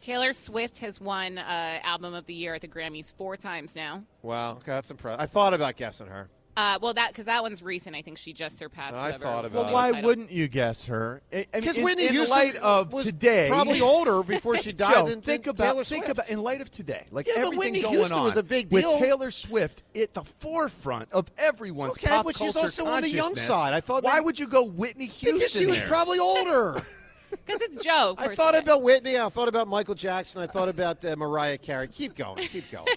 Taylor 0.00 0.34
Swift 0.34 0.78
has 0.78 1.00
won 1.00 1.38
uh, 1.38 1.78
Album 1.82 2.12
of 2.12 2.26
the 2.26 2.34
Year 2.34 2.54
at 2.54 2.60
the 2.60 2.68
Grammys 2.68 3.14
four 3.16 3.38
times 3.38 3.74
now. 3.74 4.04
Wow, 4.20 4.52
okay, 4.52 4.62
that's 4.66 4.90
impressive. 4.90 5.18
I 5.20 5.24
thought 5.24 5.54
about 5.54 5.76
guessing 5.76 6.08
her. 6.08 6.28
Uh, 6.56 6.78
well, 6.80 6.94
that 6.94 7.08
because 7.08 7.24
that 7.26 7.42
one's 7.42 7.62
recent. 7.62 7.96
I 7.96 8.02
think 8.02 8.16
she 8.16 8.32
just 8.32 8.58
surpassed. 8.58 8.94
I 8.94 9.08
whoever 9.08 9.24
thought 9.24 9.42
was 9.42 9.52
about 9.52 9.64
Well, 9.64 9.72
why 9.74 9.90
title. 9.90 10.06
wouldn't 10.08 10.30
you 10.30 10.46
guess 10.46 10.84
her? 10.84 11.20
I- 11.32 11.36
I 11.36 11.38
mean, 11.38 11.46
Because 11.52 11.78
in, 11.78 11.84
Whitney 11.84 12.06
in 12.06 12.12
Houston 12.12 12.30
light 12.38 12.56
of 12.56 12.92
was 12.92 13.04
today, 13.04 13.48
probably 13.48 13.80
older 13.80 14.22
before 14.22 14.56
she 14.58 14.72
died 14.72 14.94
Joe, 14.94 15.08
than, 15.08 15.20
think 15.20 15.48
about 15.48 15.64
Taylor 15.64 15.82
think 15.84 16.04
Swift. 16.04 16.18
about 16.18 16.28
in 16.30 16.40
light 16.42 16.60
of 16.60 16.70
today, 16.70 17.06
like 17.10 17.26
Yeah, 17.26 17.34
everything 17.38 17.58
Whitney 17.58 17.82
going 17.82 17.94
Houston 17.96 18.16
on 18.18 18.24
was 18.24 18.36
a 18.36 18.42
big 18.44 18.70
with 18.70 18.82
deal. 18.84 18.98
Taylor 18.98 19.30
Swift 19.32 19.82
at 19.96 20.14
the 20.14 20.22
forefront 20.22 21.08
of 21.12 21.28
everyone's 21.38 21.92
Okay, 21.92 22.06
pop 22.06 22.24
but 22.24 22.36
she's 22.36 22.52
culture 22.52 22.66
also 22.66 22.86
on 22.86 23.02
the 23.02 23.10
young 23.10 23.34
side. 23.34 23.74
I 23.74 23.80
thought 23.80 24.04
Why 24.04 24.14
maybe- 24.14 24.24
would 24.26 24.38
you 24.38 24.46
go 24.46 24.62
Whitney 24.62 25.06
Houston? 25.06 25.38
because 25.38 25.52
she 25.52 25.66
was 25.66 25.76
there? 25.76 25.88
probably 25.88 26.18
older. 26.20 26.82
Because 27.30 27.60
it's 27.62 27.84
Joe. 27.84 28.14
I 28.16 28.34
thought 28.34 28.54
about 28.54 28.82
Whitney. 28.82 29.18
I 29.18 29.28
thought 29.28 29.48
about 29.48 29.68
Michael 29.68 29.94
Jackson. 29.94 30.40
I 30.40 30.46
thought 30.46 30.68
about 30.68 31.04
uh, 31.04 31.16
Mariah 31.16 31.58
Carey. 31.58 31.88
Keep 31.88 32.14
going. 32.16 32.46
Keep 32.48 32.70
going. 32.70 32.86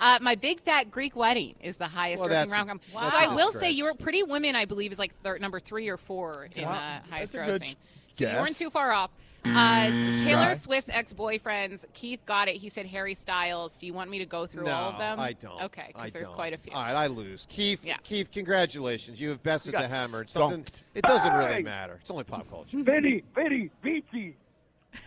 Uh, 0.00 0.16
my 0.22 0.36
big 0.36 0.60
fat 0.60 0.92
Greek 0.92 1.16
wedding 1.16 1.56
is 1.60 1.76
the 1.76 1.88
highest 1.88 2.20
Well, 2.20 2.30
grossing 2.30 2.52
rom 2.52 2.68
com. 2.68 2.80
Wow. 2.94 3.10
So 3.10 3.16
I 3.16 3.34
will 3.34 3.50
say, 3.50 3.72
you 3.72 3.82
were 3.82 3.94
Pretty 3.94 4.22
Women. 4.22 4.54
I 4.54 4.64
believe 4.64 4.92
is 4.92 4.98
like 4.98 5.12
third, 5.24 5.40
number 5.40 5.58
three 5.58 5.88
or 5.88 5.96
four 5.96 6.48
in 6.54 6.62
Wow. 6.64 6.72
uh, 6.74 7.00
highest 7.10 7.32
grossing. 7.34 7.74
So 8.12 8.30
you 8.30 8.36
weren't 8.36 8.54
too 8.56 8.70
far 8.70 8.92
off. 8.92 9.10
Uh, 9.56 9.86
Taylor 10.24 10.44
Try. 10.44 10.52
Swift's 10.54 10.90
ex 10.90 11.12
boyfriends. 11.12 11.84
Keith 11.94 12.20
got 12.26 12.48
it. 12.48 12.56
He 12.56 12.68
said 12.68 12.86
Harry 12.86 13.14
Styles. 13.14 13.78
Do 13.78 13.86
you 13.86 13.92
want 13.94 14.10
me 14.10 14.18
to 14.18 14.26
go 14.26 14.46
through 14.46 14.64
no, 14.64 14.72
all 14.72 14.92
of 14.92 14.98
them? 14.98 15.18
I 15.20 15.32
don't. 15.32 15.62
Okay, 15.64 15.86
because 15.88 16.12
there's 16.12 16.26
don't. 16.26 16.34
quite 16.34 16.52
a 16.52 16.58
few. 16.58 16.72
All 16.72 16.82
right, 16.82 16.94
I 16.94 17.06
lose. 17.06 17.46
Keith, 17.48 17.84
Yeah. 17.84 17.96
Keith, 18.02 18.30
congratulations. 18.30 19.20
You 19.20 19.30
have 19.30 19.42
bested 19.42 19.74
You 19.74 19.80
the 19.80 19.88
hammer. 19.88 20.22
It's 20.22 20.32
Something, 20.34 20.66
it 20.94 21.02
doesn't 21.02 21.32
really 21.32 21.62
matter. 21.62 21.98
It's 22.00 22.10
only 22.10 22.24
pop 22.24 22.48
culture. 22.48 22.78
Vinny, 22.82 23.22
Vinny, 23.34 23.70
Beachy. 23.82 24.36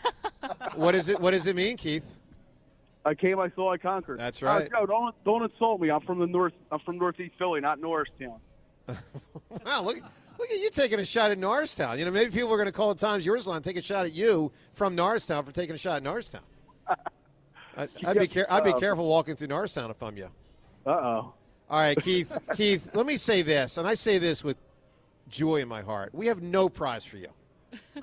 what 0.76 0.96
is 0.96 1.10
it? 1.10 1.20
What 1.20 1.32
does 1.32 1.48
it 1.48 1.56
mean, 1.56 1.78
Keith? 1.78 2.18
I 3.04 3.16
came, 3.16 3.40
I 3.40 3.50
saw, 3.56 3.72
I 3.74 3.78
conquered. 3.78 4.20
That's 4.20 4.44
Uh, 4.44 4.46
right. 4.46 4.70
Joe, 4.72 4.86
don't 4.86 5.16
don't 5.26 5.44
insult 5.44 5.82
me. 5.82 5.90
I'm 5.90 6.02
from 6.02 6.20
the 6.20 6.28
north. 6.28 6.54
I'm 6.72 6.80
from 6.80 6.98
Northeast 7.00 7.34
Philly, 7.38 7.60
not 7.62 7.80
Norristown. 7.80 8.40
Wow, 9.66 9.84
look, 9.84 10.00
look 10.42 10.52
at 10.52 10.60
you 10.60 10.70
taking 10.72 11.00
a 11.00 11.06
shot 11.06 11.32
at 11.32 11.38
Norristown. 11.38 11.98
You 12.00 12.06
know, 12.06 12.12
maybe 12.12 12.32
people 12.32 12.52
are 12.52 12.58
going 12.58 12.66
to 12.66 12.72
call 12.72 12.94
the 12.94 13.00
Times 13.00 13.26
Yours 13.26 13.48
line, 13.48 13.62
take 13.62 13.78
a 13.78 13.82
shot 13.82 14.06
at 14.06 14.14
you 14.14 14.52
from 14.74 14.96
Norristown 14.96 15.46
for 15.46 15.52
taking 15.52 15.76
a 15.76 15.78
shot 15.78 15.98
at 15.98 16.04
Norristown. 16.04 16.42
I, 17.78 17.88
I'd 18.06 18.18
be 18.20 18.28
care- 18.28 18.52
I'd 18.52 18.64
be 18.66 18.74
careful 18.74 19.08
walking 19.08 19.36
through 19.36 19.48
Norristown 19.48 19.90
if 19.92 20.02
I'm 20.04 20.18
you. 20.18 20.28
Uh 20.86 20.90
oh. 20.90 21.34
All 21.70 21.80
right, 21.80 21.98
Keith. 22.04 22.32
Keith, 22.56 22.90
let 22.94 23.06
me 23.06 23.16
say 23.16 23.44
this, 23.44 23.78
and 23.78 23.88
I 23.88 23.94
say 23.94 24.18
this 24.18 24.44
with 24.44 24.58
joy 25.30 25.58
in 25.58 25.68
my 25.70 25.82
heart. 25.82 26.14
We 26.14 26.28
have 26.28 26.42
no 26.42 26.68
prize 26.68 27.06
for 27.06 27.18
you. 27.18 27.30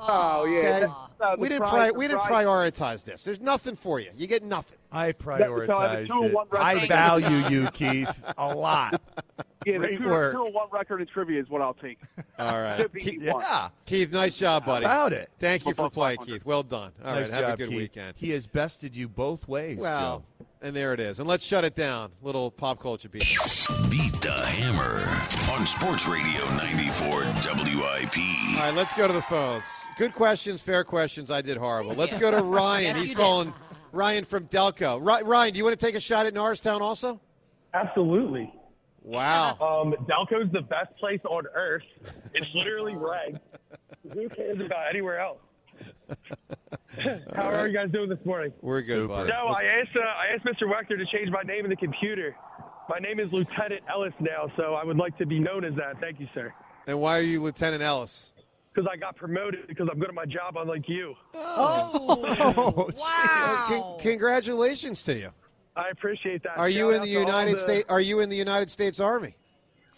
Oh 0.01 0.45
yeah. 0.47 0.59
Okay? 0.59 0.81
That- 0.81 0.91
that- 1.19 1.39
we 1.39 1.49
didn't 1.49 1.69
prize- 1.69 1.91
pri- 1.91 1.99
we 1.99 2.07
didn't 2.07 2.23
prioritize 2.23 3.05
this. 3.05 3.25
There's 3.25 3.41
nothing 3.41 3.75
for 3.75 3.99
you. 3.99 4.11
You 4.17 4.29
get 4.29 4.45
nothing. 4.45 4.79
I 4.93 5.07
That 5.09 5.17
I 5.33 5.43
prioritized 5.43 6.07
two 6.07 6.23
and 6.23 6.33
one 6.33 6.47
it. 6.53 6.57
I 6.57 6.87
value 6.87 7.49
you, 7.49 7.69
Keith, 7.73 8.23
a 8.39 8.55
lot. 8.55 9.03
Yeah, 9.69 9.79
the 9.79 9.87
Great 9.89 9.99
two, 9.99 10.09
work. 10.09 10.33
two 10.33 10.45
and 10.47 10.55
one 10.55 10.69
record 10.73 11.01
in 11.01 11.07
trivia 11.07 11.41
is 11.43 11.49
what 11.51 11.61
I'll 11.61 11.75
take. 11.75 11.99
All 12.39 12.61
right, 12.62 12.87
Keith. 12.97 13.21
Yeah. 13.23 13.69
Keith, 13.85 14.12
nice 14.12 14.39
job, 14.39 14.64
buddy. 14.64 14.85
About 14.87 15.12
it. 15.12 15.31
Thank 15.39 15.66
you 15.66 15.75
for 15.75 15.91
playing, 15.91 16.19
Keith. 16.25 16.45
Well 16.47 16.62
done. 16.62 16.93
All 17.05 17.12
right, 17.12 17.21
nice 17.21 17.31
have 17.31 17.41
job, 17.43 17.55
a 17.55 17.57
good 17.59 17.69
Keith. 17.71 17.79
weekend. 17.79 18.14
He 18.16 18.31
has 18.31 18.47
bested 18.47 18.97
you 18.97 19.09
both 19.09 19.47
ways. 19.47 19.79
Well, 19.79 20.25
Joe. 20.41 20.47
and 20.62 20.75
there 20.75 20.95
it 20.95 21.01
is. 21.01 21.19
And 21.19 21.29
let's 21.29 21.45
shut 21.45 21.64
it 21.64 21.75
down. 21.75 22.11
Little 22.23 22.51
pop 22.51 22.81
culture 22.81 23.09
beat. 23.09 23.21
Beat 23.91 24.12
the 24.23 24.33
Hammer 24.33 25.01
on 25.53 25.66
Sports 25.66 26.07
Radio 26.09 26.45
94 26.57 27.09
WIP. 27.09 28.19
All 28.57 28.64
right, 28.64 28.75
let's 28.75 28.95
go 28.95 29.07
to 29.07 29.12
the 29.12 29.23
phones. 29.23 29.64
Good 29.99 30.12
questions, 30.12 30.62
fair 30.62 30.85
questions. 30.85 31.31
I 31.31 31.43
did 31.43 31.57
horrible. 31.59 31.95
Let's 31.95 32.14
go 32.16 32.31
to 32.31 32.39
Ryan. 32.43 32.95
Yes, 32.95 33.01
He's 33.01 33.11
you 33.11 33.16
did. 33.16 33.23
calling 33.23 33.53
Ryan 33.93 34.25
from 34.25 34.47
Delco. 34.49 34.99
Ryan, 35.27 35.53
do 35.53 35.59
you 35.59 35.64
want 35.64 35.79
to 35.79 35.85
take 35.87 35.95
a 35.95 36.01
shot 36.01 36.27
at 36.27 36.33
Norristown 36.35 36.81
also? 36.83 37.21
Absolutely. 37.75 38.53
Wow. 39.03 39.57
Um, 39.61 39.95
Delco's 40.07 40.51
the 40.53 40.63
best 40.63 40.97
place 40.99 41.21
on 41.29 41.45
earth. 41.55 41.83
It's 42.35 42.47
literally 42.55 42.95
ragged. 42.97 43.41
Who 44.13 44.29
cares 44.29 44.61
about 44.61 44.89
anywhere 44.91 45.19
else? 45.21 45.39
How 47.35 47.49
are 47.49 47.69
you 47.69 47.75
guys 47.75 47.91
doing 47.93 48.09
this 48.09 48.25
morning? 48.25 48.53
We're 48.61 48.83
good, 48.83 49.09
buddy. 49.09 49.31
No, 49.31 49.47
Let's- 49.49 49.61
I 49.63 49.65
asked 49.67 49.97
uh, 49.97 50.01
I 50.01 50.35
asked 50.35 50.45
Mr. 50.45 50.67
Wechter 50.67 50.97
to 50.99 51.07
change 51.07 51.31
my 51.31 51.43
name 51.43 51.65
in 51.65 51.71
the 51.71 51.77
computer. 51.77 52.35
My 52.89 52.99
name 52.99 53.21
is 53.21 53.31
Lieutenant 53.33 53.83
Ellis 53.89 54.15
now, 54.19 54.51
so 54.57 54.75
I 54.75 54.83
would 54.85 54.97
like 54.97 55.17
to 55.19 55.27
be 55.27 55.39
known 55.39 55.65
as 55.65 55.75
that. 55.75 56.01
Thank 56.01 56.21
you, 56.21 56.27
sir. 56.35 56.53
And 56.87 56.99
why 57.01 57.19
are 57.19 57.23
you 57.23 57.43
Lieutenant 57.43 57.83
Ellis? 57.83 58.33
Because 58.75 58.89
I 58.91 58.97
got 58.97 59.17
promoted 59.17 59.67
because 59.69 59.89
I'm 59.93 59.99
good 59.99 60.09
at 60.09 60.15
my 60.15 60.25
job, 60.25 60.57
unlike 60.57 60.89
you. 60.89 61.15
Oh, 61.35 62.91
wow! 62.99 63.99
congratulations 64.01 65.03
to 65.03 65.15
you. 65.15 65.31
I 65.79 65.89
appreciate 65.91 66.43
that. 66.43 66.59
Are 66.59 66.68
you 66.68 66.93
Shout 66.93 67.03
in 67.05 67.09
the 67.09 67.16
out 67.18 67.20
to 67.26 67.33
all 67.33 67.39
United 67.41 67.55
the- 67.55 67.59
States? 67.61 67.91
Are 67.91 68.01
you 68.01 68.20
in 68.20 68.29
the 68.29 68.37
United 68.37 68.70
States 68.70 69.01
Army? 69.01 69.37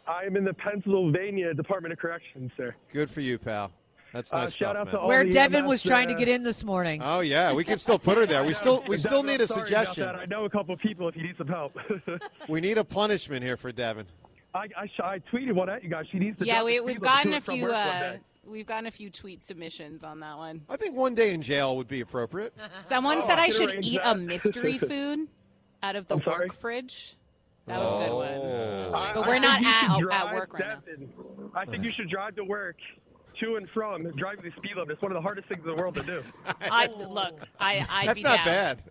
I 0.07 0.25
am 0.25 0.37
in 0.37 0.45
the 0.45 0.55
Pennsylvania 0.55 1.55
Department 1.55 1.93
of 1.93 1.99
Corrections, 1.99 2.51
sir. 2.57 2.75
Good 2.93 3.11
for 3.11 3.21
you, 3.21 3.39
pal. 3.39 3.71
That's 4.13 4.33
Uh, 4.33 4.39
nice 4.39 4.53
shout 4.53 4.71
stuff, 4.73 4.77
out 4.77 4.85
man. 4.87 4.95
to 4.95 5.01
all 5.01 5.09
Where 5.09 5.25
Devin 5.25 5.61
EMS, 5.65 5.69
was 5.69 5.83
trying 5.85 6.09
to 6.09 6.15
uh, 6.15 6.19
get 6.19 6.27
in 6.29 6.43
this 6.43 6.65
morning. 6.65 7.01
Oh 7.03 7.21
yeah, 7.21 7.53
we 7.53 7.63
can 7.63 7.79
still 7.79 7.99
put 7.99 8.19
her 8.19 8.27
there. 8.27 8.43
We 8.45 8.55
still 8.63 8.83
we 8.89 8.99
still 8.99 9.23
Devin, 9.23 9.27
need 9.39 9.41
a 9.41 9.47
sorry 9.47 9.61
about 9.61 9.67
suggestion. 9.69 10.05
that. 10.07 10.15
I 10.17 10.25
know 10.27 10.45
a 10.47 10.51
couple 10.51 10.75
of 10.75 10.81
people 10.81 11.09
if 11.09 11.15
you 11.17 11.23
need 11.23 11.37
some 11.39 11.47
help. 11.47 11.77
We 12.49 12.61
need 12.61 12.77
a 12.79 12.85
punishment 12.85 13.45
here 13.45 13.57
for 13.57 13.71
Devin. 13.71 14.07
I, 14.53 14.67
I, 14.77 14.87
sh- 14.89 15.01
I 15.03 15.21
tweeted 15.33 15.53
one 15.53 15.69
at 15.69 15.85
you 15.85 15.91
guys. 15.91 16.07
She 16.11 16.19
needs 16.19 16.37
to 16.41 16.45
Yeah, 16.45 16.65
we, 16.65 16.81
we've 16.81 17.01
gotten 17.01 17.35
a 17.35 17.41
few. 17.41 17.67
Uh, 17.71 18.17
we've 18.45 18.67
gotten 18.67 18.87
a 18.87 18.91
few 18.91 19.11
tweet 19.11 19.45
submissions 19.45 20.03
on 20.03 20.19
that 20.21 20.37
one. 20.37 20.63
I 20.69 20.77
think 20.77 20.97
one 20.97 21.15
day 21.15 21.33
in 21.33 21.41
jail 21.41 21.77
would 21.77 21.87
be 21.87 22.01
appropriate. 22.01 22.53
Someone 22.89 23.19
Oh, 23.19 23.27
said 23.29 23.39
I 23.39 23.45
I 23.45 23.51
should 23.51 23.85
eat 23.85 23.99
that. 24.03 24.17
a 24.17 24.19
mystery 24.19 24.77
food 24.91 25.29
out 25.83 25.97
of 25.97 26.07
the 26.09 26.17
I'm 26.17 26.23
sorry? 26.23 26.47
work 26.47 26.55
fridge. 26.55 27.17
That 27.67 27.79
was 27.79 27.93
a 27.93 28.09
good 28.09 28.15
one. 28.15 28.95
I- 28.95 29.13
But 29.15 29.25
I 29.25 29.29
we're 29.29 29.33
think 29.35 29.43
not 29.45 29.61
you 29.61 29.69
at, 29.69 29.81
should 29.81 29.91
at 29.91 30.01
drive 30.01 30.35
work 30.35 30.53
right 30.55 30.63
now. 30.67 30.75
Devin. 30.87 31.13
I 31.55 31.65
think 31.67 31.85
you 31.85 31.93
should 31.93 32.09
drive 32.11 32.35
to 32.37 32.45
work, 32.45 32.77
to 33.41 33.57
and 33.57 33.69
from, 33.71 34.11
driving 34.17 34.45
the 34.45 34.51
speed 34.57 34.73
limit. 34.77 34.91
It's 34.93 35.03
one 35.03 35.13
of 35.13 35.17
the 35.17 35.21
hardest 35.23 35.49
things 35.49 35.61
in 35.65 35.69
the 35.69 35.75
world 35.81 35.95
to 35.97 36.03
do. 36.03 36.23
I 36.63 36.87
look. 36.87 37.41
I 37.59 37.87
I'd 37.89 38.09
That's 38.09 38.19
be 38.19 38.25
not 38.25 38.37
down. 38.39 38.45
bad. 38.47 38.83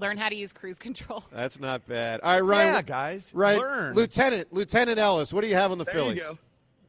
Learn 0.00 0.16
how 0.16 0.28
to 0.28 0.34
use 0.36 0.52
cruise 0.52 0.78
control. 0.78 1.24
That's 1.32 1.58
not 1.60 1.86
bad. 1.86 2.20
All 2.20 2.30
right, 2.32 2.40
Ryan. 2.40 2.74
Yeah, 2.74 2.82
guys, 2.82 3.30
Right, 3.34 3.58
learn. 3.58 3.94
Lieutenant 3.94 4.52
Lieutenant 4.52 4.98
Ellis. 4.98 5.32
What 5.32 5.40
do 5.42 5.48
you 5.48 5.54
have 5.56 5.70
on 5.72 5.78
the 5.78 5.84
There 5.84 5.94
Phillies? 5.94 6.16
you 6.16 6.22
go. 6.22 6.38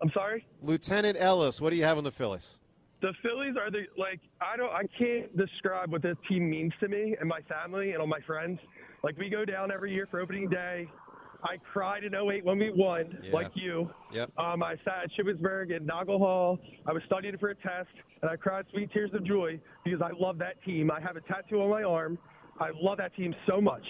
I'm 0.01 0.11
sorry. 0.11 0.45
Lieutenant 0.61 1.17
Ellis. 1.19 1.59
What 1.59 1.71
do 1.71 1.75
you 1.75 1.83
have 1.83 1.97
on 1.97 2.03
the 2.03 2.11
Phillies? 2.11 2.58
The 3.01 3.13
Phillies 3.23 3.55
are 3.57 3.71
the 3.71 3.83
like 3.97 4.19
I 4.41 4.57
don't 4.57 4.71
I 4.71 4.83
can't 4.97 5.35
describe 5.37 5.91
what 5.91 6.01
this 6.01 6.17
team 6.27 6.49
means 6.49 6.73
to 6.81 6.87
me 6.87 7.15
and 7.19 7.29
my 7.29 7.39
family 7.41 7.91
and 7.91 7.99
all 8.01 8.07
my 8.07 8.19
friends. 8.27 8.59
Like 9.03 9.17
we 9.17 9.29
go 9.29 9.45
down 9.45 9.71
every 9.71 9.93
year 9.93 10.07
for 10.11 10.19
opening 10.19 10.49
day. 10.49 10.87
I 11.41 11.55
cried 11.71 12.03
in 12.03 12.13
08 12.13 12.43
when 12.43 12.57
we 12.59 12.69
won, 12.69 13.17
Yeah. 13.23 13.31
like 13.31 13.51
you. 13.53 13.89
Yep. 14.11 14.31
Um, 14.37 14.61
I 14.61 14.75
sat 14.83 15.03
at 15.05 15.09
Shippensburg 15.17 15.73
and 15.73 15.87
Noggle 15.87 16.17
Hall. 16.19 16.59
I 16.85 16.91
was 16.91 17.01
studying 17.05 17.37
for 17.37 17.47
a 17.51 17.55
test, 17.55 17.87
and 18.21 18.29
I 18.29 18.35
cried 18.35 18.65
sweet 18.73 18.91
tears 18.91 19.11
of 19.13 19.23
joy 19.23 19.57
because 19.85 20.01
I 20.01 20.09
love 20.19 20.37
that 20.39 20.61
team. 20.65 20.91
I 20.91 20.99
have 20.99 21.15
a 21.15 21.21
tattoo 21.21 21.61
on 21.61 21.69
my 21.69 21.83
arm. 21.83 22.17
I 22.59 22.71
love 22.75 22.97
that 22.97 23.15
team 23.15 23.33
so 23.47 23.61
much. 23.61 23.85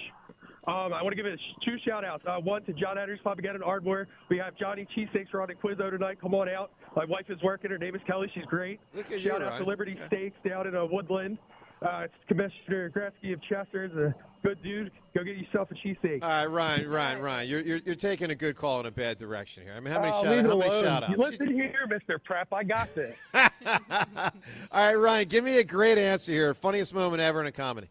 Um, 0.68 0.94
I 0.94 1.02
want 1.02 1.10
to 1.10 1.16
give 1.16 1.26
it 1.26 1.40
two 1.66 1.78
shout 1.84 2.06
outs. 2.06 2.24
Uh, 2.28 2.38
one 2.40 2.62
to 2.66 2.74
John 2.74 3.00
Andrews 3.00 3.20
again 3.26 3.56
in 3.56 3.64
Ardmore. 3.64 4.08
We 4.30 4.38
have 4.38 4.56
Johnny 4.56 4.86
Cheesesteaks 4.96 5.34
on 5.34 5.50
a 5.50 5.56
Quizzo 5.56 5.90
tonight. 5.90 6.20
Come 6.22 6.36
on 6.36 6.48
out. 6.50 6.70
My 6.96 7.06
wife 7.06 7.30
is 7.30 7.42
working. 7.44 7.72
Her 7.72 7.78
name 7.78 7.96
is 7.96 8.02
Kelly. 8.08 8.30
She's 8.34 8.46
great. 8.46 8.80
Look 8.94 9.12
at 9.12 9.22
you, 9.22 9.30
shout 9.30 9.42
out 9.42 9.50
Ryan. 9.52 9.64
to 9.64 9.70
Liberty 9.70 9.92
Okay. 9.94 10.06
Steaks 10.08 10.38
down 10.48 10.68
in 10.68 10.76
uh, 10.76 10.86
Woodland. 10.86 11.38
Uh, 11.82 12.02
it's 12.06 12.14
Commissioner 12.28 12.90
Gretzky 12.90 13.32
of 13.34 13.42
Chester's 13.44 13.94
a 13.94 14.14
good 14.46 14.62
dude. 14.62 14.92
Go 15.16 15.24
get 15.24 15.38
yourself 15.38 15.70
a 15.72 15.76
cheesesteak. 15.76 16.22
All 16.24 16.28
right, 16.30 16.46
Ryan, 16.46 16.90
Ryan, 16.90 17.22
Ryan. 17.22 17.50
You're, 17.50 17.62
you're 17.62 17.78
you're 17.86 17.96
taking 17.96 18.32
a 18.32 18.36
good 18.36 18.58
call 18.58 18.82
in 18.82 18.86
a 18.86 18.92
bad 18.92 19.18
direction 19.18 19.64
here. 19.64 19.74
I 19.78 19.80
mean, 19.80 19.94
how 19.94 20.02
many 20.02 20.12
Oh, 20.14 20.24
shout 20.24 20.36
leave 20.36 20.46
how 20.46 20.58
many 20.58 20.70
alone. 20.72 20.84
shout 20.84 21.04
outs? 21.04 21.18
Listen 21.18 21.54
here, 21.54 21.74
Mr. 21.90 22.22
Prep. 22.22 22.52
I 22.52 22.64
got 22.66 22.94
this. 22.96 23.16
All 23.34 24.32
right, 24.74 24.96
Ryan, 24.96 25.28
give 25.28 25.44
me 25.44 25.58
a 25.60 25.64
great 25.64 25.98
answer 25.98 26.32
here. 26.32 26.54
Funniest 26.54 26.94
moment 26.94 27.22
ever 27.22 27.40
in 27.42 27.48
a 27.48 27.52
comedy. 27.52 27.90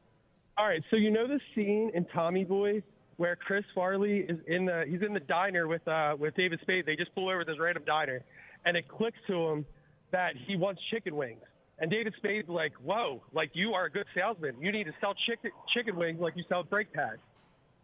All 0.59 0.67
right, 0.67 0.83
so 0.91 0.97
you 0.97 1.11
know 1.11 1.27
the 1.27 1.41
scene 1.55 1.91
in 1.95 2.05
Tommy 2.07 2.45
Boy 2.45 2.83
where 3.17 3.37
Chris 3.37 3.65
Farley 3.75 4.19
is 4.29 4.39
in 4.47 4.65
the 4.67 4.85
he's 4.89 5.03
in 5.03 5.13
the 5.15 5.21
diner 5.21 5.67
with 5.67 5.87
uh 5.89 6.15
with 6.19 6.35
David 6.37 6.61
Spade. 6.61 6.85
They 6.87 6.95
just 6.97 7.15
pull 7.15 7.29
over 7.29 7.45
this 7.45 7.59
random 7.59 7.85
diner, 7.87 8.23
and 8.65 8.77
it 8.77 8.89
clicks 8.89 9.19
to 9.27 9.49
him 9.49 9.67
that 10.11 10.33
he 10.47 10.57
wants 10.57 10.81
chicken 10.91 11.17
wings. 11.17 11.43
And 11.79 11.91
David 11.91 12.15
Spade's 12.17 12.49
like, 12.49 12.73
"Whoa, 12.83 13.23
like 13.33 13.51
you 13.55 13.75
are 13.75 13.85
a 13.85 13.91
good 13.91 14.07
salesman. 14.15 14.61
You 14.61 14.73
need 14.73 14.85
to 14.85 14.95
sell 15.01 15.15
chicken 15.29 15.51
chicken 15.75 15.97
wings 15.97 16.21
like 16.21 16.37
you 16.37 16.45
sell 16.49 16.63
brake 16.65 16.93
pads." 16.93 17.21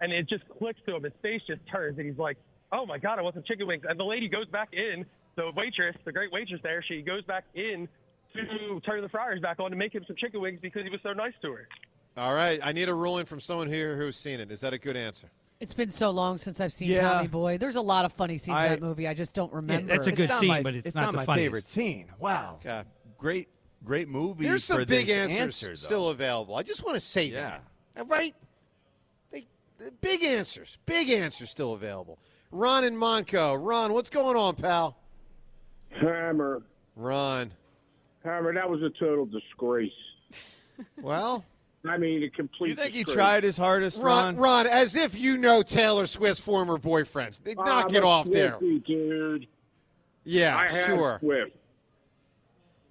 And 0.01 0.13
it 0.13 0.29
just 0.29 0.49
clicks 0.59 0.81
to 0.87 0.97
him. 0.97 1.05
His 1.05 1.13
face 1.23 1.43
just 1.47 1.61
turns, 1.71 1.99
and 1.99 2.07
he's 2.07 2.19
like, 2.19 2.37
"Oh 2.73 2.87
my 2.87 2.99
god, 2.99 3.19
I 3.19 3.23
want 3.23 3.35
some 3.35 3.45
chicken 3.45 3.67
wings." 3.67 3.85
And 3.89 3.99
the 3.99 4.05
lady 4.05 4.29
goes 4.29 4.49
back 4.49 4.71
in. 4.73 5.07
The 5.37 5.51
waitress, 5.57 5.97
the 6.05 6.13
great 6.13 6.31
waitress 6.33 6.61
there, 6.63 6.83
she 6.83 7.03
goes 7.03 7.25
back 7.25 7.45
in 7.55 7.89
to 8.35 8.81
turn 8.81 9.03
the 9.03 9.09
fryers 9.09 9.41
back 9.41 9.59
on 9.59 9.71
to 9.71 9.77
make 9.77 9.95
him 9.95 10.05
some 10.07 10.17
chicken 10.17 10.41
wings 10.41 10.61
because 10.61 10.85
he 10.85 10.91
was 10.91 11.01
so 11.03 11.13
nice 11.13 11.33
to 11.43 11.53
her. 11.53 11.69
All 12.17 12.35
right, 12.35 12.61
I 12.63 12.73
need 12.73 12.89
a 12.89 12.95
ruling 12.95 13.25
from 13.27 13.41
someone 13.41 13.69
here 13.69 13.97
who's 13.97 14.17
seen 14.17 14.39
it. 14.39 14.53
Is 14.53 14.61
that 14.61 14.73
a 14.73 14.79
good 14.79 14.97
answer? 14.97 15.29
It's 15.61 15.75
been 15.75 15.91
so 15.91 16.11
long 16.11 16.37
since 16.39 16.61
I've 16.61 16.73
seen 16.73 16.91
Yeah. 16.91 17.03
Tommy 17.13 17.29
Boy. 17.29 17.59
There's 17.59 17.77
a 17.77 17.81
lot 17.81 18.05
of 18.05 18.13
funny 18.13 18.39
scenes 18.39 18.57
I- 18.57 18.67
in 18.67 18.71
that 18.73 18.83
movie. 18.83 19.09
I 19.09 19.15
just 19.15 19.35
don't 19.35 19.53
remember. 19.53 19.93
that's 19.93 20.07
a 20.07 20.13
good 20.13 20.29
not 20.29 20.41
scene, 20.41 20.49
my- 20.49 20.63
but 20.63 20.75
it's 20.75 20.89
it's 20.89 20.95
not 20.97 21.03
not 21.07 21.13
the 21.13 21.17
my 21.19 21.25
funniest. 21.27 21.45
favorite 21.47 21.67
scene. 21.67 22.07
Wow. 22.19 22.59
Okay. 22.61 22.83
Great, 23.19 23.49
great 23.85 24.09
movie. 24.09 24.45
There's 24.45 24.65
some 24.65 24.79
for 24.79 24.85
big 24.85 25.07
this 25.07 25.17
answers 25.17 25.39
answer, 25.41 25.77
still 25.77 26.09
available. 26.11 26.57
I 26.57 26.63
just 26.63 26.85
want 26.85 26.97
to 26.97 27.01
say 27.01 27.27
Yeah. 27.27 27.59
that. 27.95 28.01
All 28.03 28.07
right? 28.07 28.35
They, 29.31 29.47
the 29.79 29.93
big 30.01 30.23
answers. 30.25 30.79
Big 30.87 31.09
answers 31.09 31.51
still 31.51 31.73
available. 31.73 32.19
Ron 32.51 32.85
and 32.85 32.97
Monco. 32.97 33.57
Ron, 33.59 33.93
what's 33.95 34.11
going 34.11 34.37
on, 34.37 34.57
pal? 34.57 34.97
Hammer, 36.01 36.63
Ron. 36.97 37.53
Hammer, 38.25 38.53
that 38.55 38.69
was 38.69 38.83
a 38.83 38.91
total 38.91 39.27
disgrace. 39.27 39.93
Well, 41.01 41.45
I 41.87 41.99
mean, 41.99 42.23
a 42.23 42.31
complete. 42.31 42.71
You 42.71 42.75
think 42.77 42.95
he 42.95 43.05
disgrace. 43.05 43.15
tried 43.15 43.45
his 43.45 43.57
hardest, 43.59 43.99
Ron, 44.01 44.37
Ron? 44.37 44.37
Ron, 44.37 44.67
as 44.67 44.97
if 44.97 45.15
you 45.19 45.37
know 45.37 45.63
Taylor 45.63 46.07
Swift's 46.07 46.41
former 46.41 46.79
boyfriends. 46.79 47.41
Knock 47.57 47.87
I'm 47.91 47.95
it 47.95 48.03
a 48.03 48.07
off 48.07 48.27
there. 48.31 48.53
Swiftie, 48.53 48.85
dude. 48.87 49.47
Yeah, 50.25 50.57
I 50.57 50.87
sure. 50.87 51.19
Swift. 51.21 51.57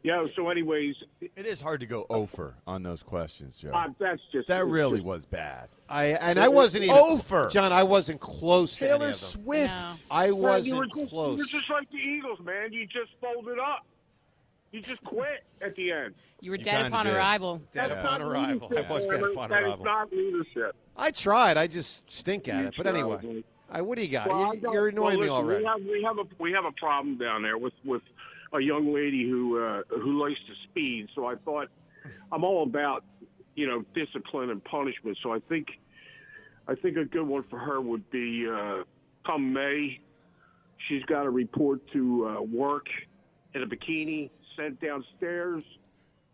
Yeah. 0.04 0.26
So, 0.36 0.50
anyways, 0.50 0.96
It 1.22 1.46
is 1.46 1.62
hard 1.62 1.80
to 1.80 1.86
go 1.86 2.06
over 2.10 2.56
on 2.68 2.84
those 2.84 3.02
questions, 3.02 3.56
Joe. 3.58 3.72
uh, 3.74 3.88
that's 4.00 4.22
just 4.32 4.48
that 4.50 4.66
really 4.68 4.98
just- 4.98 5.06
was 5.06 5.26
bad. 5.26 5.70
I 5.90 6.06
and 6.08 6.40
I 6.40 6.48
wasn't 6.48 6.84
even 6.86 6.96
Over. 6.98 7.48
John. 7.50 7.72
I 7.72 7.84
wasn't 7.84 8.20
close 8.20 8.74
to 8.76 8.80
Taylor. 8.88 9.14
Swift. 9.14 9.68
No. 9.74 9.90
I 10.12 10.32
wasn't 10.32 10.68
you 10.74 10.76
were 10.80 10.86
just, 10.88 11.10
close. 11.10 11.38
You 11.40 11.44
were 11.46 11.60
just 11.60 11.70
like 11.70 11.90
the 11.92 11.98
Eagles, 11.98 12.40
man. 12.44 12.72
You 12.74 12.86
just 12.86 13.12
folded 13.22 13.60
up. 13.60 13.86
You 14.74 14.82
just 14.82 15.04
quit 15.04 15.44
at 15.62 15.76
the 15.76 15.92
end. 15.92 16.16
You 16.42 16.50
were 16.52 16.58
You 16.58 16.64
dead 16.64 16.74
kinda 16.74 16.88
upon 16.88 17.06
did. 17.06 17.16
arrival. 17.16 17.58
Dead 17.72 17.90
That's 17.92 17.92
upon 18.04 18.22
not 18.22 18.28
arrival. 18.28 18.68
I 18.72 18.74
leadership, 18.76 18.90
was 18.90 19.06
dead 19.06 19.14
Hammer. 19.16 19.32
upon 19.32 19.50
That 19.52 19.62
is 19.64 19.68
arrival. 19.70 19.86
not 19.86 20.12
leadership. 20.12 20.76
I 20.98 21.12
tried. 21.12 21.58
I 21.58 21.68
just 21.68 22.12
stink 22.12 22.48
at 22.48 22.62
You 22.62 22.68
it. 22.70 22.74
But 22.76 22.84
tried, 22.84 22.96
anyway, 22.96 23.18
dude. 23.22 23.44
I, 23.70 23.82
what 23.82 23.98
do 23.98 24.04
you 24.04 24.10
got? 24.12 24.28
Well, 24.28 24.42
I 24.42 24.54
you, 24.54 24.60
don't- 24.62 24.74
you're 24.74 24.88
annoying 24.90 25.20
well, 25.20 25.44
me 25.44 25.52
listen, 25.54 25.64
already. 25.64 25.64
We 25.64 25.68
have, 25.70 25.82
we 25.84 26.04
have 26.04 26.18
a 26.18 26.24
we 26.44 26.52
have 26.52 26.66
a 26.66 26.72
problem 26.74 27.18
down 27.20 27.44
there 27.44 27.58
with 27.60 27.74
with 27.86 28.02
a 28.54 28.60
young 28.60 28.92
lady 28.94 29.30
who 29.30 29.64
uh, 29.64 29.84
who 29.90 30.22
likes 30.22 30.40
to 30.48 30.54
speed. 30.70 31.08
So 31.16 31.28
I 31.28 31.36
thought 31.46 31.70
I'm 32.32 32.44
all 32.44 32.64
about 32.64 33.04
you 33.56 33.68
know 33.68 33.86
discipline 33.94 34.50
and 34.50 34.64
punishment. 34.64 35.18
So 35.22 35.32
I 35.34 35.40
think 35.40 35.68
I 36.68 36.74
think 36.76 36.98
a 36.98 37.06
good 37.06 37.28
one 37.28 37.44
for 37.44 37.60
her 37.60 37.80
would 37.80 38.10
be 38.10 38.48
uh, 38.52 38.84
come 39.26 39.54
May. 39.54 40.00
She's 40.90 41.04
got 41.04 41.24
to 41.24 41.30
report 41.30 41.80
to 41.94 42.28
uh, 42.28 42.42
work 42.42 42.88
in 43.56 43.64
a 43.64 43.68
bikini, 43.68 44.30
sent 44.56 44.80
downstairs 44.82 45.64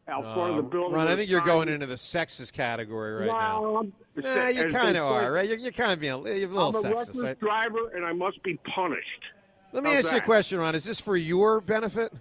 out 0.07 0.23
front 0.33 0.51
of 0.51 0.55
the 0.57 0.63
Uh, 0.63 0.71
building. 0.71 0.93
Ron, 0.93 1.07
I 1.07 1.15
think 1.15 1.29
you're 1.29 1.39
signs. 1.41 1.51
going 1.51 1.69
into 1.69 1.85
the 1.85 1.95
sexist 1.95 2.53
category 2.53 3.13
right 3.13 3.27
now. 3.27 3.61
Well, 3.61 3.77
I'm- 3.77 3.93
Nah, 4.15 4.47
you 4.47 4.67
kind 4.69 4.97
of 4.97 5.05
are, 5.05 5.31
right? 5.31 5.47
You're, 5.47 5.57
you're 5.57 5.71
kind 5.71 5.93
of 5.93 5.99
being 6.01 6.25
you're 6.25 6.49
I'm 6.49 6.75
a 6.75 6.81
sexist, 6.81 6.83
reckless 6.83 7.17
right? 7.17 7.39
driver, 7.39 7.89
and 7.95 8.05
I 8.05 8.11
must 8.11 8.41
be 8.43 8.59
punished. 8.75 9.23
Let 9.71 9.83
me 9.83 9.91
How's 9.93 10.05
ask 10.05 10.13
you 10.13 10.17
a 10.17 10.21
question, 10.21 10.59
Ron. 10.59 10.75
Is 10.75 10.83
this 10.83 10.99
for 10.99 11.15
your 11.15 11.61
benefit? 11.61 12.11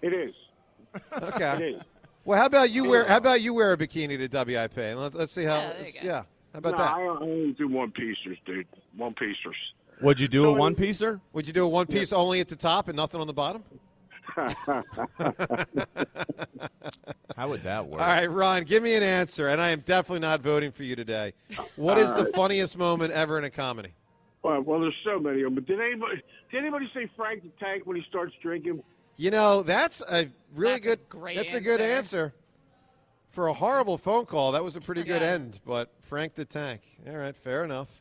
It 0.00 0.12
is. 0.14 0.34
Okay. 1.20 1.56
It 1.56 1.74
is. 1.74 1.82
Well, 2.24 2.38
how 2.38 2.46
about 2.46 2.70
you 2.70 2.84
wear? 2.84 3.04
How 3.04 3.18
about 3.18 3.42
you 3.42 3.52
wear 3.52 3.72
a 3.72 3.76
bikini 3.76 4.16
to 4.16 4.28
WIP? 4.28 4.78
And 4.78 4.98
let's 5.00 5.14
let's 5.14 5.32
see 5.32 5.44
how. 5.44 5.56
Yeah, 5.58 5.72
there 5.72 5.86
you 5.86 5.92
yeah. 6.02 6.22
How 6.52 6.58
about 6.58 6.72
no, 6.72 6.78
that? 6.78 6.94
I, 6.94 7.02
I 7.02 7.06
only 7.20 7.52
do 7.52 7.68
one 7.68 7.90
piecers, 7.90 8.38
dude. 8.46 8.66
One 8.96 9.12
piecers. 9.12 9.56
Would 10.02 10.20
you 10.20 10.28
do 10.28 10.46
a 10.46 10.52
one 10.52 10.74
piecer? 10.74 11.20
Would 11.32 11.46
you 11.46 11.52
do 11.52 11.64
a 11.64 11.68
one 11.68 11.86
piece 11.86 12.12
only 12.12 12.40
at 12.40 12.48
the 12.48 12.56
top 12.56 12.88
and 12.88 12.96
nothing 12.96 13.20
on 13.20 13.26
the 13.26 13.32
bottom? 13.34 13.62
How 17.36 17.48
would 17.48 17.62
that 17.64 17.86
work? 17.86 18.00
All 18.00 18.06
right, 18.06 18.30
Ron, 18.30 18.62
give 18.64 18.82
me 18.82 18.94
an 18.94 19.02
answer, 19.02 19.48
and 19.48 19.60
I 19.60 19.70
am 19.70 19.80
definitely 19.80 20.20
not 20.20 20.40
voting 20.40 20.72
for 20.72 20.82
you 20.84 20.94
today. 20.96 21.32
What 21.76 21.98
is 21.98 22.10
All 22.10 22.24
the 22.24 22.32
funniest 22.32 22.76
moment 22.78 23.12
ever 23.12 23.38
in 23.38 23.44
a 23.44 23.50
comedy? 23.50 23.94
well, 24.42 24.60
well, 24.60 24.80
there's 24.80 24.94
so 25.04 25.18
many 25.18 25.40
of 25.42 25.46
them. 25.46 25.54
But 25.54 25.66
did 25.66 25.80
anybody 25.80 26.22
did 26.50 26.58
anybody 26.58 26.90
say 26.94 27.08
Frank 27.16 27.42
the 27.42 27.50
Tank 27.58 27.86
when 27.86 27.96
he 27.96 28.02
starts 28.08 28.34
drinking? 28.42 28.82
You 29.16 29.30
know, 29.30 29.62
that's 29.62 30.02
a 30.02 30.28
really 30.54 30.72
That's 30.74 30.86
a 30.86 30.88
good. 30.96 31.08
great 31.08 31.36
that's 31.36 31.54
a 31.54 31.60
good 31.60 31.80
answer. 31.80 32.24
answer. 32.26 32.34
For 33.30 33.48
a 33.48 33.52
horrible 33.54 33.98
phone 33.98 34.26
call, 34.26 34.52
that 34.52 34.62
was 34.62 34.76
a 34.76 34.80
pretty 34.80 35.02
good 35.02 35.22
Yeah. 35.22 35.28
end. 35.28 35.60
But 35.66 35.90
Frank 36.02 36.34
the 36.34 36.44
Tank. 36.44 36.82
All 37.08 37.16
right, 37.16 37.34
fair 37.36 37.64
enough. 37.64 38.00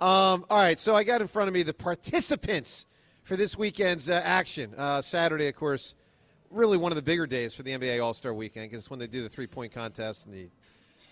Um, 0.00 0.46
all 0.48 0.58
right, 0.58 0.78
so 0.78 0.96
I 0.96 1.02
got 1.04 1.20
in 1.20 1.26
front 1.28 1.48
of 1.48 1.54
me 1.54 1.62
the 1.62 1.74
participants 1.74 2.86
for 3.24 3.36
this 3.36 3.56
weekend's 3.56 4.08
uh, 4.08 4.20
action. 4.24 4.74
Uh, 4.76 5.00
Saturday, 5.02 5.46
of 5.48 5.56
course, 5.56 5.94
really 6.50 6.76
one 6.76 6.92
of 6.92 6.96
the 6.96 7.02
bigger 7.02 7.26
days 7.26 7.54
for 7.54 7.62
the 7.62 7.70
NBA 7.72 8.02
All 8.02 8.14
Star 8.14 8.34
Weekend 8.34 8.70
because 8.70 8.84
it's 8.84 8.90
when 8.90 8.98
they 8.98 9.06
do 9.06 9.22
the 9.22 9.28
three 9.28 9.46
point 9.46 9.72
contest 9.72 10.26
and 10.26 10.34
the 10.34 10.48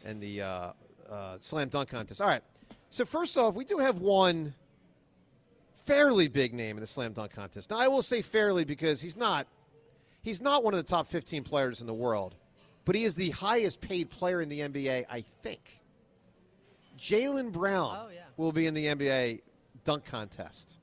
and 0.04 0.20
the 0.20 0.42
uh, 0.42 0.72
uh, 1.10 1.36
slam 1.40 1.68
dunk 1.68 1.90
contest. 1.90 2.20
All 2.20 2.28
right, 2.28 2.42
so 2.90 3.04
first 3.04 3.36
off, 3.36 3.54
we 3.54 3.64
do 3.64 3.78
have 3.78 3.98
one 3.98 4.54
fairly 5.74 6.28
big 6.28 6.52
name 6.52 6.76
in 6.76 6.80
the 6.80 6.86
slam 6.86 7.12
dunk 7.12 7.32
contest. 7.32 7.70
Now, 7.70 7.78
I 7.78 7.88
will 7.88 8.02
say 8.02 8.22
fairly 8.22 8.64
because 8.64 9.00
he's 9.00 9.16
not 9.16 9.46
he's 10.22 10.40
not 10.40 10.62
one 10.64 10.74
of 10.74 10.78
the 10.78 10.88
top 10.88 11.06
15 11.08 11.44
players 11.44 11.80
in 11.80 11.86
the 11.86 11.94
world, 11.94 12.34
but 12.84 12.94
he 12.94 13.04
is 13.04 13.14
the 13.14 13.30
highest 13.30 13.80
paid 13.80 14.10
player 14.10 14.40
in 14.40 14.48
the 14.48 14.60
NBA, 14.60 15.06
I 15.10 15.24
think. 15.42 15.80
Jaylen 16.98 17.52
Brown 17.52 17.96
Oh, 17.96 18.08
will 18.36 18.50
be 18.52 18.66
in 18.66 18.74
the 18.74 18.86
NBA 18.86 19.40
dunk 19.84 20.04
contest. 20.04 20.78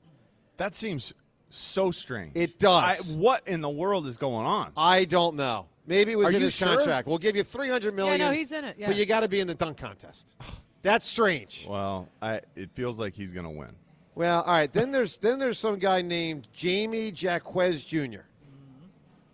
That 0.56 0.74
seems 0.74 1.12
so 1.50 1.90
strange. 1.90 2.32
It 2.34 2.58
does. 2.58 3.10
I, 3.10 3.14
what 3.14 3.46
in 3.46 3.60
the 3.60 3.68
world 3.68 4.06
is 4.06 4.16
going 4.16 4.46
on? 4.46 4.72
I 4.76 5.04
don't 5.04 5.36
know. 5.36 5.66
Maybe 5.86 6.12
it 6.12 6.18
was 6.18 6.32
Are 6.32 6.36
in 6.36 6.42
his 6.42 6.54
sure? 6.54 6.68
contract. 6.68 7.06
We'll 7.06 7.18
give 7.18 7.36
you 7.36 7.44
300 7.44 7.94
million. 7.94 8.18
Yeah, 8.18 8.26
no, 8.26 8.32
he's 8.32 8.50
in 8.52 8.64
it, 8.64 8.76
yeah. 8.78 8.88
But 8.88 8.96
you 8.96 9.06
got 9.06 9.20
to 9.20 9.28
be 9.28 9.40
in 9.40 9.46
the 9.46 9.54
dunk 9.54 9.78
contest. 9.78 10.34
That's 10.82 11.06
strange. 11.06 11.66
Well, 11.68 12.08
I, 12.22 12.40
it 12.54 12.70
feels 12.74 12.98
like 12.98 13.14
he's 13.14 13.30
going 13.30 13.44
to 13.44 13.50
win. 13.50 13.74
Well, 14.14 14.42
all 14.42 14.52
right. 14.52 14.72
Then 14.72 14.92
there's 14.92 15.16
then 15.18 15.38
there's 15.38 15.58
some 15.58 15.78
guy 15.78 16.00
named 16.00 16.48
Jaime 16.60 17.12
Jaquez 17.14 17.84
Jr. 17.84 18.20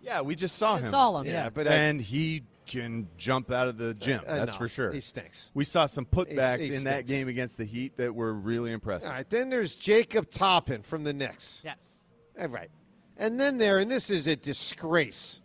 Yeah, 0.01 0.21
we 0.21 0.35
just 0.35 0.57
saw 0.57 0.75
I 0.75 0.79
him. 0.81 0.91
saw 0.91 1.19
him, 1.19 1.27
yeah. 1.27 1.49
but 1.49 1.67
I- 1.67 1.73
and 1.73 2.01
he 2.01 2.43
can 2.65 3.07
jump 3.17 3.51
out 3.51 3.67
of 3.67 3.77
the 3.77 3.93
gym. 3.93 4.21
Uh, 4.25 4.35
that's 4.37 4.53
no, 4.53 4.57
for 4.57 4.67
sure. 4.67 4.91
he 4.91 4.99
stinks. 4.99 5.51
We 5.53 5.65
saw 5.65 5.85
some 5.85 6.05
putbacks 6.05 6.59
he 6.59 6.73
in 6.75 6.83
that 6.85 7.05
game 7.05 7.27
against 7.27 7.57
the 7.57 7.65
Heat 7.65 7.97
that 7.97 8.13
were 8.13 8.33
really 8.33 8.71
impressive. 8.71 9.09
All 9.09 9.15
right. 9.15 9.29
Then 9.29 9.49
there's 9.49 9.75
Jacob 9.75 10.29
Toppin 10.31 10.81
from 10.81 11.03
the 11.03 11.13
Knicks. 11.13 11.61
Yes. 11.63 12.07
All 12.39 12.47
right. 12.47 12.69
And 13.17 13.39
then 13.39 13.57
there, 13.57 13.79
and 13.79 13.89
this 13.91 14.09
is 14.09 14.27
a 14.27 14.35
disgrace. 14.35 15.39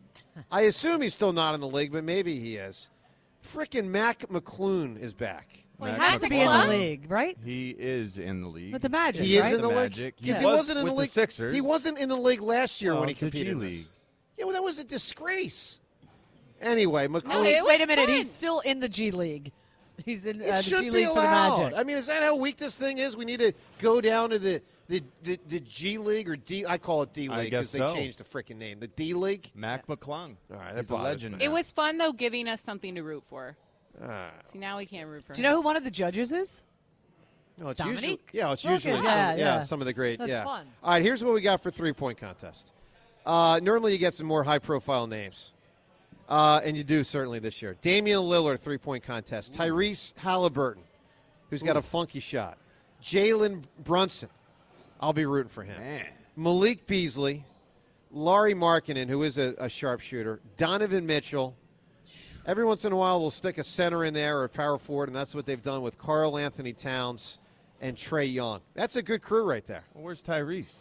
I 0.51 0.63
assume 0.63 1.03
he's 1.03 1.15
still 1.15 1.33
not 1.33 1.55
in 1.55 1.61
the 1.61 1.67
league, 1.69 1.93
but 1.93 2.05
maybe 2.05 2.39
he 2.39 2.57
is. 2.57 2.89
Frickin' 3.45 3.87
Mac 3.87 4.21
McClung 4.29 5.01
is 5.01 5.13
back. 5.13 5.49
Well, 5.79 5.93
he 5.93 5.99
Mac 5.99 6.11
has 6.13 6.21
to 6.23 6.29
be 6.29 6.41
in 6.41 6.51
the 6.51 6.67
league, 6.67 7.11
right? 7.11 7.37
He 7.45 7.71
is 7.71 8.19
in 8.19 8.41
the 8.43 8.49
league. 8.49 8.73
With 8.73 8.83
the 8.83 8.89
Magic, 8.89 9.23
He 9.23 9.39
right? 9.41 9.49
is 9.49 9.55
in 9.55 9.61
the, 9.63 9.69
league 9.69 9.77
Magic. 9.77 10.17
because 10.17 10.35
He 10.37 10.41
he 10.41 10.47
was 10.47 10.57
wasn't 10.59 10.79
in 10.79 10.85
the 10.85 10.91
with 10.91 10.97
the 10.97 11.01
league. 11.03 11.11
Sixers. 11.11 11.55
He 11.55 11.61
wasn't 11.61 11.99
in 11.99 12.09
the 12.09 12.17
league 12.17 12.41
last 12.41 12.83
year 12.83 12.93
Oh, 12.95 13.01
when 13.01 13.09
he 13.09 13.15
the 13.15 13.19
competed. 13.21 13.47
G 13.47 13.51
in 13.53 13.61
League. 13.61 13.79
this. 13.79 13.91
Yeah, 14.39 14.45
well, 14.47 14.55
that 14.55 14.63
was 14.63 14.79
a 14.79 14.85
disgrace. 14.85 15.79
Anyway, 16.61 17.07
McClung. 17.09 17.29
No, 17.29 17.43
it 17.45 17.63
was 17.63 17.69
wait 17.69 17.81
a 17.81 17.87
minute. 17.87 18.07
fun. 18.07 18.15
He's 18.17 18.31
still 18.31 18.61
in 18.61 18.81
the 18.81 18.89
G 18.89 19.11
League. 19.11 19.53
He's 20.05 20.27
in 20.27 20.41
It 20.41 20.51
uh, 20.51 20.57
the 20.57 20.63
should 20.63 20.79
G 20.81 20.85
be 20.87 20.91
League 20.91 21.09
for 21.09 21.15
the 21.15 21.21
allowed. 21.21 21.59
Magic. 21.63 21.79
I 21.79 21.83
mean, 21.85 21.97
is 21.97 22.07
that 22.07 22.23
how 22.23 22.35
weak 22.37 22.57
this 22.57 22.77
thing 22.77 22.99
is? 22.99 23.17
We 23.17 23.25
need 23.25 23.41
to 23.41 23.53
go 23.79 24.01
down 24.01 24.31
to 24.31 24.39
the 24.39 24.63
the, 24.89 25.03
the, 25.23 25.39
the 25.49 25.61
G 25.61 25.99
League 25.99 26.29
or 26.31 26.37
D. 26.37 26.65
I 26.67 26.79
call 26.79 27.03
it 27.03 27.13
D 27.13 27.29
I 27.29 27.41
League 27.43 27.51
guess 27.51 27.71
they 27.73 27.79
so. 27.79 27.93
changed 27.95 28.19
the 28.19 28.25
freaking 28.25 28.57
name. 28.57 28.81
The 28.81 28.87
D 28.89 29.13
League. 29.15 29.51
Mac 29.55 29.87
McClung. 29.87 30.37
All 30.51 30.59
right, 30.59 30.75
that 30.75 30.79
he's 30.79 30.91
a 30.91 30.93
bothers 30.95 31.05
legend. 31.23 31.39
me. 31.39 31.45
It 31.45 31.53
was 31.53 31.71
fun 31.71 31.99
though, 31.99 32.13
giving 32.13 32.49
us 32.49 32.61
something 32.61 32.95
to 32.95 33.03
root 33.03 33.23
for. 33.29 33.57
Ah. 34.03 34.31
See, 34.47 34.59
now 34.59 34.79
we 34.79 34.87
can't 34.87 35.09
root 35.09 35.25
for. 35.25 35.35
Do 35.35 35.43
you 35.43 35.49
know 35.49 35.57
who 35.57 35.63
one 35.63 35.77
of 35.77 35.85
the 35.85 35.91
judges 35.91 36.33
is? 36.33 36.65
No, 37.59 37.71
it's 37.71 37.79
Dominique 37.79 38.01
usually 38.03 38.21
yeah, 38.33 38.53
it's 38.53 38.65
Wilkins. 38.65 38.85
usually 38.85 39.05
Yeah, 39.05 39.31
some, 39.31 39.39
yeah, 39.39 39.45
yeah. 39.57 39.63
some 39.65 39.81
of 39.81 39.87
the 39.87 39.93
great 39.93 40.21
That's 40.21 40.31
yeah. 40.31 40.45
fun. 40.45 40.67
All 40.83 40.93
right, 40.93 41.03
here's 41.03 41.25
what 41.25 41.35
we 41.35 41.41
got 41.41 41.61
for 41.61 41.73
three 41.73 41.93
point 41.93 42.17
contest. 42.19 42.73
Uh, 43.27 43.59
normally 43.63 43.93
you 43.93 43.99
get 43.99 44.15
some 44.15 44.29
more 44.29 44.45
high 44.45 44.61
profile 44.61 45.09
names, 45.09 45.51
uh, 46.29 46.61
and 46.65 46.77
you 46.77 46.85
do 46.85 47.05
certainly 47.05 47.39
this 47.39 47.63
year. 47.63 47.77
Damian 47.81 48.21
Lillard 48.21 48.61
three 48.61 48.79
point 48.79 49.03
contest. 49.03 49.53
Tyrese 49.53 50.17
Halliburton, 50.17 50.83
who's 51.51 51.63
got 51.63 51.77
a 51.77 51.83
funky 51.83 52.21
shot. 52.21 52.59
Jalen 53.03 53.65
Brunson, 53.85 54.29
I'll 55.01 55.13
be 55.13 55.27
rooting 55.27 55.51
for 55.51 55.63
him. 55.63 55.81
Man. 55.81 56.07
Malik 56.37 56.87
Beasley, 56.87 57.45
Lauri 58.11 58.55
Markkanen, 58.55 59.09
who 59.09 59.23
is 59.23 59.39
a, 59.39 59.55
a 59.59 59.69
sharpshooter. 59.69 60.41
Donovan 60.57 61.07
Mitchell. 61.07 61.57
Every 62.47 62.65
once 62.65 62.87
in 62.87 62.93
a 62.93 62.97
while, 62.97 63.21
we'll 63.21 63.31
stick 63.31 63.59
a 63.59 63.65
center 63.65 64.05
in 64.05 64.15
there 64.15 64.39
or 64.39 64.45
a 64.45 64.49
power 64.49 64.79
forward, 64.79 65.11
and 65.11 65.17
that's 65.17 65.35
what 65.35 65.45
they've 65.45 65.63
done 65.63 65.83
with 65.83 65.99
Karl 65.99 66.39
Anthony 66.39 66.73
Towns 66.73 67.39
and 67.81 67.95
Trae 67.95 68.33
Young. 68.33 68.61
That's 68.75 68.97
a 68.97 69.03
good 69.03 69.21
crew 69.21 69.45
right 69.45 69.67
there. 69.67 69.85
Well, 69.93 70.05
where's 70.05 70.23
Tyrese? 70.23 70.77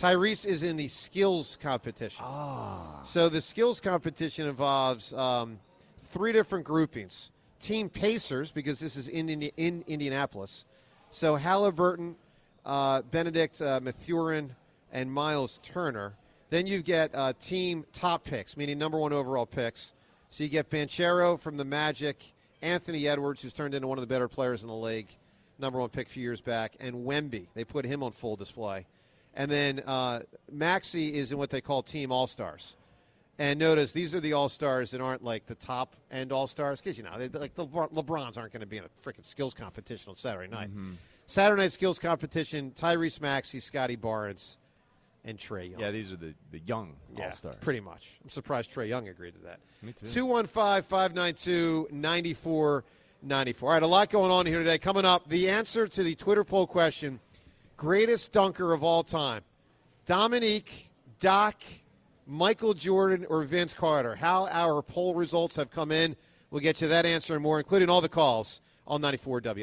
Tyrese 0.00 0.46
is 0.46 0.62
in 0.62 0.78
the 0.78 0.88
skills 0.88 1.58
competition. 1.60 2.24
Ah. 2.26 3.02
So 3.04 3.28
the 3.28 3.42
skills 3.42 3.82
competition 3.82 4.46
involves 4.46 5.12
um, 5.12 5.58
three 6.00 6.32
different 6.32 6.64
groupings. 6.64 7.30
Team 7.60 7.90
Pacers, 7.90 8.50
because 8.50 8.80
this 8.80 8.96
is 8.96 9.08
in, 9.08 9.28
Indi- 9.28 9.52
in 9.58 9.84
Indianapolis. 9.86 10.64
So 11.10 11.36
Halliburton, 11.36 12.16
uh, 12.64 13.02
Bennedict 13.02 13.60
uh, 13.60 13.80
Mathurin, 13.82 14.56
and 14.90 15.12
Miles 15.12 15.60
Turner. 15.62 16.14
Then 16.48 16.66
you 16.66 16.80
get 16.80 17.14
uh, 17.14 17.34
team 17.38 17.84
top 17.92 18.24
picks, 18.24 18.56
meaning 18.56 18.78
number 18.78 18.98
one 18.98 19.12
overall 19.12 19.44
picks. 19.44 19.92
So 20.30 20.44
you 20.44 20.48
get 20.48 20.70
Banchero 20.70 21.38
from 21.38 21.58
the 21.58 21.64
Magic, 21.64 22.32
Anthony 22.62 23.06
Edwards, 23.06 23.42
who's 23.42 23.52
turned 23.52 23.74
into 23.74 23.86
one 23.86 23.98
of 23.98 24.02
the 24.02 24.08
better 24.12 24.28
players 24.28 24.62
in 24.62 24.68
the 24.68 24.74
league, 24.74 25.08
number 25.58 25.78
one 25.78 25.90
pick 25.90 26.06
a 26.06 26.10
few 26.10 26.22
years 26.22 26.40
back, 26.40 26.72
and 26.80 27.06
Wemby. 27.06 27.48
They 27.54 27.64
put 27.64 27.84
him 27.84 28.02
on 28.02 28.12
full 28.12 28.36
display. 28.36 28.86
And 29.34 29.50
then 29.50 29.80
uh, 29.86 30.20
Maxey 30.50 31.14
is 31.16 31.30
in 31.32 31.38
what 31.38 31.50
they 31.50 31.60
call 31.60 31.82
Team 31.82 32.10
All 32.12 32.26
Stars. 32.26 32.74
And 33.38 33.58
notice 33.58 33.92
these 33.92 34.14
are 34.14 34.20
the 34.20 34.32
All 34.34 34.48
Stars 34.48 34.90
that 34.90 35.00
aren't 35.00 35.24
like 35.24 35.46
the 35.46 35.54
top 35.54 35.94
end 36.10 36.30
All 36.32 36.46
Stars 36.46 36.80
because 36.80 36.98
you 36.98 37.04
know 37.04 37.16
they, 37.16 37.28
like 37.38 37.54
the 37.54 37.66
LeBron- 37.66 37.92
LeBrons 37.94 38.36
aren't 38.36 38.52
going 38.52 38.60
to 38.60 38.66
be 38.66 38.76
in 38.76 38.84
a 38.84 38.88
freaking 39.08 39.24
skills 39.24 39.54
competition 39.54 40.10
on 40.10 40.16
Saturday 40.16 40.48
night. 40.50 40.70
Saturday 41.26 41.62
night 41.62 41.72
skills 41.72 41.98
competition: 41.98 42.72
Tyrese 42.76 43.20
Maxey, 43.20 43.60
Scottie 43.60 43.96
Barnes, 43.96 44.58
and 45.24 45.38
Trae 45.38 45.70
Young. 45.70 45.80
Yeah, 45.80 45.90
these 45.90 46.12
are 46.12 46.16
the, 46.16 46.34
the 46.50 46.60
young 46.66 46.96
Yeah, 47.16 47.26
all 47.26 47.32
stars. 47.32 47.56
pretty 47.62 47.80
much. 47.80 48.08
I'm 48.22 48.28
surprised 48.30 48.70
Trae 48.74 48.88
Young 48.88 49.08
agreed 49.08 49.34
to 49.34 49.40
that. 49.44 49.60
Me 49.80 49.92
too. 49.92 50.06
215 50.06 50.82
592 50.82 51.88
9494. 51.92 53.68
All 53.68 53.72
right, 53.74 53.82
a 53.82 53.86
lot 53.86 54.10
going 54.10 54.30
on 54.30 54.44
here 54.44 54.58
today. 54.58 54.76
Coming 54.78 55.04
up, 55.04 55.28
the 55.28 55.48
answer 55.48 55.86
to 55.88 56.02
the 56.02 56.14
Twitter 56.14 56.44
poll 56.44 56.66
question 56.66 57.20
greatest 57.80 58.30
dunker 58.30 58.74
of 58.74 58.84
all 58.84 59.02
time 59.02 59.40
Dominique, 60.04 60.90
Doc, 61.18 61.56
Michael 62.26 62.74
Jordan, 62.74 63.24
or 63.30 63.42
Vince 63.42 63.72
Carter. 63.72 64.14
How 64.14 64.46
our 64.48 64.82
poll 64.82 65.14
results 65.14 65.56
have 65.56 65.70
come 65.70 65.90
in. 65.90 66.14
We'll 66.50 66.60
get 66.60 66.82
you 66.82 66.88
that 66.88 67.06
answer 67.06 67.34
and 67.34 67.42
more, 67.42 67.58
including 67.58 67.88
all 67.88 68.02
the 68.02 68.08
calls 68.08 68.60
on 68.86 69.00
94 69.00 69.40
WI. 69.40 69.54